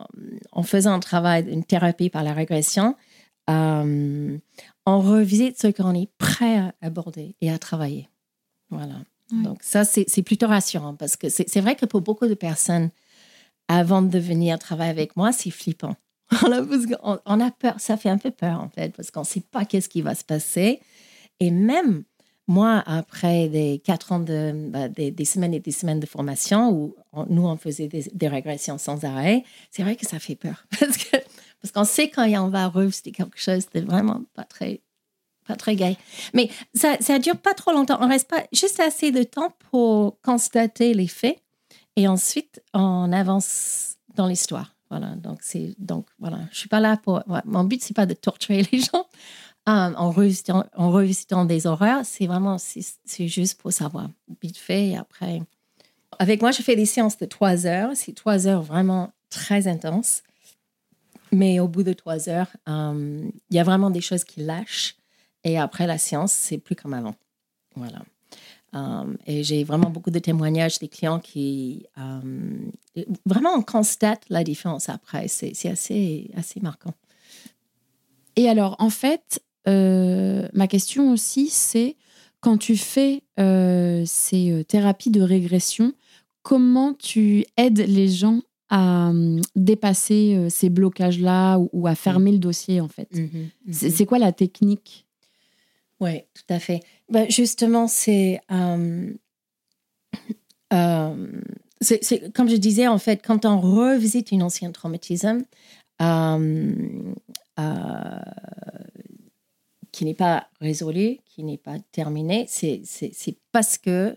faisant 0.65 0.93
un 0.95 1.01
travail, 1.01 1.47
une 1.49 1.63
thérapie 1.63 2.11
par 2.11 2.25
la 2.25 2.33
régression, 2.33 2.97
euh, 3.51 4.39
on 4.87 5.01
revisite 5.01 5.61
ce 5.61 5.69
qu'on 5.69 5.95
est 5.95 6.11
prêt 6.19 6.59
à 6.59 6.75
aborder 6.81 7.35
et 7.41 7.51
à 7.51 7.59
travailler. 7.59 8.09
Voilà. 8.71 8.95
Donc, 9.31 9.63
ça, 9.63 9.85
c'est 9.85 10.23
plutôt 10.23 10.47
rassurant 10.47 10.95
parce 10.95 11.17
que 11.17 11.31
c'est 11.31 11.61
vrai 11.61 11.75
que 11.75 11.87
pour 11.87 12.03
beaucoup 12.03 12.27
de 12.27 12.35
personnes, 12.35 12.91
avant 13.69 14.03
de 14.03 14.19
venir 14.19 14.59
travailler 14.59 14.91
avec 14.91 15.17
moi, 15.17 15.33
c'est 15.33 15.51
flippant. 15.51 15.97
on 17.25 17.41
a 17.41 17.51
peur, 17.51 17.75
ça 17.79 17.97
fait 17.97 18.09
un 18.09 18.19
peu 18.19 18.31
peur 18.31 18.61
en 18.61 18.69
fait, 18.69 18.95
parce 18.95 19.11
qu'on 19.11 19.21
ne 19.21 19.27
sait 19.27 19.41
pas 19.41 19.65
qu'est-ce 19.65 19.89
qui 19.89 20.03
va 20.03 20.15
se 20.15 20.25
passer. 20.25 20.81
Et 21.41 21.51
même 21.51 22.05
moi, 22.49 22.83
après 22.87 23.49
des 23.49 23.81
quatre 23.85 24.13
ans 24.13 24.21
de, 24.21 24.53
bah, 24.69 24.89
des, 24.89 25.25
semaines 25.25 25.55
et 25.55 25.61
des 25.61 25.71
semaines 25.71 26.01
de 26.01 26.07
formation 26.07 26.71
où 26.71 26.95
nous, 27.29 27.47
on 27.47 27.57
faisait 27.57 27.89
des, 27.89 28.29
régressions 28.29 28.79
sans 28.79 29.05
arrêt, 29.05 29.45
c'est 29.71 29.83
vrai 29.83 29.97
que 29.97 30.07
ça 30.07 30.19
fait 30.19 30.35
peur. 30.35 30.67
Parce 30.81 30.97
que 30.97 31.17
parce 31.63 31.73
qu'on 31.73 31.85
sait 31.85 32.11
quand 32.11 32.29
on 32.29 32.49
va 32.49 32.69
revisiter 32.69 33.13
quelque 33.13 33.39
chose 33.39 33.67
de 33.73 33.81
vraiment 33.81 34.23
pas 34.35 34.45
très, 34.45 34.81
pas 35.47 35.57
très 35.57 35.77
gay. 35.77 35.97
Mais 36.35 36.51
ça 36.75 36.97
ne 36.99 37.19
dure 37.19 37.39
pas 37.39 37.55
trop 37.55 37.73
longtemps. 37.73 37.99
On 38.01 38.09
reste 38.09 38.29
pas 38.29 38.45
juste 38.53 38.81
assez 38.81 39.13
de 39.13 39.23
temps 39.23 39.55
pour 39.71 40.21
constater 40.23 40.93
les 40.93 41.07
faits 41.07 41.39
et 41.97 42.09
ensuite 42.09 42.61
on 42.75 43.13
avance 43.13 43.97
dans 44.17 44.27
l'histoire. 44.27 44.75
Voilà, 44.91 45.15
donc 45.17 45.39
c'est 45.41 45.75
donc 45.79 46.07
voilà, 46.19 46.41
je 46.51 46.59
suis 46.59 46.69
pas 46.69 46.81
là 46.81 46.99
pour. 46.99 47.23
mon 47.47 47.65
but 47.65 47.83
c'est 47.83 47.97
pas 47.97 48.05
de 48.05 48.13
torturer 48.13 48.67
les 48.73 48.81
gens 48.81 49.07
euh, 49.69 49.95
en 49.97 50.11
revisitant, 50.11 50.67
en 50.77 50.91
revisitant 50.91 51.45
des 51.45 51.67
horreurs. 51.67 52.05
C'est 52.05 52.27
vraiment 52.27 52.59
c'est 52.59 53.29
juste 53.29 53.61
pour 53.61 53.73
savoir 53.73 54.09
vite 54.43 54.59
fait 54.59 54.89
et 54.89 54.97
après. 54.97 55.41
Avec 56.19 56.43
moi, 56.43 56.51
je 56.51 56.63
fais 56.63 56.77
des 56.77 56.85
séances 56.85 57.17
de 57.17 57.25
trois 57.25 57.67
heures. 57.67 57.93
C'est 57.95 58.15
trois 58.15 58.47
heures 58.47 58.63
vraiment 58.63 59.13
très 59.31 59.67
intenses. 59.67 60.23
Mais 61.33 61.61
au 61.61 61.69
bout 61.69 61.83
de 61.83 61.93
trois 61.93 62.29
heures, 62.29 62.51
euh, 62.69 63.29
il 63.51 63.57
y 63.57 63.59
a 63.59 63.65
vraiment 63.65 63.91
des 63.91 64.01
choses 64.01 64.25
qui 64.25 64.41
lâchent. 64.41 64.97
Et 65.45 65.59
après 65.59 65.87
la 65.87 65.99
séance, 65.99 66.33
c'est 66.33 66.59
plus 66.59 66.77
comme 66.77 66.95
avant. 66.95 67.15
Voilà. 67.75 68.03
Um, 68.75 69.19
et 69.27 69.43
j'ai 69.43 69.65
vraiment 69.65 69.91
beaucoup 69.91 70.11
de 70.11 70.19
témoignages 70.19 70.79
des 70.79 70.89
clients 70.89 71.21
qui 71.21 71.85
um, 71.97 72.71
vraiment 73.27 73.51
on 73.55 73.63
constate 73.63 74.25
la 74.31 74.45
différence 74.45 74.89
après. 74.89 75.29
C'est 75.29 75.69
assez, 75.69 76.31
assez 76.37 76.61
marquant. 76.61 76.95
Et 78.37 78.49
alors, 78.49 78.77
en 78.79 78.89
fait, 78.89 79.43
euh, 79.69 80.49
ma 80.53 80.67
question 80.67 81.13
aussi, 81.13 81.49
c'est 81.49 81.97
quand 82.41 82.57
tu 82.57 82.77
fais 82.77 83.23
euh, 83.39 84.03
ces 84.07 84.51
euh, 84.51 84.65
thérapies 84.65 85.11
de 85.11 85.21
régression, 85.21 85.93
comment 86.43 86.95
tu 86.95 87.45
aides 87.57 87.85
les 87.87 88.09
gens 88.09 88.41
à 88.75 89.09
um, 89.09 89.41
dépasser 89.55 90.47
ces 90.49 90.71
blocages-là 90.71 91.59
ou, 91.73 91.87
à 91.87 91.95
fermer 91.95 92.33
le 92.33 92.39
dossier, 92.39 92.81
en 92.81 92.89
fait 92.89 93.13
mm-hmm, 93.13 93.51
mm-hmm. 93.69 93.91
C'est 93.91 94.07
quoi 94.07 94.19
la 94.19 94.33
technique? 94.33 95.07
Oui, 96.03 96.23
tout 96.35 96.53
à 96.53 96.59
fait. 96.59 96.81
Ben, 97.09 97.31
justement, 97.31 97.87
euh, 98.09 99.15
euh, 100.73 101.27
c'est, 101.81 102.33
comme 102.33 102.49
je 102.49 102.57
disais, 102.57 102.89
en 102.89 102.99
fait, 102.99 103.25
quand 103.25 103.45
on 103.45 103.61
revisite 103.61 104.33
une 104.33 104.43
ancienne 104.43 104.73
traumatisme 104.73 105.45
euh, 106.01 106.73
qui 109.93 110.05
n'est 110.05 110.15
pas 110.15 110.49
résolu, 110.61 111.19
qui 111.25 111.45
n'est 111.45 111.57
pas 111.57 111.79
terminé, 111.93 112.47
c'est, 112.49 112.83
parce 113.53 113.79
que 113.79 114.17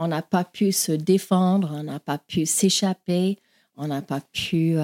on 0.00 0.08
n'a 0.08 0.22
pas 0.22 0.42
pu 0.42 0.72
se 0.72 0.90
défendre, 0.90 1.70
on 1.74 1.84
n'a 1.84 2.00
pas 2.00 2.18
pu 2.18 2.44
s'échapper, 2.44 3.38
on 3.76 3.88
n'a 3.88 4.02
pas 4.02 4.20
pu 4.32 4.76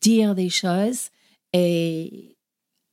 dire 0.00 0.34
des 0.34 0.48
choses. 0.48 1.10
Et 1.52 2.36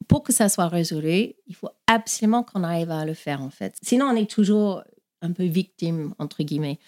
pour 0.07 0.23
que 0.23 0.33
ça 0.33 0.49
soit 0.49 0.67
résolu, 0.67 1.33
il 1.47 1.55
faut 1.55 1.69
absolument 1.87 2.43
qu'on 2.43 2.63
arrive 2.63 2.91
à 2.91 3.05
le 3.05 3.13
faire, 3.13 3.41
en 3.41 3.49
fait. 3.49 3.75
Sinon, 3.81 4.05
on 4.07 4.15
est 4.15 4.29
toujours 4.29 4.83
un 5.21 5.31
peu 5.31 5.43
victime, 5.43 6.13
entre 6.19 6.43
guillemets. 6.43 6.79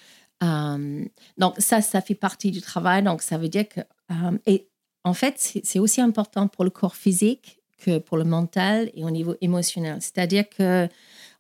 Euh, 0.44 1.06
donc, 1.38 1.56
ça, 1.60 1.82
ça 1.82 2.02
fait 2.02 2.16
partie 2.16 2.52
du 2.52 2.62
travail. 2.62 3.04
Donc, 3.04 3.22
ça 3.22 3.38
veut 3.38 3.50
dire 3.50 3.68
que. 3.68 3.82
Euh, 4.12 4.38
et 4.46 4.68
en 5.04 5.14
fait, 5.14 5.36
c'est 5.38 5.80
aussi 5.80 6.02
important 6.02 6.48
pour 6.48 6.64
le 6.64 6.70
corps 6.70 6.96
physique 6.96 7.60
que 7.78 8.00
pour 8.00 8.18
le 8.18 8.24
mental 8.24 8.90
et 8.94 9.04
au 9.04 9.12
niveau 9.12 9.36
émotionnel. 9.42 9.98
C'est-à-dire 10.02 10.48
que 10.50 10.88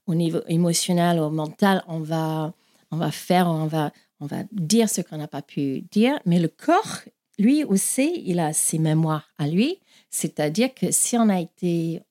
au 0.07 0.15
niveau 0.15 0.41
émotionnel 0.47 1.19
ou 1.19 1.29
mental, 1.29 1.83
on 1.87 1.99
va, 1.99 2.53
on 2.91 2.97
va 2.97 3.11
faire, 3.11 3.47
on 3.47 3.65
va, 3.65 3.91
on 4.19 4.25
va 4.25 4.43
dire 4.51 4.89
ce 4.89 5.01
qu'on 5.01 5.17
n'a 5.17 5.27
pas 5.27 5.41
pu 5.41 5.81
dire, 5.91 6.19
mais 6.25 6.39
le 6.39 6.47
corps, 6.47 7.01
lui 7.37 7.63
aussi, 7.63 8.21
il 8.25 8.39
a 8.39 8.53
ses 8.53 8.79
mémoires 8.79 9.29
à 9.37 9.47
lui. 9.47 9.79
C'est-à-dire 10.09 10.73
que 10.73 10.91
si 10.91 11.17
on 11.17 11.29
a 11.29 11.39
été, 11.39 12.01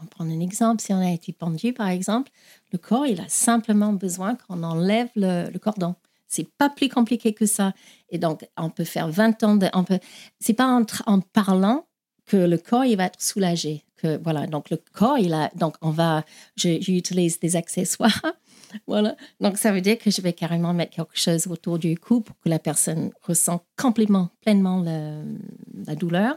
on 0.00 0.06
prend 0.06 0.24
un 0.24 0.40
exemple, 0.40 0.82
si 0.82 0.92
on 0.92 1.00
a 1.00 1.12
été 1.12 1.32
pendu 1.32 1.72
par 1.72 1.88
exemple, 1.88 2.30
le 2.72 2.78
corps, 2.78 3.06
il 3.06 3.20
a 3.20 3.28
simplement 3.28 3.92
besoin 3.92 4.34
qu'on 4.34 4.62
enlève 4.62 5.08
le, 5.14 5.50
le 5.50 5.58
cordon. 5.58 5.94
C'est 6.32 6.50
pas 6.56 6.70
plus 6.70 6.88
compliqué 6.88 7.34
que 7.34 7.44
ça. 7.44 7.74
Et 8.08 8.16
donc, 8.16 8.48
on 8.56 8.70
peut 8.70 8.84
faire 8.84 9.10
20 9.10 9.42
ans 9.44 9.56
de. 9.56 9.68
On 9.74 9.84
peut, 9.84 9.98
c'est 10.40 10.54
pas 10.54 10.82
en, 11.06 11.20
parlant 11.20 11.86
que 12.24 12.38
le 12.38 12.56
corps, 12.56 12.86
il 12.86 12.96
va 12.96 13.04
être 13.04 13.20
soulagé. 13.20 13.84
Que, 13.96 14.18
voilà, 14.24 14.46
donc 14.46 14.70
le 14.70 14.78
corps, 14.94 15.18
il 15.18 15.34
a. 15.34 15.50
Donc, 15.56 15.76
on 15.82 15.90
va. 15.90 16.24
J'utilise 16.56 17.38
des 17.38 17.54
accessoires. 17.54 18.22
voilà. 18.86 19.16
Donc, 19.40 19.58
ça 19.58 19.72
veut 19.72 19.80
dire 19.80 19.98
que 19.98 20.10
je 20.10 20.20
vais 20.20 20.32
carrément 20.32 20.72
mettre 20.72 20.96
quelque 20.96 21.18
chose 21.18 21.46
autour 21.46 21.78
du 21.78 21.96
cou 21.98 22.20
pour 22.20 22.38
que 22.40 22.48
la 22.48 22.58
personne 22.58 23.10
ressent 23.22 23.64
complètement, 23.76 24.30
pleinement 24.40 24.82
la 24.82 25.94
douleur. 25.94 26.36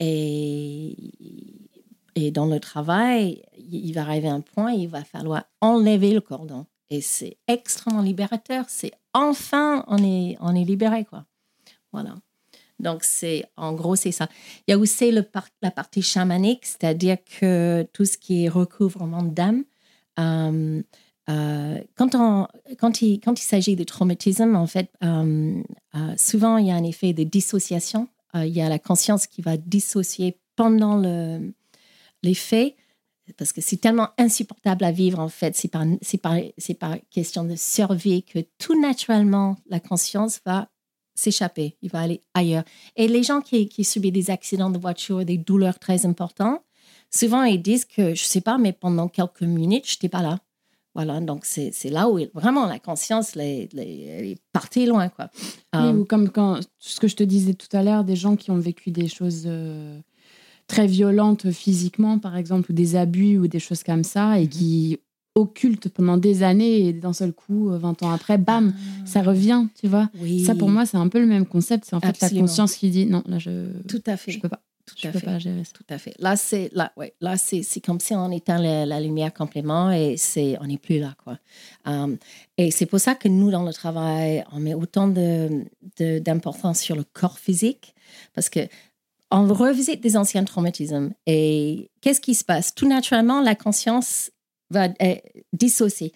Et, 0.00 0.96
et 2.14 2.30
dans 2.30 2.46
le 2.46 2.60
travail, 2.60 3.42
il 3.56 3.92
va 3.92 4.02
arriver 4.02 4.28
un 4.28 4.40
point, 4.40 4.72
il 4.72 4.88
va 4.88 5.04
falloir 5.04 5.44
enlever 5.60 6.12
le 6.12 6.20
cordon. 6.20 6.66
Et 6.90 7.00
c'est 7.00 7.36
extrêmement 7.46 8.02
libérateur. 8.02 8.64
C'est 8.68 8.92
enfin, 9.12 9.84
on 9.88 9.98
est, 9.98 10.36
on 10.40 10.54
est 10.54 10.64
libéré, 10.64 11.04
quoi. 11.04 11.26
Voilà. 11.92 12.14
Donc, 12.78 13.02
c'est, 13.02 13.44
en 13.56 13.72
gros, 13.72 13.96
c'est 13.96 14.12
ça. 14.12 14.28
Il 14.66 14.70
y 14.70 14.74
a 14.74 14.78
aussi 14.78 15.10
le 15.10 15.26
la 15.62 15.70
partie 15.70 16.02
chamanique, 16.02 16.64
c'est-à-dire 16.64 17.18
que 17.40 17.86
tout 17.92 18.04
ce 18.04 18.16
qui 18.16 18.44
est 18.44 18.48
recouvrement 18.48 19.22
d'âme, 19.22 19.64
euh, 21.28 21.78
quand, 21.96 23.02
il, 23.02 23.20
s'agit 23.36 23.76
de 23.76 23.84
traumatisme, 23.84 24.56
en 24.56 24.66
fait, 24.66 24.90
euh, 25.02 25.62
souvent, 26.16 26.56
il 26.56 26.66
y 26.66 26.70
a 26.70 26.74
un 26.74 26.84
effet 26.84 27.12
de 27.12 27.24
dissociation 27.24 28.08
euh, 28.34 28.46
il 28.46 28.54
y 28.54 28.60
a 28.60 28.68
la 28.68 28.78
conscience 28.78 29.26
qui 29.26 29.42
va 29.42 29.56
dissocier 29.56 30.38
pendant 30.56 30.96
le, 30.96 31.52
les 32.22 32.34
faits, 32.34 32.74
parce 33.36 33.52
que 33.52 33.60
c'est 33.60 33.76
tellement 33.76 34.08
insupportable 34.18 34.84
à 34.84 34.92
vivre 34.92 35.18
en 35.18 35.28
fait. 35.28 35.54
C'est 35.56 35.68
pas 36.78 36.98
question 37.10 37.44
de 37.44 37.56
survie 37.56 38.22
que 38.22 38.40
tout 38.58 38.80
naturellement 38.80 39.56
la 39.68 39.80
conscience 39.80 40.40
va 40.44 40.68
s'échapper, 41.14 41.76
il 41.82 41.90
va 41.90 42.00
aller 42.00 42.22
ailleurs. 42.32 42.64
Et 42.96 43.08
les 43.08 43.22
gens 43.22 43.40
qui, 43.40 43.68
qui 43.68 43.84
subissent 43.84 44.12
des 44.12 44.30
accidents 44.30 44.70
de 44.70 44.78
voiture, 44.78 45.24
des 45.24 45.36
douleurs 45.36 45.78
très 45.78 46.06
importantes, 46.06 46.62
souvent 47.10 47.42
ils 47.42 47.60
disent 47.60 47.84
que 47.84 48.14
je 48.14 48.24
sais 48.24 48.40
pas, 48.40 48.56
mais 48.56 48.72
pendant 48.72 49.08
quelques 49.08 49.42
minutes, 49.42 49.86
je 49.86 49.94
n'étais 49.94 50.08
pas 50.08 50.22
là. 50.22 50.38
Voilà, 50.94 51.20
donc 51.20 51.44
c'est 51.44 51.72
là 51.90 52.08
où 52.08 52.18
vraiment 52.34 52.66
la 52.66 52.78
conscience 52.78 53.36
les, 53.36 53.68
les, 53.72 54.32
est 54.32 54.42
partie 54.52 54.86
loin. 54.86 55.08
Quoi. 55.08 55.30
Oui, 55.74 55.80
euh, 55.80 55.92
ou 55.92 56.04
comme 56.04 56.28
quand, 56.30 56.60
ce 56.78 56.98
que 56.98 57.06
je 57.06 57.14
te 57.14 57.22
disais 57.22 57.54
tout 57.54 57.68
à 57.76 57.82
l'heure, 57.82 58.04
des 58.04 58.16
gens 58.16 58.36
qui 58.36 58.50
ont 58.50 58.58
vécu 58.58 58.90
des 58.90 59.06
choses 59.06 59.44
euh, 59.46 60.00
très 60.66 60.86
violentes 60.86 61.52
physiquement, 61.52 62.18
par 62.18 62.36
exemple, 62.36 62.72
ou 62.72 62.74
des 62.74 62.96
abus 62.96 63.38
ou 63.38 63.46
des 63.46 63.60
choses 63.60 63.84
comme 63.84 64.02
ça, 64.02 64.40
et 64.40 64.44
mhm. 64.44 64.48
qui 64.48 64.98
occultent 65.36 65.88
pendant 65.88 66.16
des 66.16 66.42
années, 66.42 66.88
et 66.88 66.92
d'un 66.92 67.12
seul 67.12 67.32
coup, 67.32 67.68
20 67.68 68.02
euh, 68.02 68.06
ans 68.06 68.10
après, 68.10 68.38
bam, 68.38 68.74
ah. 68.74 69.06
ça 69.06 69.22
revient, 69.22 69.66
tu 69.80 69.86
vois. 69.86 70.10
Ça, 70.44 70.56
pour 70.56 70.68
moi, 70.68 70.84
c'est 70.84 70.96
un 70.96 71.08
peu 71.08 71.20
le 71.20 71.26
même 71.26 71.46
concept. 71.46 71.84
C'est 71.84 71.94
en 71.94 72.00
fait 72.00 72.20
la 72.20 72.30
conscience 72.30 72.74
qui 72.74 72.90
dit 72.90 73.06
non, 73.06 73.22
là, 73.26 73.38
je. 73.38 73.70
Tout 73.86 74.02
à 74.06 74.16
fait. 74.96 75.08
Je 75.08 75.12
peux 75.12 75.20
pas. 75.20 75.38
Tout 75.38 75.48
à 75.48 75.52
fait. 75.52 75.72
Tout 75.72 75.84
à 75.88 75.98
fait. 75.98 76.14
Là, 76.18 76.36
c'est 76.36 76.70
là, 76.72 76.92
ouais, 76.96 77.14
là, 77.20 77.36
c'est, 77.36 77.62
c'est 77.62 77.80
comme 77.80 78.00
si 78.00 78.14
on 78.14 78.30
éteint 78.30 78.58
la, 78.58 79.00
lumière 79.00 79.32
complètement 79.32 79.90
et 79.90 80.16
c'est, 80.16 80.56
on 80.60 80.66
n'est 80.66 80.78
plus 80.78 80.98
là, 80.98 81.14
quoi. 81.22 81.38
Um, 81.84 82.18
et 82.56 82.70
c'est 82.70 82.86
pour 82.86 83.00
ça 83.00 83.14
que 83.14 83.28
nous, 83.28 83.50
dans 83.50 83.64
le 83.64 83.72
travail, 83.72 84.44
on 84.52 84.60
met 84.60 84.74
autant 84.74 85.08
de, 85.08 85.64
d'importance 85.98 86.80
sur 86.80 86.96
le 86.96 87.04
corps 87.04 87.38
physique 87.38 87.94
parce 88.34 88.48
que 88.48 88.60
on 89.30 89.46
revisite 89.52 90.00
des 90.00 90.16
anciens 90.16 90.44
traumatismes. 90.44 91.12
Et 91.26 91.90
qu'est-ce 92.00 92.20
qui 92.20 92.34
se 92.34 92.44
passe? 92.44 92.74
Tout 92.74 92.88
naturellement, 92.88 93.42
la 93.42 93.54
conscience 93.54 94.30
va 94.70 94.88
être 95.00 95.22
dissocier. 95.52 96.12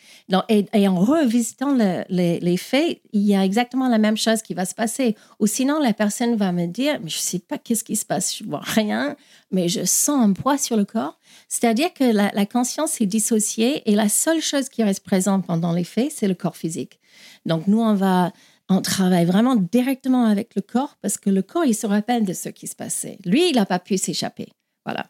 Et, 0.49 0.89
en 0.89 1.01
revisitant 1.01 1.75
les, 2.09 2.57
faits, 2.57 3.01
il 3.13 3.23
y 3.23 3.35
a 3.35 3.45
exactement 3.45 3.89
la 3.89 3.99
même 3.99 4.17
chose 4.17 4.43
qui 4.43 4.55
va 4.55 4.65
se 4.65 4.75
passer. 4.75 5.17
Ou 5.41 5.47
sinon, 5.47 5.79
la 5.79 5.93
personne 5.93 6.37
va 6.37 6.53
me 6.53 6.67
dire, 6.67 6.99
mais 7.03 7.09
je 7.09 7.17
ne 7.17 7.23
sais 7.23 7.39
pas 7.39 7.59
qu'est-ce 7.59 7.85
qui 7.85 7.97
se 7.97 8.05
passe, 8.05 8.37
je 8.37 8.45
vois 8.45 8.63
rien, 8.63 9.17
mais 9.51 9.69
je 9.69 9.85
sens 9.85 10.23
un 10.23 10.33
poids 10.33 10.59
sur 10.59 10.77
le 10.77 10.85
corps. 10.85 11.19
C'est-à-dire 11.49 11.93
que 11.95 12.05
la, 12.05 12.31
la 12.35 12.47
conscience 12.47 13.01
est 13.01 13.07
dissociée 13.07 13.83
et 13.91 13.95
la 13.95 14.09
seule 14.09 14.41
chose 14.41 14.69
qui 14.69 14.83
reste 14.83 15.05
présente 15.05 15.47
pendant 15.47 15.73
les 15.73 15.85
faits, 15.85 16.13
c'est 16.15 16.29
le 16.29 16.35
corps 16.35 16.57
physique. 16.57 17.01
Donc, 17.47 17.67
nous, 17.67 17.81
on 17.81 17.95
va 17.95 18.33
on 18.69 18.81
travaille 18.81 19.27
vraiment 19.27 19.57
directement 19.57 20.25
avec 20.25 20.55
le 20.55 20.63
corps 20.63 20.97
parce 21.03 21.19
que 21.19 21.31
le 21.31 21.43
corps, 21.43 21.65
il 21.65 21.75
se 21.75 21.87
rappelle 21.87 22.25
de 22.25 22.33
ce 22.33 22.49
qui 22.49 22.67
se 22.67 22.77
passait. 22.77 23.19
Lui, 23.25 23.51
il 23.51 23.57
n'a 23.57 23.67
pas 23.67 23.79
pu 23.79 23.99
s'échapper. 23.99 24.49
Voilà. 24.85 25.07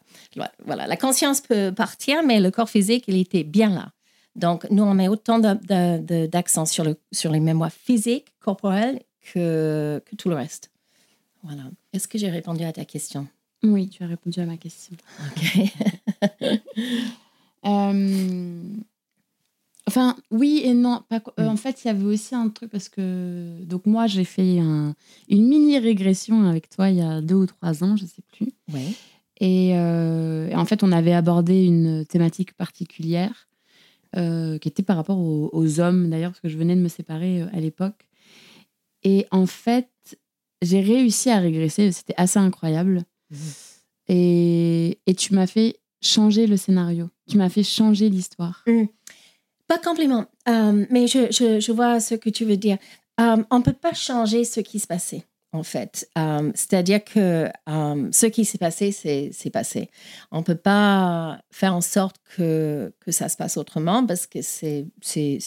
voilà. 0.65 0.87
La 0.87 0.97
conscience 0.97 1.41
peut 1.41 1.71
partir, 1.71 2.23
mais 2.23 2.39
le 2.39 2.51
corps 2.51 2.69
physique, 2.69 3.05
il 3.07 3.17
était 3.17 3.43
bien 3.43 3.69
là. 3.69 3.91
Donc, 4.35 4.67
nous, 4.71 4.83
on 4.83 4.93
met 4.93 5.07
autant 5.07 5.39
d'accent 5.39 6.65
sur, 6.65 6.83
le, 6.83 6.95
sur 7.11 7.31
les 7.31 7.39
mémoires 7.39 7.71
physiques, 7.71 8.33
corporelles, 8.39 9.01
que, 9.33 10.01
que 10.05 10.15
tout 10.15 10.29
le 10.29 10.35
reste. 10.35 10.71
Voilà. 11.43 11.63
Est-ce 11.93 12.07
que 12.07 12.17
j'ai 12.17 12.29
répondu 12.29 12.63
à 12.63 12.73
ta 12.73 12.85
question? 12.85 13.27
Oui, 13.63 13.89
tu 13.89 14.03
as 14.03 14.07
répondu 14.07 14.39
à 14.39 14.45
ma 14.45 14.57
question. 14.57 14.95
OK. 15.35 15.71
euh, 17.65 18.63
Enfin, 19.85 20.15
oui 20.31 20.61
et 20.63 20.73
non. 20.73 21.03
Euh, 21.11 21.19
mm. 21.37 21.47
en 21.47 21.57
fait, 21.57 21.83
il 21.83 21.87
y 21.87 21.91
avait 21.91 22.05
aussi 22.05 22.35
un 22.35 22.49
truc 22.49 22.71
parce 22.71 22.89
que. 22.89 23.63
Donc, 23.63 23.85
moi, 23.85 24.07
j'ai 24.07 24.23
fait 24.23 24.57
une 24.57 24.95
mini 25.29 25.77
régression 25.77 26.47
avec 26.47 26.69
toi 26.69 26.89
il 26.89 26.97
y 26.97 27.01
a 27.01 27.21
deux 27.21 27.35
ou 27.35 27.45
trois 27.45 27.83
ans, 27.83 27.97
je 27.97 28.03
ne 28.03 28.07
sais 28.07 28.23
plus. 28.31 28.47
Ouais. 28.71 28.93
Euh, 29.43 30.47
et, 30.47 30.55
en 30.55 30.65
fait, 30.65 30.83
on 30.83 30.91
avait 30.91 31.13
abordé 31.13 31.65
une 31.65 32.05
thématique 32.05 32.53
particulière 32.53 33.47
euh, 34.15 34.57
qui 34.57 34.67
était 34.67 34.83
par 34.83 34.95
rapport 34.95 35.19
aux, 35.19 35.79
hommes, 35.79 36.09
d'ailleurs, 36.09 36.31
parce 36.31 36.39
que 36.39 36.49
je 36.49 36.57
venais 36.57 36.75
de 36.75 36.81
me 36.81 36.87
séparer 36.87 37.41
à 37.41 37.59
l'époque. 37.59 38.07
Et 39.03 39.27
en 39.31 39.45
fait, 39.45 39.89
j'ai 40.61 40.81
réussi 40.81 41.29
à 41.29 41.39
régresser. 41.39 41.91
C'était 41.91 42.15
assez 42.17 42.39
incroyable. 42.39 43.03
Mm. 43.31 43.35
Et, 44.09 44.99
et, 45.05 45.15
tu 45.15 45.33
m'as 45.33 45.47
fait 45.47 45.77
changer 46.01 46.47
le 46.47 46.57
scénario. 46.57 47.09
Tu 47.29 47.37
m'as 47.37 47.49
fait 47.49 47.63
changer 47.63 48.09
l'histoire. 48.09 48.63
Mm. 48.67 48.85
Pas 49.67 49.77
compliment, 49.77 50.25
euh, 50.49 50.85
mais 50.89 51.07
je, 51.07 51.31
je, 51.31 51.71
vois 51.71 51.99
ce 52.01 52.15
que 52.15 52.29
tu 52.29 52.43
veux 52.43 52.57
dire. 52.57 52.77
Euh, 53.19 53.41
on 53.49 53.59
ne 53.59 53.63
peut 53.63 53.73
pas 53.73 53.93
changer 53.93 54.43
ce 54.43 54.59
qui 54.59 54.79
s'est 54.79 54.87
passé, 54.87 55.23
en 55.53 55.63
fait. 55.63 56.09
Euh, 56.17 56.51
c'est-à-dire 56.55 57.03
que 57.03 57.49
ce 57.67 58.25
qui 58.25 58.43
s'est 58.43 58.57
passé, 58.57 58.91
c'est 58.91 59.49
passé. 59.51 59.89
On 60.31 60.39
ne 60.39 60.43
peut 60.43 60.55
pas 60.55 61.39
faire 61.51 61.73
en 61.73 61.81
sorte 61.81 62.17
que, 62.35 62.93
que 62.99 63.11
ça 63.11 63.29
se 63.29 63.37
passe 63.37 63.55
autrement 63.57 64.05
parce 64.05 64.27
que 64.27 64.39
c'est 64.41 64.85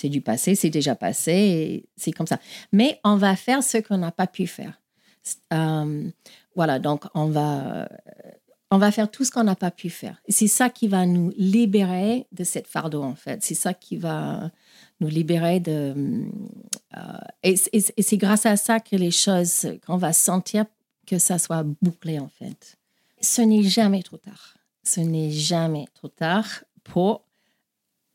du 0.05 0.21
passé, 0.23 0.55
c'est 0.55 0.71
déjà 0.71 0.95
passé, 0.95 1.89
c'est 1.97 2.13
comme 2.13 2.27
ça. 2.27 2.39
Mais 2.73 3.01
on 3.05 3.17
va 3.17 3.37
faire 3.37 3.63
ce 3.63 3.79
qu'on 3.79 3.99
n'a 3.99 4.13
pas 4.13 4.27
pu 4.27 4.47
faire. 4.47 4.81
voilà, 6.55 6.79
donc 6.79 7.05
on 7.15 7.27
va 7.27 7.89
on 8.71 8.79
va 8.79 8.91
faire 8.91 9.11
tout 9.11 9.25
ce 9.25 9.31
qu'on 9.31 9.45
n'a 9.45 9.55
pas 9.55 9.71
pu 9.71 9.91
faire. 9.91 10.21
C'est 10.29 10.49
ça 10.49 10.71
qui 10.71 10.89
va 10.89 11.07
nous 11.07 11.33
libérer 11.37 12.27
de 12.33 12.43
cette 12.43 12.67
fardeau, 12.67 13.03
en 13.03 13.15
fait. 13.15 13.43
C'est 13.43 13.55
ça 13.55 13.75
qui 13.75 13.97
va 13.97 14.51
nous 15.01 15.09
libérer 15.09 15.61
de... 15.61 16.25
Euh, 16.97 17.01
et, 17.43 17.57
c'est 17.57 18.17
grâce 18.17 18.47
à 18.47 18.57
ça 18.57 18.81
que 18.81 18.97
les 18.97 19.11
choses, 19.11 19.69
qu'on 19.87 19.97
va 19.97 20.13
sentir 20.13 20.65
que 21.07 21.19
ça 21.19 21.39
soit 21.39 21.65
bouclé, 21.83 22.19
en 22.19 22.29
fait. 22.29 22.79
Ce 23.21 23.43
n'est 23.43 23.63
jamais 23.63 24.03
trop 24.03 24.17
tard. 24.17 24.55
Ce 24.83 25.01
n'est 25.01 25.31
jamais 25.31 25.87
trop 25.95 26.09
tard 26.09 26.47
pour 26.85 27.23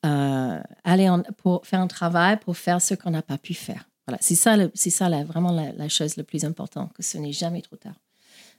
euh, 0.05 0.59
aller 0.83 1.09
pour 1.37 1.65
faire 1.65 1.81
un 1.81 1.87
travail, 1.87 2.39
pour 2.39 2.57
faire 2.57 2.81
ce 2.81 2.95
qu'on 2.95 3.11
n'a 3.11 3.21
pas 3.21 3.37
pu 3.37 3.53
faire. 3.53 3.87
Voilà, 4.07 4.17
c'est 4.21 4.35
ça, 4.35 4.55
c'est 4.73 4.89
ça 4.89 5.09
vraiment 5.23 5.51
la, 5.51 5.89
chose 5.89 6.17
la 6.17 6.23
plus 6.23 6.43
importante, 6.43 6.91
que 6.93 7.03
ce 7.03 7.17
n'est 7.17 7.33
jamais 7.33 7.61
trop 7.61 7.75
tard. 7.75 7.95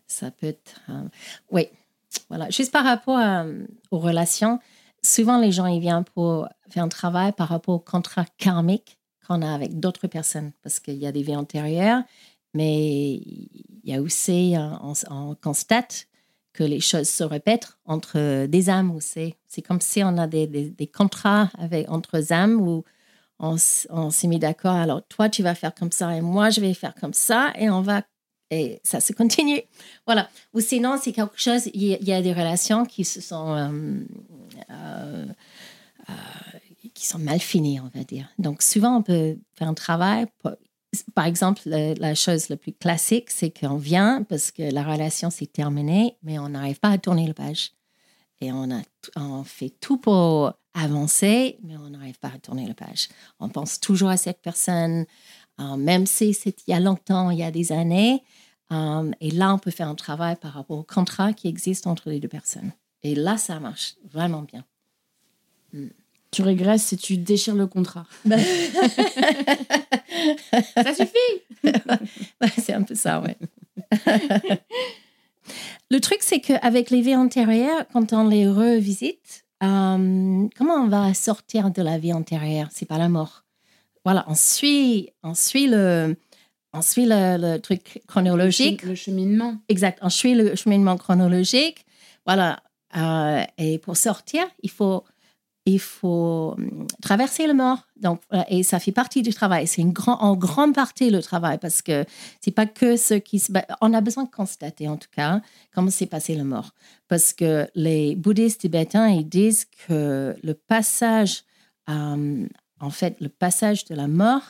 Ça 0.07 0.31
peut 0.31 0.47
être... 0.47 0.81
Euh, 0.89 1.03
oui, 1.51 1.69
voilà. 2.29 2.49
Juste 2.51 2.71
par 2.71 2.85
rapport 2.85 3.19
aux 3.91 3.99
relations, 3.99 4.61
souvent 5.05 5.39
les 5.39 5.53
gens 5.53 5.67
ils 5.67 5.81
viennent 5.81 6.05
pour 6.05 6.49
faire 6.69 6.85
un 6.85 6.89
travail 6.89 7.33
par 7.33 7.49
rapport 7.49 7.75
au 7.75 7.79
contrat 7.79 8.25
karmique 8.39 8.99
qu'on 9.27 9.43
a 9.43 9.53
avec 9.53 9.79
d'autres 9.79 10.09
personnes, 10.09 10.53
parce 10.63 10.81
qu'il 10.81 10.97
y 10.97 11.07
a 11.07 11.13
des 11.13 11.23
vies 11.23 11.37
antérieures, 11.37 12.03
mais 12.55 13.13
il 13.15 13.81
y 13.85 13.95
a 13.95 14.03
aussi, 14.03 14.55
on, 15.11 15.35
constate 15.37 16.09
que 16.53 16.65
les 16.65 16.81
choses 16.81 17.09
se 17.09 17.25
répètent 17.25 17.79
entre 17.87 18.47
des 18.47 18.69
âmes 18.69 18.91
aussi. 18.95 19.35
C'est 19.47 19.63
comme 19.63 19.81
si 19.81 20.03
on 20.05 20.19
a 20.19 20.27
des, 20.27 20.91
contrats 20.95 21.51
avec, 21.59 21.89
entre 21.91 22.33
âmes 22.33 22.61
où 22.61 22.85
on, 23.39 23.57
s'est 23.57 24.29
mis 24.29 24.39
d'accord, 24.39 24.75
alors 24.75 25.03
toi 25.09 25.29
tu 25.29 25.43
vas 25.43 25.55
faire 25.55 25.75
comme 25.75 25.91
ça 25.91 26.15
et 26.15 26.21
moi 26.21 26.51
je 26.51 26.61
vais 26.61 26.75
faire 26.75 26.95
comme 26.95 27.15
ça 27.15 27.53
et 27.59 27.71
on 27.71 27.81
va 27.81 28.03
et 28.53 28.81
ça 28.85 29.01
se 29.01 29.15
continue. 29.15 29.63
Voilà. 30.07 30.29
Ou 30.53 30.61
sinon, 30.61 30.99
c'est 31.01 31.13
quelque 31.13 31.41
chose, 31.41 31.71
il 31.73 31.83
y, 31.83 32.13
a 32.13 32.21
des 32.21 32.35
relations 32.35 32.85
qui 32.85 33.03
se 33.03 33.23
sont, 33.23 33.57
euh, 33.57 34.05
qui 36.95 37.07
sont 37.07 37.19
mal 37.19 37.41
finies, 37.41 37.81
on 37.81 37.91
va 37.97 38.05
dire. 38.05 38.29
Donc, 38.39 38.63
souvent, 38.63 38.97
on 38.97 39.03
peut 39.03 39.37
faire 39.55 39.69
un 39.69 39.75
travail. 39.75 40.27
par 41.15 41.27
exemple, 41.27 41.63
la, 41.67 42.15
chose 42.15 42.49
la 42.49 42.57
plus 42.57 42.73
classique, 42.73 43.31
c'est 43.31 43.51
qu'on 43.51 43.77
vient 43.77 44.25
parce 44.25 44.51
que 44.51 44.63
la 44.63 44.83
relation 44.83 45.31
s'est 45.31 45.47
terminée, 45.47 46.17
mais 46.23 46.39
on 46.39 46.51
n'arrive 46.51 46.81
pas 46.81 46.91
à 46.91 46.99
tourner 46.99 47.27
le 47.27 47.35
page. 47.35 47.73
Et 48.41 48.53
on, 48.53 48.71
a, 48.71 48.83
on 49.17 49.45
fait 49.45 49.71
tout 49.71 49.99
pour 49.99 50.53
avancer, 50.75 51.59
mais 51.63 51.77
on 51.77 51.91
n'arrive 51.91 52.19
pas 52.19 52.33
à 52.35 52.39
tourner 52.39 52.67
le 52.67 52.75
page. 52.75 53.09
On 53.39 53.49
pense 53.49 53.79
toujours 53.79 54.09
à 54.09 54.17
cette 54.17 54.43
personne, 54.43 55.07
même 55.59 56.07
si 56.07 56.35
c'est 56.35 56.57
il 56.67 56.73
y 56.73 56.75
a 56.75 56.81
longtemps, 56.81 57.31
il 57.31 57.39
y 57.39 57.45
a 57.45 57.53
des 57.53 57.71
années, 57.71 58.23
euh, 58.73 59.11
et 59.21 59.31
là, 59.31 59.55
on 59.55 59.59
peut 59.59 59.71
faire 59.71 59.89
un 59.89 59.95
travail 59.95 60.37
par 60.37 60.53
rapport 60.53 60.79
au 60.79 60.83
contrat 60.83 61.33
qui 61.33 61.49
existe 61.49 61.87
entre 61.87 62.09
les 62.11 62.21
deux 62.21 62.29
personnes. 62.29 62.73
Et 63.03 63.15
là, 63.15 63.37
ça 63.37 63.61
marche 63.61 63.95
vraiment 64.11 64.43
bien. 64.43 64.65
Hmm. 65.73 65.89
Tu 66.31 66.43
régresses 66.43 66.85
si 66.85 66.97
tu 66.97 67.17
déchires 67.19 67.55
le 67.55 67.67
contrat. 67.67 68.07
Ben. 68.25 68.41
ça 70.75 70.95
suffit 70.95 71.43
C'est 72.59 72.73
un 72.73 72.83
peu 72.83 72.95
ça, 72.95 73.21
ouais. 73.21 73.37
le 75.91 76.01
truc, 76.01 76.19
c'est 76.21 76.41
qu'avec 76.41 76.91
les 76.91 77.01
vies 77.03 77.17
antérieures, 77.17 77.87
quand 77.93 78.13
on 78.13 78.29
les 78.29 78.49
revisite, 78.49 79.45
euh, 79.63 80.49
comment 80.57 80.75
on 80.75 80.89
va 80.89 81.15
sortir 81.15 81.71
de 81.71 81.83
la 81.83 81.99
vie 81.99 82.13
antérieure? 82.13 82.69
C'est 82.71 82.87
pas 82.87 82.99
la 82.99 83.09
mort. 83.09 83.45
Voilà, 84.05 84.25
on 84.29 84.35
suit, 84.35 85.11
on 85.23 85.35
suit 85.35 85.69
le, 85.69 86.17
on 86.73 86.83
suit 86.83 87.07
le, 87.07 87.59
truc 87.59 88.03
chronologique. 88.09 88.83
Le 88.83 88.95
cheminement. 88.95 89.57
Exact. 89.69 89.99
On 90.03 90.09
suit 90.09 90.35
le 90.35 90.57
cheminement 90.57 90.97
chronologique. 90.97 91.85
Voilà. 92.27 92.63
Euh, 92.97 93.43
et 93.59 93.79
pour 93.79 93.97
sortir, 93.97 94.45
il 94.63 94.71
faut, 94.71 95.05
il 95.65 95.81
faut 95.81 96.55
hum, 96.57 96.87
traverser 97.01 97.47
le 97.47 97.55
mort. 97.55 97.87
Donc, 97.97 98.21
et 98.49 98.63
ça 98.63 98.79
fait 98.79 98.93
partie 98.93 99.23
du 99.23 99.33
travail. 99.33 99.67
C'est 99.67 99.83
grand, 99.85 100.21
en 100.21 100.37
grande 100.37 100.75
partie 100.75 101.11
le 101.11 101.23
travail 101.23 101.59
parce 101.59 101.83
que 101.83 102.05
c'est 102.41 102.51
pas 102.51 102.67
que 102.67 102.97
ce 102.97 103.15
qui 103.15 103.39
se. 103.39 103.53
On 103.81 103.95
a 103.95 104.01
besoin 104.01 104.25
de 104.25 104.31
constater, 104.31 104.89
en 104.89 104.97
tout 104.97 105.09
cas, 105.11 105.41
comment 105.75 105.91
s'est 105.91 106.07
passé 106.07 106.35
le 106.35 106.45
mort. 106.45 106.73
Parce 107.09 107.33
que 107.33 107.69
les 107.75 108.15
bouddhistes 108.17 108.61
tibétains, 108.61 109.09
ils 109.09 109.29
disent 109.29 109.67
que 109.87 110.37
le 110.43 110.55
passage, 110.55 111.45
hum, 111.89 112.49
en 112.81 112.91
fait, 112.91 113.21
le 113.21 113.29
passage 113.29 113.85
de 113.85 113.95
la 113.95 114.09
mort, 114.09 114.43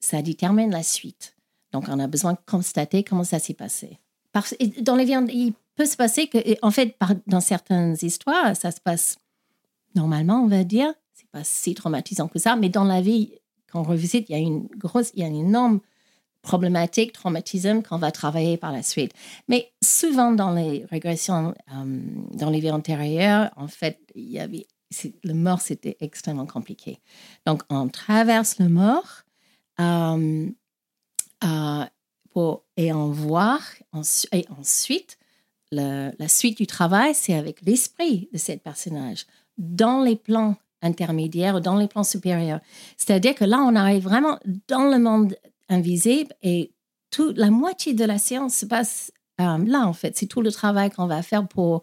ça 0.00 0.22
détermine 0.22 0.70
la 0.70 0.82
suite. 0.82 1.36
Donc, 1.72 1.86
on 1.88 1.98
a 1.98 2.06
besoin 2.06 2.32
de 2.32 2.38
constater 2.46 3.04
comment 3.04 3.24
ça 3.24 3.38
s'est 3.38 3.54
passé. 3.54 3.98
dans 4.80 4.96
les 4.96 5.04
viandes, 5.04 5.30
peut 5.76 5.86
se 5.86 5.96
passer 5.96 6.26
que, 6.26 6.38
en 6.62 6.70
fait, 6.70 6.96
dans 7.26 7.40
certaines 7.40 7.96
histoires, 8.02 8.56
ça 8.56 8.70
se 8.70 8.80
passe 8.80 9.18
normalement, 9.94 10.42
on 10.42 10.48
va 10.48 10.64
dire. 10.64 10.92
C'est 11.14 11.28
pas 11.30 11.44
si 11.44 11.74
traumatisant 11.74 12.28
que 12.28 12.38
ça, 12.38 12.56
mais 12.56 12.68
dans 12.68 12.84
la 12.84 13.00
vie, 13.00 13.32
quand 13.70 13.80
on 13.80 13.84
revisite, 13.84 14.28
il 14.28 14.32
y 14.32 14.34
a 14.34 14.38
une 14.38 14.66
grosse, 14.76 15.10
il 15.14 15.20
y 15.20 15.24
a 15.24 15.28
une 15.28 15.36
énorme 15.36 15.80
problématique, 16.42 17.12
traumatisme 17.12 17.82
qu'on 17.82 17.98
va 17.98 18.12
travailler 18.12 18.56
par 18.56 18.72
la 18.72 18.82
suite. 18.82 19.12
Mais 19.48 19.72
souvent 19.82 20.32
dans 20.32 20.52
les 20.52 20.84
régressions, 20.90 21.54
euh, 21.74 22.00
dans 22.34 22.50
les 22.50 22.60
vies 22.60 22.70
antérieures, 22.70 23.50
en 23.56 23.68
fait, 23.68 23.98
il 24.14 24.30
y 24.30 24.38
avait, 24.38 24.66
le 25.24 25.34
mort, 25.34 25.60
c'était 25.60 25.96
extrêmement 26.00 26.46
compliqué. 26.46 27.00
Donc, 27.46 27.62
on 27.68 27.88
traverse 27.88 28.58
le 28.58 28.68
mort. 28.68 29.22
Euh, 29.80 30.48
euh, 31.44 31.84
et 32.76 32.92
en 32.92 33.08
voir. 33.08 33.60
et 34.32 34.46
ensuite, 34.58 35.18
la 35.72 36.28
suite 36.28 36.58
du 36.58 36.66
travail, 36.66 37.14
c'est 37.14 37.34
avec 37.34 37.60
l'esprit 37.62 38.28
de 38.32 38.38
ce 38.38 38.52
personnage 38.52 39.26
dans 39.58 40.02
les 40.02 40.16
plans 40.16 40.56
intermédiaires, 40.82 41.60
dans 41.60 41.76
les 41.76 41.88
plans 41.88 42.04
supérieurs. 42.04 42.60
C'est-à-dire 42.96 43.34
que 43.34 43.44
là, 43.44 43.58
on 43.60 43.74
arrive 43.74 44.04
vraiment 44.04 44.38
dans 44.68 44.90
le 44.90 44.98
monde 44.98 45.34
invisible 45.68 46.32
et 46.42 46.72
toute 47.10 47.36
la 47.36 47.50
moitié 47.50 47.94
de 47.94 48.04
la 48.04 48.18
séance 48.18 48.54
se 48.54 48.66
passe 48.66 49.12
euh, 49.40 49.58
là, 49.66 49.86
en 49.86 49.92
fait. 49.92 50.16
C'est 50.16 50.26
tout 50.26 50.42
le 50.42 50.52
travail 50.52 50.90
qu'on 50.90 51.06
va 51.06 51.22
faire 51.22 51.46
pour 51.46 51.82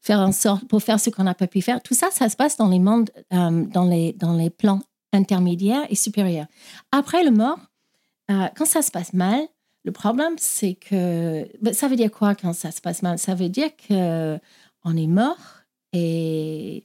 faire 0.00 0.20
en 0.20 0.32
sorte, 0.32 0.66
pour 0.68 0.82
faire 0.82 1.00
ce 1.00 1.10
qu'on 1.10 1.24
n'a 1.24 1.34
pas 1.34 1.46
pu 1.46 1.62
faire. 1.62 1.82
Tout 1.82 1.94
ça, 1.94 2.08
ça 2.10 2.28
se 2.28 2.36
passe 2.36 2.56
dans 2.56 2.68
les 2.68 2.78
mondes, 2.78 3.10
euh, 3.32 3.64
dans, 3.66 3.84
les, 3.84 4.12
dans 4.12 4.34
les 4.34 4.50
plans 4.50 4.80
intermédiaires 5.12 5.86
et 5.88 5.94
supérieurs. 5.94 6.46
Après 6.92 7.24
le 7.24 7.30
mort, 7.30 7.58
euh, 8.30 8.46
quand 8.56 8.66
ça 8.66 8.82
se 8.82 8.90
passe 8.90 9.12
mal, 9.12 9.40
le 9.84 9.92
problème, 9.92 10.34
c'est 10.38 10.74
que 10.74 11.46
ben, 11.60 11.74
ça 11.74 11.88
veut 11.88 11.96
dire 11.96 12.10
quoi 12.10 12.34
quand 12.34 12.52
ça 12.52 12.70
se 12.70 12.80
passe 12.80 13.02
mal? 13.02 13.18
Ça 13.18 13.34
veut 13.34 13.48
dire 13.48 13.70
que 13.76 14.38
on 14.84 14.96
est 14.96 15.06
mort 15.06 15.64
et 15.92 16.82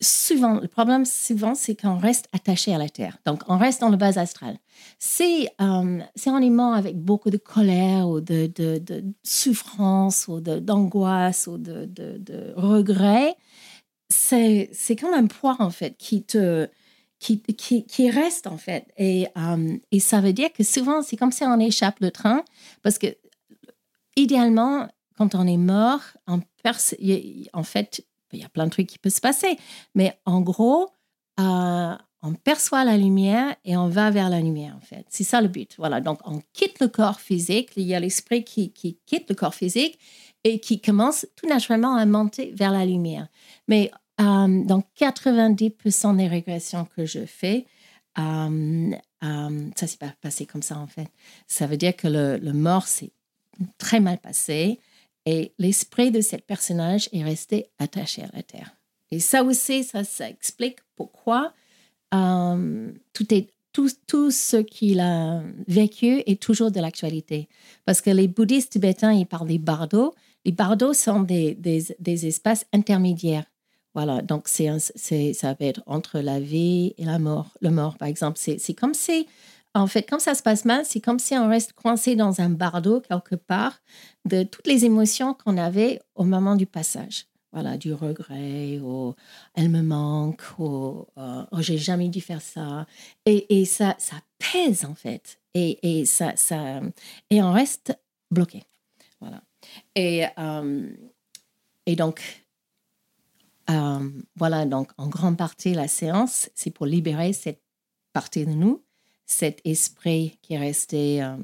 souvent, 0.00 0.60
le 0.60 0.68
problème 0.68 1.04
souvent, 1.04 1.54
c'est 1.54 1.80
qu'on 1.80 1.98
reste 1.98 2.28
attaché 2.32 2.74
à 2.74 2.78
la 2.78 2.88
terre. 2.88 3.18
Donc, 3.26 3.42
on 3.48 3.58
reste 3.58 3.80
dans 3.80 3.88
le 3.88 3.96
bas 3.96 4.18
astral. 4.18 4.58
C'est 4.98 5.46
euh, 5.60 6.00
on 6.26 6.42
est 6.42 6.50
mort 6.50 6.74
avec 6.74 6.96
beaucoup 6.96 7.30
de 7.30 7.36
colère 7.36 8.08
ou 8.08 8.20
de, 8.20 8.50
de, 8.54 8.78
de 8.78 9.04
souffrance 9.22 10.28
ou 10.28 10.40
d'angoisse 10.40 11.46
ou 11.46 11.58
de, 11.58 11.84
de, 11.86 12.52
regret. 12.56 13.34
C'est 14.08 14.96
comme 14.98 15.14
un 15.14 15.26
poids, 15.26 15.56
en 15.58 15.70
fait, 15.70 15.96
qui 15.98 16.22
te 16.22 16.68
qui, 17.18 18.10
reste 18.10 18.46
en 18.46 18.56
fait. 18.56 18.86
Et, 18.96 19.26
euh, 19.36 19.76
et 19.90 20.00
ça 20.00 20.20
veut 20.20 20.32
dire 20.32 20.52
que 20.52 20.62
souvent, 20.62 21.02
c'est 21.02 21.16
comme 21.16 21.32
si 21.32 21.44
on 21.44 21.58
échappe 21.58 22.00
le 22.00 22.10
train 22.10 22.44
parce 22.82 22.98
que 22.98 23.08
idéalement, 24.16 24.88
quand 25.16 25.34
on 25.34 25.46
est 25.46 25.56
mort, 25.56 26.00
en, 26.26 26.38
en 26.38 27.62
fait, 27.62 28.06
il 28.32 28.38
y 28.38 28.44
a 28.44 28.48
plein 28.48 28.66
de 28.66 28.70
trucs 28.70 28.86
qui 28.86 28.98
peuvent 28.98 29.12
se 29.12 29.20
passer. 29.20 29.58
Mais 29.94 30.18
en 30.24 30.40
gros, 30.40 30.90
euh, 31.40 31.94
on 32.22 32.34
perçoit 32.34 32.84
la 32.84 32.96
lumière 32.96 33.54
et 33.64 33.76
on 33.76 33.88
va 33.88 34.10
vers 34.10 34.28
la 34.28 34.40
lumière, 34.40 34.76
en 34.76 34.84
fait. 34.84 35.06
C'est 35.08 35.24
ça 35.24 35.40
le 35.40 35.48
but. 35.48 35.74
Voilà. 35.78 36.00
Donc, 36.00 36.18
on 36.24 36.40
quitte 36.52 36.80
le 36.80 36.88
corps 36.88 37.20
physique. 37.20 37.70
Il 37.76 37.84
y 37.84 37.94
a 37.94 38.00
l'esprit 38.00 38.44
qui, 38.44 38.72
qui, 38.72 38.98
quitte 39.06 39.28
le 39.28 39.34
corps 39.34 39.54
physique 39.54 39.98
et 40.44 40.60
qui 40.60 40.80
commence 40.80 41.26
tout 41.36 41.46
naturellement 41.46 41.96
à 41.96 42.06
monter 42.06 42.52
vers 42.54 42.72
la 42.72 42.84
lumière. 42.84 43.28
Mais 43.66 43.90
euh, 44.20 44.64
dans 44.64 44.82
90% 44.98 46.16
des 46.16 46.26
régressions 46.26 46.86
que 46.96 47.06
je 47.06 47.24
fais, 47.24 47.66
euh, 48.18 48.90
euh, 49.22 49.70
ça 49.76 49.86
s'est 49.86 49.96
pas 49.96 50.12
passé 50.20 50.44
comme 50.44 50.62
ça 50.62 50.76
en 50.78 50.88
fait. 50.88 51.08
Ça 51.46 51.66
veut 51.66 51.76
dire 51.76 51.94
que 51.94 52.08
le, 52.08 52.52
mort 52.52 52.88
s'est 52.88 53.12
très 53.78 54.00
mal 54.00 54.18
passé 54.18 54.80
et 55.24 55.52
l'esprit 55.58 56.10
de 56.10 56.20
ce 56.20 56.34
personnage 56.34 57.08
est 57.12 57.22
resté 57.22 57.70
attaché 57.78 58.22
à 58.22 58.28
la 58.34 58.42
terre. 58.42 58.74
Et 59.12 59.20
ça 59.20 59.44
aussi, 59.44 59.84
ça, 59.84 60.02
explique 60.28 60.78
pourquoi 60.96 61.52
tout, 62.10 63.34
est, 63.34 63.50
tout, 63.72 64.30
ce 64.30 64.56
qu'il 64.56 64.98
a 64.98 65.42
vécu 65.68 66.22
est 66.26 66.42
toujours 66.42 66.72
de 66.72 66.80
l'actualité. 66.80 67.48
Parce 67.84 68.00
que 68.00 68.10
les 68.10 68.26
bouddhistes 68.26 68.72
tibétains, 68.72 69.12
ils 69.12 69.26
parlent 69.26 69.48
des 69.48 69.58
bardos. 69.58 70.14
Les 70.44 70.52
bardos 70.52 70.94
sont 70.94 71.20
des 71.20 72.26
espaces 72.26 72.66
intermédiaires. 72.72 73.46
Voilà, 73.98 74.22
donc 74.22 74.46
c'est, 74.46 74.78
ça 74.78 75.54
va 75.54 75.66
être 75.66 75.82
entre 75.86 76.20
la 76.20 76.38
vie 76.38 76.94
et 76.98 77.04
la 77.04 77.18
mort. 77.18 77.56
Le 77.60 77.70
mort, 77.70 77.98
par 77.98 78.06
exemple, 78.06 78.38
c'est, 78.40 78.56
c'est 78.58 78.72
comme 78.72 78.94
si, 78.94 79.26
en 79.74 79.88
fait, 79.88 80.02
quand 80.08 80.20
ça 80.20 80.36
se 80.36 80.42
passe 80.44 80.64
mal, 80.64 80.84
c'est 80.84 81.00
comme 81.00 81.18
si 81.18 81.34
on 81.34 81.48
reste 81.48 81.72
coincé 81.72 82.14
dans 82.14 82.40
un 82.40 82.48
bardeau 82.48 83.00
quelque 83.00 83.34
part 83.34 83.80
de 84.24 84.44
toutes 84.44 84.68
les 84.68 84.84
émotions 84.84 85.34
qu'on 85.34 85.56
avait 85.56 86.00
au 86.14 86.22
moment 86.22 86.54
du 86.54 86.64
passage. 86.64 87.26
Voilà, 87.50 87.76
du 87.76 87.92
regret, 87.92 88.78
ou 88.78 89.16
elle 89.56 89.68
me 89.68 89.82
manque, 89.82 90.44
ou 90.60 91.04
euh, 91.18 91.44
oh, 91.50 91.60
j'ai 91.60 91.78
jamais 91.78 92.08
dû 92.08 92.20
faire 92.20 92.40
ça. 92.40 92.86
Et, 93.26 93.58
et, 93.58 93.64
ça, 93.64 93.96
ça 93.98 94.14
pèse 94.38 94.84
en 94.84 94.94
fait. 94.94 95.40
Et, 95.54 95.80
et, 95.82 96.04
ça, 96.04 96.36
ça, 96.36 96.80
et 97.30 97.42
on 97.42 97.50
reste 97.50 97.98
bloqué. 98.30 98.62
Voilà. 99.20 99.42
Et, 99.96 100.24
euh, 100.38 100.88
et 101.86 101.96
donc, 101.96 102.44
euh, 103.70 104.10
voilà, 104.36 104.64
donc 104.64 104.90
en 104.96 105.08
grande 105.08 105.36
partie, 105.36 105.74
la 105.74 105.88
séance, 105.88 106.48
c'est 106.54 106.70
pour 106.70 106.86
libérer 106.86 107.32
cette 107.32 107.62
partie 108.12 108.46
de 108.46 108.52
nous, 108.52 108.82
cet 109.26 109.60
esprit 109.64 110.38
qui 110.42 110.54
est 110.54 110.58
resté 110.58 111.22
euh, 111.22 111.36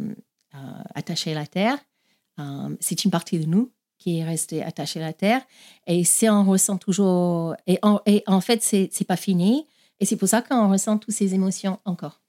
euh, 0.55 0.59
attaché 0.95 1.33
à 1.33 1.35
la 1.35 1.47
terre. 1.47 1.79
c'est 2.81 3.05
une 3.05 3.11
partie 3.11 3.39
de 3.39 3.47
nous 3.47 3.71
qui 3.99 4.19
est 4.19 4.25
restée 4.25 4.63
attachée 4.63 5.01
à 5.01 5.07
la 5.07 5.13
terre. 5.13 5.43
Et 5.87 6.05
si 6.05 6.29
on 6.29 6.45
ressent 6.45 6.79
toujours. 6.79 7.55
Et 7.67 7.79
en, 7.83 8.41
fait, 8.41 8.63
c'est 8.63 8.91
n'est 9.01 9.07
pas 9.07 9.17
fini. 9.17 9.67
Et 10.01 10.05
c'est 10.05 10.17
pour 10.17 10.29
ça 10.29 10.43
qu'on 10.43 10.69
ressent 10.71 10.99
toutes 10.99 11.15
ces 11.15 11.35
émotions 11.35 11.79
encore. 11.85 12.21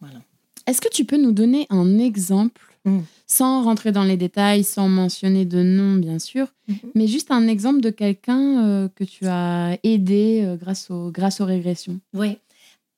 Voilà. 0.00 0.20
Est-ce 0.66 0.80
que 0.80 0.88
tu 0.90 1.04
peux 1.04 1.16
nous 1.16 1.32
donner 1.32 1.66
un 1.70 1.98
exemple 1.98 2.67
Mm. 2.84 3.00
Sans 3.26 3.62
rentrer 3.62 3.92
dans 3.92 4.04
les 4.04 4.16
détails, 4.16 4.64
sans 4.64 4.88
mentionner 4.88 5.44
de 5.44 5.62
nom, 5.62 5.96
bien 5.96 6.18
sûr, 6.18 6.46
mm-hmm. 6.68 6.90
mais 6.94 7.06
juste 7.06 7.30
un 7.30 7.46
exemple 7.48 7.80
de 7.80 7.90
quelqu'un 7.90 8.66
euh, 8.66 8.88
que 8.94 9.04
tu 9.04 9.26
as 9.26 9.78
aidé 9.82 10.42
euh, 10.44 10.56
grâce, 10.56 10.90
au, 10.90 11.10
grâce 11.10 11.40
aux 11.40 11.44
régressions. 11.44 12.00
Oui. 12.14 12.38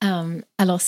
Euh, 0.05 0.40
alors, 0.59 0.81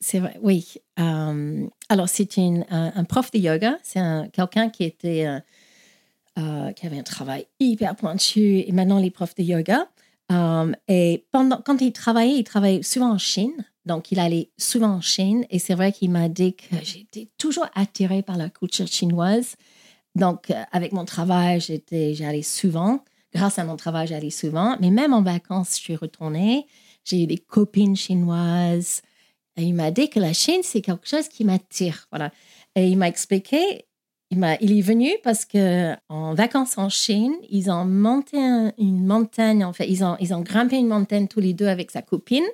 c'est 0.00 0.18
vrai, 0.18 0.38
oui. 0.42 0.74
alors, 0.96 2.08
c'est 2.08 2.38
un, 2.38 3.04
prof 3.08 3.30
de 3.30 3.38
yoga. 3.38 3.78
C'est 3.82 4.00
quelqu'un 4.32 4.70
qui 4.70 4.84
était. 4.84 5.26
qui 6.36 6.86
avait 6.86 6.98
un 6.98 7.02
travail 7.02 7.46
hyper 7.58 7.96
pointu 7.96 8.60
et 8.60 8.72
maintenant 8.72 8.98
les 8.98 9.10
profs 9.10 9.34
de 9.34 9.42
yoga. 9.42 9.88
et 10.88 11.26
pendant, 11.32 11.60
quand 11.62 11.82
il 11.82 11.92
travaillait, 11.92 12.38
il 12.38 12.44
travaillait 12.44 12.82
souvent 12.82 13.10
en 13.10 13.18
Chine. 13.18 13.52
Donc, 13.90 14.12
il 14.12 14.20
allait 14.20 14.52
souvent 14.56 14.90
en 14.90 15.00
Chine 15.00 15.44
et 15.50 15.58
c'est 15.58 15.74
vrai 15.74 15.90
qu'il 15.90 16.12
m'a 16.12 16.28
dit 16.28 16.54
que 16.54 16.76
j'étais 16.80 17.26
toujours 17.38 17.66
attirée 17.74 18.22
par 18.22 18.36
la 18.36 18.48
culture 18.48 18.86
chinoise. 18.86 19.56
Donc, 20.14 20.52
euh, 20.52 20.62
avec 20.70 20.92
mon 20.92 21.04
travail, 21.04 21.60
j'étais, 21.60 22.14
j'allais 22.14 22.42
souvent. 22.42 23.04
Grâce 23.34 23.58
à 23.58 23.64
mon 23.64 23.74
travail, 23.74 24.06
j'allais 24.06 24.30
souvent. 24.30 24.76
Mais 24.80 24.90
même 24.90 25.12
en 25.12 25.22
vacances, 25.22 25.70
je 25.70 25.82
suis 25.82 25.96
retournée. 25.96 26.68
J'ai 27.02 27.24
eu 27.24 27.26
des 27.26 27.38
copines 27.38 27.96
chinoises. 27.96 29.02
Et 29.56 29.64
il 29.64 29.74
m'a 29.74 29.90
dit 29.90 30.08
que 30.08 30.20
la 30.20 30.34
Chine, 30.34 30.60
c'est 30.62 30.82
quelque 30.82 31.08
chose 31.08 31.26
qui 31.26 31.42
m'attire. 31.42 32.06
Voilà. 32.12 32.30
Et 32.76 32.86
il 32.86 32.96
m'a 32.96 33.08
expliqué 33.08 33.86
il, 34.30 34.78
est 34.78 34.80
venu 34.80 35.10
parce 35.24 35.44
que 35.44 35.94
en 36.08 36.34
vacances 36.34 36.78
en 36.78 36.88
Chine, 36.88 37.34
ils 37.48 37.70
ont 37.70 37.84
monté 37.84 38.36
une 38.78 39.04
montagne. 39.04 39.64
En 39.64 39.72
fait, 39.72 39.88
ils 39.88 40.04
ont, 40.04 40.16
ils 40.20 40.32
ont 40.32 40.40
grimpé 40.40 40.76
une 40.76 40.86
montagne 40.86 41.26
tous 41.26 41.40
les 41.40 41.52
deux 41.52 41.66
avec 41.66 41.90
sa 41.90 42.00
copine. 42.00 42.44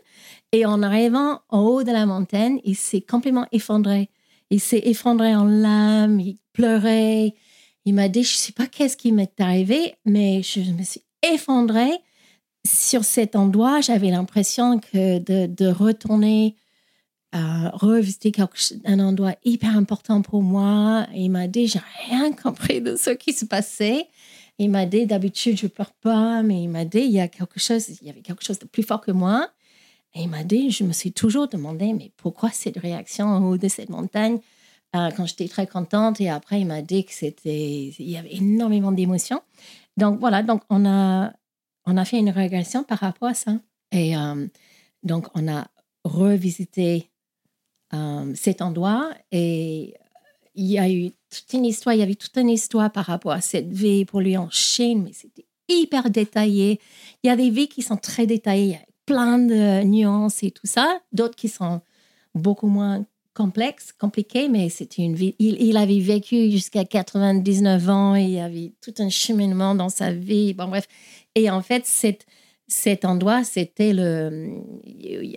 Et 0.52 0.64
en 0.64 0.82
arrivant 0.82 1.40
en 1.50 1.60
haut 1.60 1.82
de 1.82 1.92
la 1.92 2.06
montagne, 2.06 2.60
il 2.64 2.76
s'est 2.76 3.02
complètement 3.02 3.46
effondré. 3.52 4.08
Il 4.50 4.60
s'est 4.60 4.82
effondré 4.84 5.34
en 5.34 5.44
larmes, 5.44 6.18
il 6.20 6.38
pleurait. 6.54 7.34
Il 7.84 7.94
m'a 7.94 8.08
dit, 8.08 8.22
je 8.22 8.32
ne 8.32 8.38
sais 8.38 8.52
pas 8.52 8.66
qu'est-ce 8.66 8.96
qui 8.96 9.12
m'est 9.12 9.38
arrivé, 9.38 9.96
mais 10.06 10.42
je 10.42 10.60
me 10.60 10.82
suis 10.82 11.02
effondrée 11.34 11.92
sur 12.66 13.04
cet 13.04 13.36
endroit. 13.36 13.82
J'avais 13.82 14.10
l'impression 14.10 14.78
que 14.78 15.18
de 15.18 15.66
retourner 15.66 16.56
à 17.32 17.70
revisiter 17.70 18.32
un 18.84 19.00
endroit 19.00 19.34
hyper 19.44 19.76
important 19.76 20.22
pour 20.22 20.42
moi. 20.42 21.06
il 21.14 21.30
m'a 21.30 21.48
dit, 21.48 21.66
j'ai 21.66 21.80
rien 22.08 22.32
compris 22.32 22.80
de 22.80 22.96
ce 22.96 23.10
qui 23.10 23.32
se 23.32 23.44
passait. 23.44 24.08
Il 24.58 24.70
m'a 24.70 24.86
dit, 24.86 25.06
d'habitude, 25.06 25.58
je 25.58 25.66
pleure 25.66 25.92
pas, 25.92 26.42
mais 26.42 26.62
il 26.62 26.68
m'a 26.68 26.84
dit, 26.84 27.00
il 27.00 27.12
y 27.12 27.20
a 27.20 27.28
quelque 27.28 27.60
chose, 27.60 27.88
il 28.00 28.06
y 28.06 28.10
avait 28.10 28.22
quelque 28.22 28.44
chose 28.44 28.58
de 28.58 28.66
plus 28.66 28.82
fort 28.82 29.00
que 29.00 29.10
moi. 29.10 29.50
Et 30.14 30.22
il 30.22 30.28
m'a 30.28 30.44
dit, 30.44 30.70
je 30.70 30.84
me 30.84 30.92
suis 30.92 31.12
toujours 31.12 31.48
demandé, 31.48 31.92
mais 31.92 32.10
pourquoi 32.16 32.50
cette 32.50 32.78
réaction 32.78 33.26
en 33.26 33.44
haut 33.44 33.58
de 33.58 33.68
cette 33.68 33.90
montagne? 33.90 34.38
Euh, 34.96 35.10
quand 35.10 35.26
j'étais 35.26 35.48
très 35.48 35.66
contente. 35.66 36.20
Et 36.20 36.30
après, 36.30 36.60
il 36.60 36.66
m'a 36.66 36.80
dit 36.80 37.04
que 37.04 37.12
c'était, 37.12 37.92
il 37.98 38.08
y 38.08 38.16
avait 38.16 38.34
énormément 38.34 38.92
d'émotions. 38.92 39.42
Donc 39.96 40.20
voilà, 40.20 40.42
donc 40.42 40.62
on 40.70 40.86
a, 40.86 41.32
on 41.86 41.96
a 41.96 42.04
fait 42.04 42.18
une 42.18 42.30
régression 42.30 42.84
par 42.84 42.98
rapport 42.98 43.28
à 43.28 43.34
ça. 43.34 43.58
Et 43.92 44.16
euh, 44.16 44.46
donc 45.02 45.26
on 45.34 45.48
a 45.48 45.66
revisité 46.04 47.10
euh, 47.94 48.32
cet 48.34 48.62
endroit 48.62 49.10
et 49.32 49.94
il 50.54 50.66
y 50.66 50.78
a 50.78 50.90
eu 50.90 51.10
toute 51.30 51.52
une 51.52 51.66
histoire, 51.66 51.94
il 51.94 51.98
y 51.98 52.02
avait 52.02 52.14
toute 52.14 52.36
une 52.36 52.48
histoire 52.48 52.90
par 52.90 53.04
rapport 53.04 53.32
à 53.32 53.40
cette 53.40 53.72
vie 53.72 54.04
pour 54.04 54.20
lui 54.20 54.36
en 54.36 54.48
Chine, 54.50 55.02
mais 55.04 55.12
c'était 55.12 55.46
hyper 55.68 56.10
détaillé. 56.10 56.80
Il 57.22 57.28
y 57.28 57.30
a 57.30 57.36
des 57.36 57.50
vies 57.50 57.68
qui 57.68 57.82
sont 57.82 57.96
très 57.96 58.26
détaillées, 58.26 58.78
plein 59.04 59.38
de 59.38 59.84
nuances 59.84 60.42
et 60.42 60.50
tout 60.50 60.66
ça, 60.66 61.00
d'autres 61.12 61.36
qui 61.36 61.48
sont 61.48 61.82
beaucoup 62.34 62.68
moins 62.68 63.04
complexes, 63.34 63.92
compliquées, 63.92 64.48
mais 64.48 64.70
c'était 64.70 65.02
une 65.02 65.14
vie. 65.14 65.34
Il, 65.38 65.76
avait 65.76 66.00
vécu 66.00 66.50
jusqu'à 66.50 66.84
99 66.84 67.88
ans, 67.90 68.14
il 68.14 68.30
y 68.30 68.40
avait 68.40 68.72
tout 68.80 68.94
un 68.98 69.10
cheminement 69.10 69.74
dans 69.74 69.90
sa 69.90 70.10
vie. 70.10 70.54
Bon, 70.54 70.68
bref. 70.68 70.86
Et 71.34 71.50
en 71.50 71.60
fait, 71.60 71.84
cette, 71.84 72.24
cet 72.68 73.04
endroit, 73.04 73.44
c'était 73.44 73.92
le. 73.92 74.60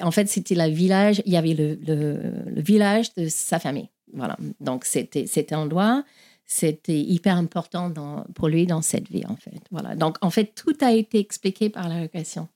En 0.02 0.12
fait, 0.12 0.28
c'était 0.28 0.56
le 0.56 0.74
village. 0.74 1.22
Il 1.26 1.34
y 1.34 1.38
avait 1.38 1.54
le, 1.54 1.76
le, 1.76 2.62
village 2.62 3.14
de 3.14 3.28
sa 3.28 3.60
famille. 3.60 3.90
Voilà. 4.14 4.36
Donc, 4.60 4.86
c'était 4.86 5.28
cet 5.28 5.54
endroit. 5.54 6.04
C'était 6.46 7.00
hyper 7.00 7.38
important 7.38 7.92
dans, 7.92 8.26
pour 8.34 8.48
lui 8.48 8.66
dans 8.66 8.82
cette 8.82 9.08
vie, 9.10 9.24
en 9.28 9.36
fait. 9.36 9.62
Voilà. 9.70 9.96
Donc, 9.96 10.18
en 10.22 10.32
fait, 10.32 10.56
tout 10.56 10.76
a 10.82 10.92
été 10.92 11.20
expliqué 11.20 11.70
par 11.70 11.88
la 11.88 11.96
régression. 11.96 12.48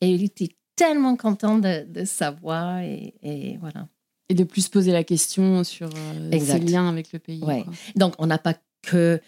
Et 0.00 0.08
il 0.08 0.24
était 0.24 0.56
tellement 0.74 1.16
content 1.16 1.58
de, 1.58 1.84
de 1.88 2.04
savoir 2.04 2.80
et, 2.80 3.14
et, 3.22 3.58
voilà. 3.58 3.86
Et 4.28 4.34
de 4.34 4.42
plus 4.42 4.68
poser 4.68 4.90
la 4.90 5.04
question 5.04 5.62
sur 5.62 5.88
euh, 5.94 6.38
ses 6.40 6.58
liens 6.58 6.88
avec 6.88 7.12
le 7.12 7.20
pays. 7.20 7.42
Ouais. 7.44 7.64
Donc, 7.94 8.14
on 8.18 8.26
n'a 8.26 8.38
pas 8.38 8.54
que 8.82 9.20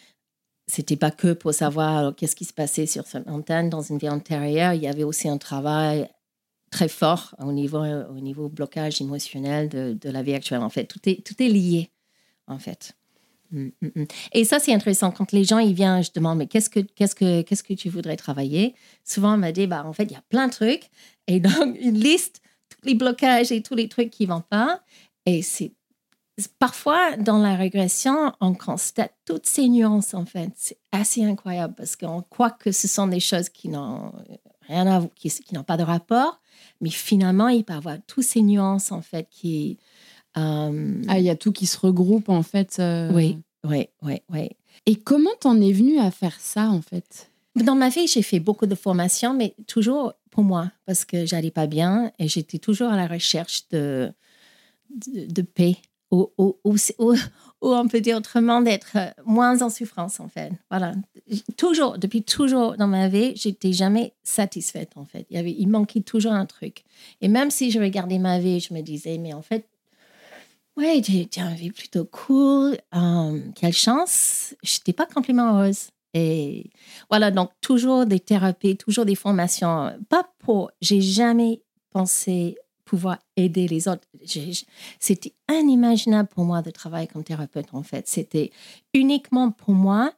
c'était 0.73 0.97
pas 0.97 1.11
que 1.11 1.35
pour 1.35 1.53
savoir 1.53 2.16
qu'est-ce 2.16 2.35
qui 2.35 2.47
se 2.47 2.55
passait 2.55 2.87
sur 2.87 3.07
cette 3.07 3.27
montagne 3.27 3.68
dans 3.68 3.83
une 3.83 3.99
vie 3.99 4.09
antérieure, 4.09 4.73
il 4.73 4.83
y 4.83 4.87
avait 4.87 5.05
aussi 5.05 5.29
un 5.29 5.37
travail 5.37 6.09
très 6.70 6.89
fort 6.89 7.35
au 7.41 7.53
niveau, 7.53 7.85
au 7.85 8.20
niveau 8.20 8.49
blocage 8.49 9.03
émotionnel 9.03 9.68
de, 9.68 9.93
de 9.93 10.09
la 10.09 10.23
vie 10.23 10.33
actuelle. 10.33 10.62
En 10.62 10.70
fait, 10.70 10.87
tout 10.87 11.01
est, 11.05 11.23
tout 11.27 11.35
est 11.43 11.49
lié, 11.49 11.91
en 12.47 12.59
fait. 12.59 12.97
Mm, 13.51 13.68
mm, 13.83 13.89
mm. 13.97 14.05
Et 14.33 14.45
ça, 14.45 14.61
c'est 14.61 14.73
intéressant. 14.73 15.11
Quand 15.11 15.31
les 15.33 15.45
gens 15.45 15.59
ils 15.59 15.75
viennent, 15.75 16.03
je 16.03 16.11
demande, 16.14 16.39
mais 16.39 16.47
qu'est-ce 16.47 16.70
que, 16.70 16.81
qu'est-ce 16.81 17.14
que, 17.14 17.43
qu'est-ce 17.43 17.62
que 17.62 17.75
tu 17.75 17.91
voudrais 17.91 18.16
travailler? 18.16 18.75
Souvent, 19.05 19.35
on 19.35 19.39
m'a 19.39 19.53
dit, 19.53 19.66
bah, 19.66 19.85
en 19.85 19.93
fait, 19.93 20.05
il 20.05 20.12
y 20.12 20.16
a 20.16 20.25
plein 20.31 20.49
de 20.49 20.53
trucs. 20.53 20.89
Et 21.27 21.39
donc, 21.39 21.77
une 21.83 21.99
liste, 21.99 22.41
tous 22.70 22.89
les 22.89 22.95
blocages 22.95 23.53
et 23.53 23.62
tous 23.62 23.75
les 23.75 23.91
trucs 23.91 24.09
qui 24.09 24.27
ne 24.27 24.33
vont 24.33 24.41
pas. 24.41 24.81
Et 25.27 25.43
c'est 25.43 25.75
parfois, 26.59 27.16
dans 27.16 27.38
la 27.38 27.57
régression, 27.57 28.32
on 28.40 28.55
constate 28.55 29.14
toutes 29.24 29.47
ces 29.47 29.68
nuances, 29.68 30.14
en 30.14 30.24
fait. 30.24 30.51
C'est 30.57 30.78
assez 30.93 31.24
incroyable 31.24 31.74
parce 31.76 31.97
qu'on 31.97 32.22
croit 32.22 32.51
que 32.51 32.72
ce 32.72 32.88
sont 32.88 33.07
des 33.07 33.20
choses 33.20 33.49
qui 33.49 33.68
n'ont 33.68 34.12
rien 34.68 34.86
à 34.86 35.07
qui, 35.14 35.30
qui 35.30 35.55
n'ont 35.55 35.64
pas 35.64 35.76
de 35.76 35.82
rapport, 35.82 36.40
mais 36.80 36.90
finalement, 36.90 37.49
il 37.49 37.64
peut 37.64 37.74
y 37.74 37.76
avoir 37.76 37.97
toutes 38.07 38.24
ces 38.24 38.43
nuances, 38.43 38.93
en 38.93 39.03
fait, 39.03 39.28
qui. 39.30 39.78
Euh, 40.36 41.03
ah, 41.09 41.18
il 41.18 41.24
y 41.24 41.30
a 41.30 41.36
tout 41.36 41.53
qui 41.53 41.66
se 41.66 41.78
regroupe, 41.78 42.28
en 42.28 42.43
fait. 42.43 42.76
Euh. 42.78 43.12
Oui, 43.12 43.38
oui, 43.64 43.88
oui, 44.03 44.22
oui. 44.30 44.51
Et 44.86 44.97
comment 44.97 45.30
t'en 45.40 45.61
es 45.61 45.72
venu 45.72 45.99
à 45.99 46.11
faire 46.11 46.40
ça, 46.40 46.68
en 46.70 46.80
fait? 46.80 47.30
Dans 47.55 47.74
ma 47.74 47.90
vie, 47.90 48.07
j'ai 48.07 48.22
fait 48.22 48.40
beaucoup 48.40 48.66
de 48.66 48.74
formations, 48.74 49.34
mais 49.34 49.55
toujours 49.66 50.14
pour 50.30 50.43
moi, 50.43 50.70
parce 50.86 51.05
que 51.05 51.26
j'allais 51.26 51.51
pas 51.51 51.66
bien 51.66 52.11
et 52.18 52.26
j'étais 52.26 52.59
toujours 52.59 52.88
à 52.88 52.97
la 52.97 53.07
recherche 53.07 53.68
de, 53.68 54.11
de 55.07 55.43
paix 55.43 55.76
ou, 56.13 56.31
ou, 56.65 57.15
on 57.63 57.89
peut 57.89 58.01
dire 58.01 58.19
autrement, 58.19 58.61
d'être 58.61 58.97
euh, 58.97 59.11
moins 59.25 59.63
en 59.63 59.71
souffrance, 59.71 60.21
en 60.21 60.29
fait. 60.29 60.53
Voilà. 60.71 60.93
Toujours, 61.57 61.99
depuis 61.99 62.23
toujours 62.23 62.77
dans 62.77 62.87
ma 62.87 63.09
vie, 63.09 63.33
j'étais 63.35 63.73
jamais 63.73 64.13
satisfaite, 64.23 64.93
en 64.97 65.07
fait. 65.07 65.27
Il 65.31 65.69
manquait 65.69 66.03
toujours 66.03 66.33
un 66.33 66.45
truc. 66.45 66.85
Et 67.23 67.29
même 67.29 67.51
si 67.51 67.71
je 67.71 67.81
regardais 67.81 68.19
ma 68.19 68.39
vie, 68.39 68.61
je 68.61 68.75
me 68.75 68.83
disais, 68.83 69.17
mais 69.17 69.33
en 69.33 69.43
fait, 69.43 69.67
ouais, 70.77 71.03
j'ai 71.03 71.29
une 71.37 71.55
vie 71.55 71.71
plutôt 71.71 72.05
cool. 72.05 72.77
Euh, 72.95 73.41
quelle 73.55 73.73
chance. 73.73 74.55
Je 74.63 74.77
n'étais 74.77 74.93
pas 74.93 75.07
complètement 75.07 75.57
heureuse. 75.57 75.89
Et 76.15 76.71
voilà, 77.09 77.31
donc 77.31 77.51
toujours 77.63 78.05
des 78.05 78.21
thérapies, 78.21 78.77
toujours 78.77 79.07
des 79.07 79.15
formations. 79.15 79.93
Pas 80.11 80.29
pour, 80.41 80.71
j'ai 80.83 81.01
jamais 81.01 81.63
pensé 81.91 82.57
pouvoir 82.93 83.16
aider 83.38 83.66
les 83.68 83.88
autres. 83.88 84.07
C'était 85.01 85.32
inimaginable 85.51 86.28
pour 86.28 86.45
moi 86.45 86.61
de 86.61 86.70
travailler 86.70 87.07
comme 87.07 87.24
thérapeute, 87.24 87.68
en 87.72 87.82
fait. 87.82 88.07
C'était 88.07 88.51
uniquement 88.93 89.51
pour 89.51 89.72
moi. 89.72 90.12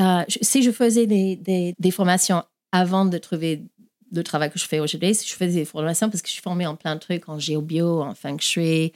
Euh, 0.00 0.24
si 0.42 0.64
je 0.64 0.72
faisais 0.72 1.06
des, 1.06 1.36
des, 1.78 1.90
formations 1.92 2.42
avant 2.72 3.04
de 3.04 3.16
trouver 3.18 3.62
le 4.10 4.24
travail 4.24 4.50
que 4.50 4.58
je 4.58 4.66
fais 4.66 4.80
aujourd'hui, 4.80 5.14
si 5.14 5.28
je 5.28 5.34
faisais 5.34 5.60
des 5.60 5.64
formations, 5.64 6.10
parce 6.10 6.20
que 6.20 6.26
je 6.26 6.32
suis 6.32 6.42
formée 6.42 6.66
en 6.66 6.74
plein 6.74 6.96
de 6.96 7.00
trucs, 7.00 7.28
en 7.28 7.38
géobio, 7.38 8.02
en 8.02 8.16
feng 8.16 8.40
shui, 8.40 8.92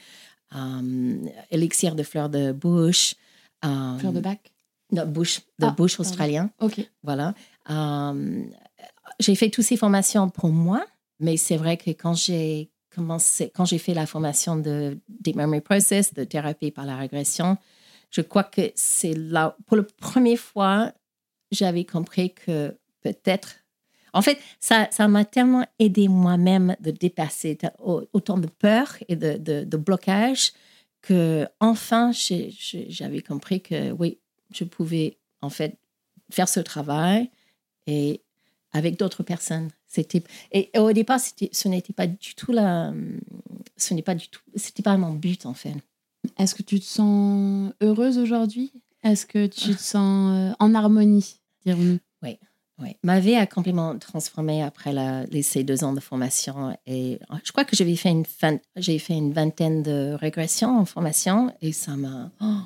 euh, 0.56 1.16
élixir 1.52 1.94
de 1.94 2.02
fleurs 2.02 2.30
de 2.30 2.50
bouche. 2.50 3.14
Euh, 3.64 3.96
fleurs 3.98 4.12
de 4.12 4.20
bac? 4.20 4.40
de 4.90 5.04
bouche, 5.04 5.42
de 5.60 5.66
ah, 5.66 5.70
bouche 5.70 6.00
australien. 6.00 6.50
Ok. 6.58 6.80
Voilà. 7.04 7.32
j'ai 9.20 9.36
fait 9.36 9.50
toutes 9.50 9.66
ces 9.66 9.76
formations 9.76 10.28
pour 10.30 10.48
moi, 10.48 10.84
mais 11.20 11.36
c'est 11.36 11.56
vrai 11.56 11.76
que 11.76 11.90
quand 11.90 12.14
j'ai 12.14 12.70
quand 12.94 13.64
j'ai 13.64 13.78
fait 13.78 13.94
la 13.94 14.06
formation 14.06 14.56
de 14.56 14.98
Deep 15.08 15.36
Memory 15.36 15.60
Process, 15.60 16.14
de 16.14 16.24
thérapie 16.24 16.70
par 16.70 16.86
la 16.86 16.96
régression, 16.96 17.56
je 18.10 18.20
crois 18.20 18.44
que 18.44 18.72
c'est 18.74 19.14
là, 19.14 19.56
pour 19.66 19.76
la 19.76 19.84
première 19.84 20.38
fois, 20.38 20.92
j'avais 21.50 21.84
compris 21.84 22.34
que 22.34 22.76
peut-être, 23.02 23.56
en 24.12 24.22
fait, 24.22 24.38
ça, 24.58 24.88
ça 24.90 25.06
m'a 25.06 25.24
tellement 25.24 25.64
aidé 25.78 26.08
moi-même 26.08 26.76
de 26.80 26.90
dépasser 26.90 27.56
autant 27.84 28.38
de 28.38 28.48
peur 28.48 28.96
et 29.08 29.16
de, 29.16 29.36
de, 29.36 29.64
de 29.64 29.76
blocage 29.76 30.52
que 31.02 31.46
enfin, 31.60 32.10
j'avais 32.12 33.22
compris 33.22 33.62
que 33.62 33.92
oui, 33.92 34.18
je 34.52 34.64
pouvais 34.64 35.18
en 35.40 35.50
fait 35.50 35.78
faire 36.30 36.48
ce 36.48 36.60
travail 36.60 37.30
et 37.86 38.22
avec 38.72 38.98
d'autres 38.98 39.22
personnes. 39.22 39.70
C'était 39.90 40.22
et 40.52 40.70
au 40.78 40.92
départ, 40.92 41.18
ce 41.18 41.68
n'était 41.68 41.92
pas 41.92 42.06
du 42.06 42.34
tout 42.36 42.52
la, 42.52 42.94
ce 43.76 43.92
n'est 43.92 44.02
pas 44.02 44.14
du 44.14 44.28
tout, 44.28 44.40
c'était 44.54 44.84
pas 44.84 44.96
mon 44.96 45.14
but 45.14 45.46
en 45.46 45.54
fait. 45.54 45.74
Est-ce 46.38 46.54
que 46.54 46.62
tu 46.62 46.78
te 46.78 46.84
sens 46.84 47.72
heureuse 47.80 48.16
aujourd'hui? 48.16 48.72
Est-ce 49.02 49.26
que 49.26 49.48
tu 49.48 49.74
te 49.74 49.80
sens 49.80 50.36
euh, 50.36 50.54
en 50.60 50.74
harmonie, 50.76 51.40
dirons-nous. 51.66 51.98
Oui, 52.22 52.38
oui. 52.78 52.96
Ma 53.02 53.18
vie 53.18 53.34
a 53.34 53.46
complètement 53.48 53.98
transformé 53.98 54.62
après 54.62 54.92
la, 54.92 55.24
les, 55.24 55.42
ces 55.42 55.64
deux 55.64 55.82
ans 55.82 55.92
de 55.92 56.00
formation 56.00 56.78
et 56.86 57.18
je 57.42 57.50
crois 57.50 57.64
que 57.64 57.74
j'avais 57.74 57.96
fait 57.96 58.10
une 58.10 58.24
j'ai 58.76 59.00
fait 59.00 59.14
une 59.14 59.32
vingtaine 59.32 59.82
de 59.82 60.12
régressions 60.12 60.78
en 60.78 60.84
formation 60.84 61.52
et 61.60 61.72
ça 61.72 61.96
m'a 61.96 62.30
oh, 62.40 62.60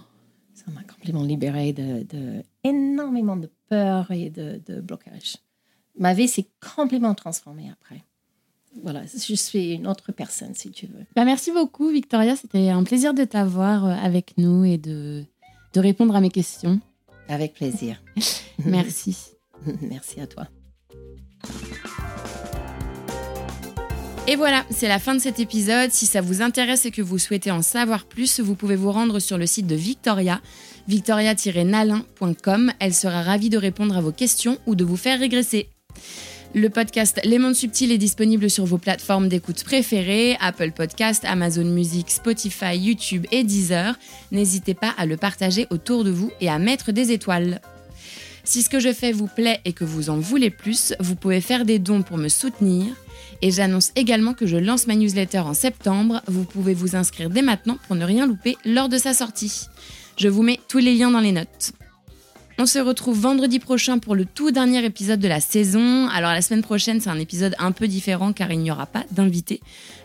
ça 0.53 0.65
m'a 0.73 0.83
complètement 0.83 1.23
libérée 1.23 1.73
de, 1.73 2.03
de, 2.03 2.43
énormément 2.65 3.37
de 3.37 3.51
peur 3.71 4.11
et 4.11 4.29
de, 4.29 4.61
de 4.67 4.83
blocage 4.83 5.37
ma 5.99 6.15
vie 6.15 6.29
s'est 6.29 6.49
complètement 6.77 7.15
transformée 7.15 7.71
après. 7.71 8.03
Voilà, 8.83 9.03
je 9.07 9.35
suis 9.35 9.73
une 9.73 9.87
autre 9.87 10.11
personne, 10.13 10.55
si 10.55 10.71
tu 10.71 10.87
veux. 10.87 11.05
Bah, 11.15 11.25
merci 11.25 11.53
beaucoup, 11.53 11.89
Victoria. 11.91 12.35
C'était 12.35 12.71
un 12.71 12.83
plaisir 12.83 13.15
de 13.15 13.25
t'avoir 13.25 13.87
euh, 13.87 13.93
avec 13.93 14.37
nous 14.37 14.65
et 14.65 14.79
de, 14.79 15.25
de 15.75 15.81
répondre 15.81 16.17
à 16.17 16.21
mes 16.21 16.31
questions. 16.31 16.81
Avec 17.29 17.55
plaisir. 17.55 18.03
merci. 18.65 19.17
merci 19.81 20.21
à 20.21 20.27
toi. 20.27 20.49
Et 24.27 24.37
voilà, 24.37 24.65
c'est 24.71 24.89
la 24.89 24.99
fin 24.99 25.15
de 25.15 25.21
cet 25.21 25.39
épisode. 25.39 25.91
Si 25.91 26.07
ça 26.07 26.23
vous 26.23 26.41
intéresse 26.41 26.87
et 26.87 26.91
que 26.91 27.03
vous 27.03 27.19
souhaitez 27.19 27.51
en 27.51 27.61
savoir 27.61 28.07
plus, 28.07 28.41
vous 28.41 28.55
pouvez 28.55 28.75
vous 28.75 28.91
rendre 28.91 29.19
sur 29.19 29.37
le 29.37 29.47
site 29.47 29.67
de 29.67 29.75
Victoria, 29.75 30.41
victoria-nalin.com. 30.89 32.73
Elle 32.81 32.95
sera 32.95 33.23
ravie 33.23 33.51
de 33.51 33.59
répondre 33.59 33.97
à 33.97 34.01
vos 34.01 34.13
questions 34.13 34.59
ou 34.67 34.75
de 34.75 34.85
vous 34.85 34.97
faire 34.97 35.21
régresser. 35.21 35.69
Le 36.55 36.71
podcast 36.71 37.21
Les 37.25 37.41
Mondes 37.41 37.57
Subtils 37.57 37.91
est 37.91 37.99
disponible 37.99 38.49
sur 38.49 38.65
vos 38.65 38.79
plateformes 38.79 39.29
d'écoute 39.29 39.65
préférées, 39.65 40.37
Apple 40.41 40.71
Podcast, 40.71 41.25
Amazon 41.25 41.65
Music, 41.65 42.09
Spotify, 42.11 42.77
YouTube 42.77 43.27
et 43.33 43.43
Deezer. 43.43 43.99
N'hésitez 44.31 44.75
pas 44.75 44.95
à 44.97 45.05
le 45.05 45.17
partager 45.17 45.67
autour 45.71 46.05
de 46.05 46.11
vous 46.11 46.31
et 46.41 46.49
à 46.49 46.61
mettre 46.61 46.93
des 46.93 47.11
étoiles. 47.11 47.61
Si 48.45 48.63
ce 48.63 48.69
que 48.69 48.79
je 48.79 48.93
fais 48.93 49.11
vous 49.11 49.27
plaît 49.27 49.61
et 49.65 49.73
que 49.73 49.85
vous 49.85 50.11
en 50.11 50.19
voulez 50.19 50.51
plus, 50.51 50.95
vous 51.01 51.17
pouvez 51.17 51.41
faire 51.41 51.65
des 51.65 51.81
dons 51.81 52.03
pour 52.03 52.19
me 52.19 52.29
soutenir. 52.29 52.95
Et 53.43 53.51
j'annonce 53.51 53.91
également 53.97 54.35
que 54.35 54.47
je 54.47 54.57
lance 54.57 54.87
ma 54.87 54.95
newsletter 54.95 55.41
en 55.41 55.55
septembre. 55.55 56.23
Vous 56.29 56.45
pouvez 56.45 56.75
vous 56.75 56.95
inscrire 56.95 57.31
dès 57.31 57.43
maintenant 57.43 57.79
pour 57.89 57.97
ne 57.97 58.05
rien 58.05 58.27
louper 58.27 58.57
lors 58.65 58.89
de 58.89 58.99
sa 58.99 59.13
sortie. 59.13 59.67
Je 60.17 60.29
vous 60.29 60.43
mets 60.43 60.61
tous 60.69 60.79
les 60.79 60.95
liens 60.95 61.11
dans 61.11 61.21
les 61.21 61.33
notes. 61.33 61.73
On 62.57 62.67
se 62.67 62.79
retrouve 62.79 63.19
vendredi 63.19 63.59
prochain 63.59 63.99
pour 63.99 64.15
le 64.15 64.25
tout 64.25 64.53
dernier 64.53 64.85
épisode 64.85 65.19
de 65.19 65.27
la 65.27 65.41
saison. 65.41 66.09
Alors 66.09 66.31
la 66.31 66.41
semaine 66.41 66.63
prochaine, 66.63 67.01
c'est 67.01 67.11
un 67.11 67.19
épisode 67.19 67.57
un 67.59 67.73
peu 67.73 67.89
différent 67.89 68.33
car 68.33 68.53
il 68.53 68.61
n'y 68.61 68.71
aura 68.71 68.87
pas 68.87 69.03
d'invité. 69.11 69.61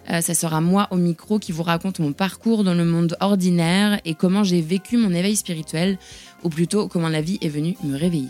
Euh, 0.10 0.22
ça 0.22 0.34
sera 0.34 0.60
moi 0.60 0.88
au 0.90 0.96
micro 0.96 1.38
qui 1.38 1.52
vous 1.52 1.62
raconte 1.62 2.00
mon 2.00 2.12
parcours 2.12 2.64
dans 2.64 2.74
le 2.74 2.86
monde 2.86 3.16
ordinaire 3.20 4.02
et 4.04 4.16
comment 4.16 4.44
j'ai 4.44 4.62
vécu 4.62 4.98
mon 4.98 5.14
éveil 5.14 5.36
spirituel, 5.36 6.00
ou 6.44 6.50
plutôt 6.50 6.88
comment 6.88 7.10
la 7.10 7.22
vie 7.22 7.38
est 7.42 7.50
venue 7.50 7.78
me 7.84 7.96
réveiller. 7.96 8.30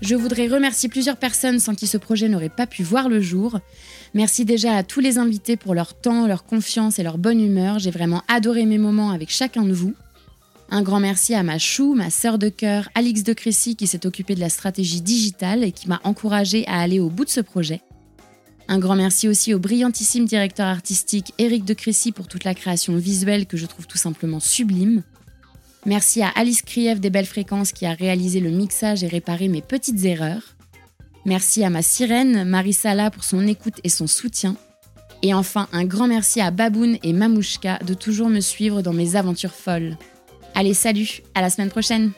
Je 0.00 0.14
voudrais 0.14 0.48
remercier 0.48 0.88
plusieurs 0.88 1.18
personnes 1.18 1.60
sans 1.60 1.74
qui 1.74 1.86
ce 1.86 1.98
projet 1.98 2.28
n'aurait 2.28 2.48
pas 2.48 2.66
pu 2.66 2.82
voir 2.82 3.08
le 3.08 3.20
jour. 3.20 3.60
Merci 4.14 4.46
déjà 4.46 4.74
à 4.74 4.82
tous 4.82 5.00
les 5.00 5.18
invités 5.18 5.56
pour 5.56 5.74
leur 5.74 5.94
temps, 5.94 6.26
leur 6.26 6.44
confiance 6.44 6.98
et 6.98 7.02
leur 7.02 7.18
bonne 7.18 7.40
humeur. 7.40 7.78
J'ai 7.78 7.90
vraiment 7.90 8.22
adoré 8.26 8.64
mes 8.64 8.78
moments 8.78 9.10
avec 9.10 9.30
chacun 9.30 9.62
de 9.62 9.72
vous. 9.72 9.94
Un 10.70 10.82
grand 10.82 11.00
merci 11.00 11.34
à 11.34 11.42
ma 11.42 11.58
chou, 11.58 11.94
ma 11.94 12.10
sœur 12.10 12.38
de 12.38 12.48
cœur, 12.48 12.88
Alix 12.94 13.24
de 13.24 13.32
Crécy, 13.32 13.76
qui 13.76 13.86
s'est 13.86 14.06
occupée 14.06 14.34
de 14.34 14.40
la 14.40 14.48
stratégie 14.48 15.00
digitale 15.00 15.64
et 15.64 15.72
qui 15.72 15.88
m'a 15.88 16.00
encouragée 16.04 16.66
à 16.66 16.80
aller 16.80 17.00
au 17.00 17.10
bout 17.10 17.24
de 17.24 17.30
ce 17.30 17.40
projet. 17.40 17.82
Un 18.68 18.78
grand 18.78 18.94
merci 18.94 19.28
aussi 19.28 19.52
au 19.52 19.58
brillantissime 19.58 20.26
directeur 20.26 20.68
artistique 20.68 21.34
Éric 21.38 21.64
de 21.64 21.74
Crécy 21.74 22.12
pour 22.12 22.28
toute 22.28 22.44
la 22.44 22.54
création 22.54 22.96
visuelle 22.96 23.46
que 23.46 23.56
je 23.56 23.66
trouve 23.66 23.88
tout 23.88 23.98
simplement 23.98 24.38
sublime. 24.38 25.02
Merci 25.86 26.22
à 26.22 26.28
Alice 26.28 26.62
Krief 26.62 27.00
des 27.00 27.10
Belles 27.10 27.26
Fréquences 27.26 27.72
qui 27.72 27.86
a 27.86 27.94
réalisé 27.94 28.40
le 28.40 28.50
mixage 28.50 29.02
et 29.02 29.08
réparé 29.08 29.48
mes 29.48 29.62
petites 29.62 30.04
erreurs. 30.04 30.56
Merci 31.24 31.64
à 31.64 31.70
ma 31.70 31.82
sirène, 31.82 32.44
Marisala, 32.44 33.10
pour 33.10 33.24
son 33.24 33.46
écoute 33.46 33.80
et 33.84 33.88
son 33.88 34.06
soutien. 34.06 34.56
Et 35.22 35.34
enfin, 35.34 35.68
un 35.72 35.84
grand 35.84 36.06
merci 36.06 36.40
à 36.40 36.50
Baboun 36.50 36.98
et 37.02 37.12
Mamouchka 37.12 37.78
de 37.78 37.94
toujours 37.94 38.28
me 38.28 38.40
suivre 38.40 38.82
dans 38.82 38.92
mes 38.92 39.16
aventures 39.16 39.54
folles. 39.54 39.96
Allez, 40.54 40.74
salut, 40.74 41.22
à 41.34 41.40
la 41.40 41.50
semaine 41.50 41.70
prochaine! 41.70 42.12